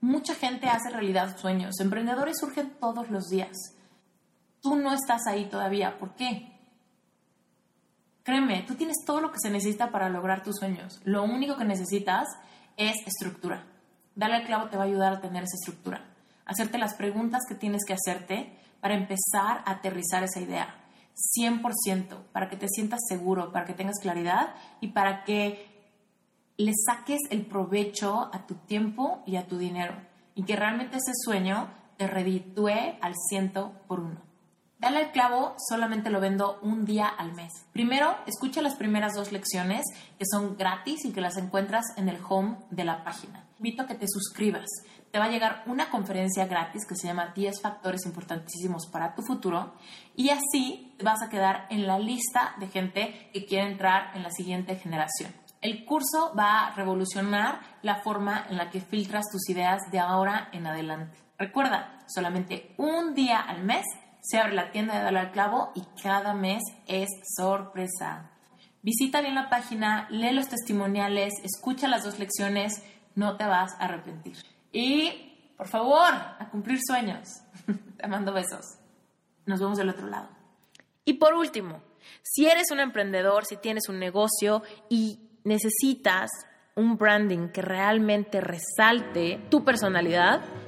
Mucha 0.01 0.35
gente 0.35 0.67
hace 0.67 0.91
realidad 0.91 1.39
sueños. 1.39 1.79
Emprendedores 1.79 2.39
surgen 2.41 2.77
todos 2.81 3.09
los 3.09 3.29
días. 3.29 3.57
Tú 4.61 4.75
no 4.75 4.93
estás 4.93 5.29
ahí 5.29 5.45
todavía. 5.49 5.97
¿Por 5.97 6.17
qué? 6.17 6.54
Créeme, 8.25 8.65
tú 8.67 8.75
tienes 8.75 8.97
todo 9.07 9.21
lo 9.21 9.31
que 9.31 9.39
se 9.39 9.51
necesita 9.51 9.91
para 9.91 10.09
lograr 10.09 10.43
tus 10.43 10.57
sueños. 10.57 11.01
Lo 11.05 11.23
único 11.23 11.57
que 11.57 11.65
necesitas 11.65 12.27
es 12.77 12.97
estructura. 13.07 13.65
Darle 14.17 14.37
al 14.37 14.47
clavo 14.47 14.69
te 14.69 14.77
va 14.77 14.85
a 14.85 14.87
ayudar 14.87 15.13
a 15.13 15.21
tener 15.21 15.45
esa 15.45 15.57
estructura. 15.61 16.05
Hacerte 16.47 16.79
las 16.79 16.95
preguntas 16.95 17.43
que 17.49 17.55
tienes 17.55 17.85
que 17.87 17.95
hacerte 17.95 18.59
para 18.81 18.95
empezar 18.95 19.63
a 19.65 19.73
aterrizar 19.73 20.25
esa 20.25 20.41
idea. 20.41 20.75
100%, 21.39 22.25
para 22.33 22.49
que 22.49 22.57
te 22.57 22.69
sientas 22.69 23.01
seguro, 23.09 23.53
para 23.53 23.67
que 23.67 23.75
tengas 23.75 24.01
claridad 24.01 24.55
y 24.81 24.89
para 24.89 25.23
que 25.25 25.69
le 26.57 26.73
saques 26.87 27.21
el 27.31 27.47
provecho 27.47 28.31
a 28.33 28.47
tu 28.47 28.55
tiempo 28.55 29.23
y 29.27 29.37
a 29.37 29.47
tu 29.47 29.59
dinero 29.59 29.95
y 30.35 30.45
que 30.45 30.57
realmente 30.57 30.97
ese 30.97 31.13
sueño 31.15 31.69
te 31.97 32.07
reditúe 32.07 32.99
al 33.01 33.15
ciento 33.29 33.73
por 33.87 34.01
uno. 34.01 34.21
Dale 34.79 34.99
al 34.99 35.13
clavo, 35.13 35.55
solamente 35.69 36.11
lo 36.11 36.21
vendo 36.21 36.59
un 36.63 36.85
día 36.85 37.07
al 37.07 37.33
mes. 37.33 37.53
Primero, 37.73 38.17
escucha 38.27 38.61
las 38.61 38.75
primeras 38.75 39.15
dos 39.15 39.33
lecciones 39.33 39.85
que 40.19 40.25
son 40.31 40.57
gratis 40.57 41.05
y 41.05 41.13
que 41.13 41.21
las 41.21 41.37
encuentras 41.37 41.85
en 41.97 42.09
el 42.09 42.19
home 42.29 42.57
de 42.71 42.85
la 42.85 43.05
página. 43.05 43.45
Invito 43.59 43.83
a 43.83 43.87
que 43.87 43.95
te 43.95 44.07
suscribas. 44.09 44.67
Te 45.11 45.19
va 45.19 45.27
a 45.27 45.31
llegar 45.31 45.63
una 45.67 45.91
conferencia 45.91 46.47
gratis 46.47 46.85
que 46.87 46.97
se 46.97 47.07
llama 47.07 47.33
10 47.35 47.63
factores 47.63 48.05
importantísimos 48.05 48.89
para 48.91 49.15
tu 49.15 49.23
futuro 49.23 49.75
y 50.17 50.31
así 50.31 50.97
vas 51.03 51.23
a 51.23 51.29
quedar 51.29 51.67
en 51.71 51.87
la 51.87 51.99
lista 51.99 52.55
de 52.59 52.67
gente 52.67 53.31
que 53.33 53.47
quiere 53.47 53.71
entrar 53.71 54.11
en 54.17 54.25
la 54.25 54.31
siguiente 54.33 54.75
generación. 54.75 55.33
El 55.61 55.87
curso 55.87 56.35
va 56.37 56.67
a 56.67 56.75
revolucionar 56.75 57.61
la 57.81 58.03
forma 58.03 58.45
en 58.51 58.59
la 58.59 58.71
que 58.71 58.81
filtras 58.81 59.25
tus 59.31 59.49
ideas 59.49 59.81
de 59.91 60.01
ahora 60.01 60.49
en 60.53 60.67
adelante. 60.67 61.17
Recuerda, 61.39 62.01
solamente 62.07 62.75
un 62.77 63.15
día 63.15 63.41
al 63.41 63.63
mes 63.63 63.85
se 64.25 64.39
abre 64.39 64.55
la 64.55 64.73
tienda 64.73 64.99
de 64.99 65.19
al 65.19 65.33
Clavo 65.33 65.71
y 65.75 65.83
cada 66.03 66.33
mes 66.33 66.63
es 66.87 67.11
sorpresa. 67.37 68.31
Visita 68.81 69.21
bien 69.21 69.35
la 69.35 69.51
página, 69.51 70.09
lee 70.11 70.33
los 70.33 70.49
testimoniales, 70.49 71.35
escucha 71.43 71.89
las 71.89 72.05
dos 72.05 72.19
lecciones, 72.19 72.83
no 73.15 73.37
te 73.37 73.45
vas 73.45 73.75
a 73.75 73.85
arrepentir. 73.85 74.37
Y, 74.73 75.53
por 75.59 75.69
favor, 75.69 76.11
a 76.11 76.49
cumplir 76.51 76.81
sueños. 76.87 77.29
te 77.99 78.09
mando 78.09 78.33
besos. 78.33 78.79
Nos 79.45 79.61
vemos 79.61 79.77
del 79.77 79.91
otro 79.91 80.07
lado. 80.07 80.29
Y 81.05 81.15
por 81.15 81.35
último, 81.35 81.83
si 82.23 82.47
eres 82.47 82.71
un 82.71 82.81
emprendedor, 82.81 83.45
si 83.45 83.59
tienes 83.59 83.91
un 83.91 83.99
negocio 83.99 84.63
y 84.89 85.19
necesitas 85.45 86.31
un 86.77 86.97
branding 86.97 87.49
que 87.49 87.61
realmente 87.61 88.41
resalte 88.41 89.39
tu 89.51 89.65
personalidad, 89.65 90.41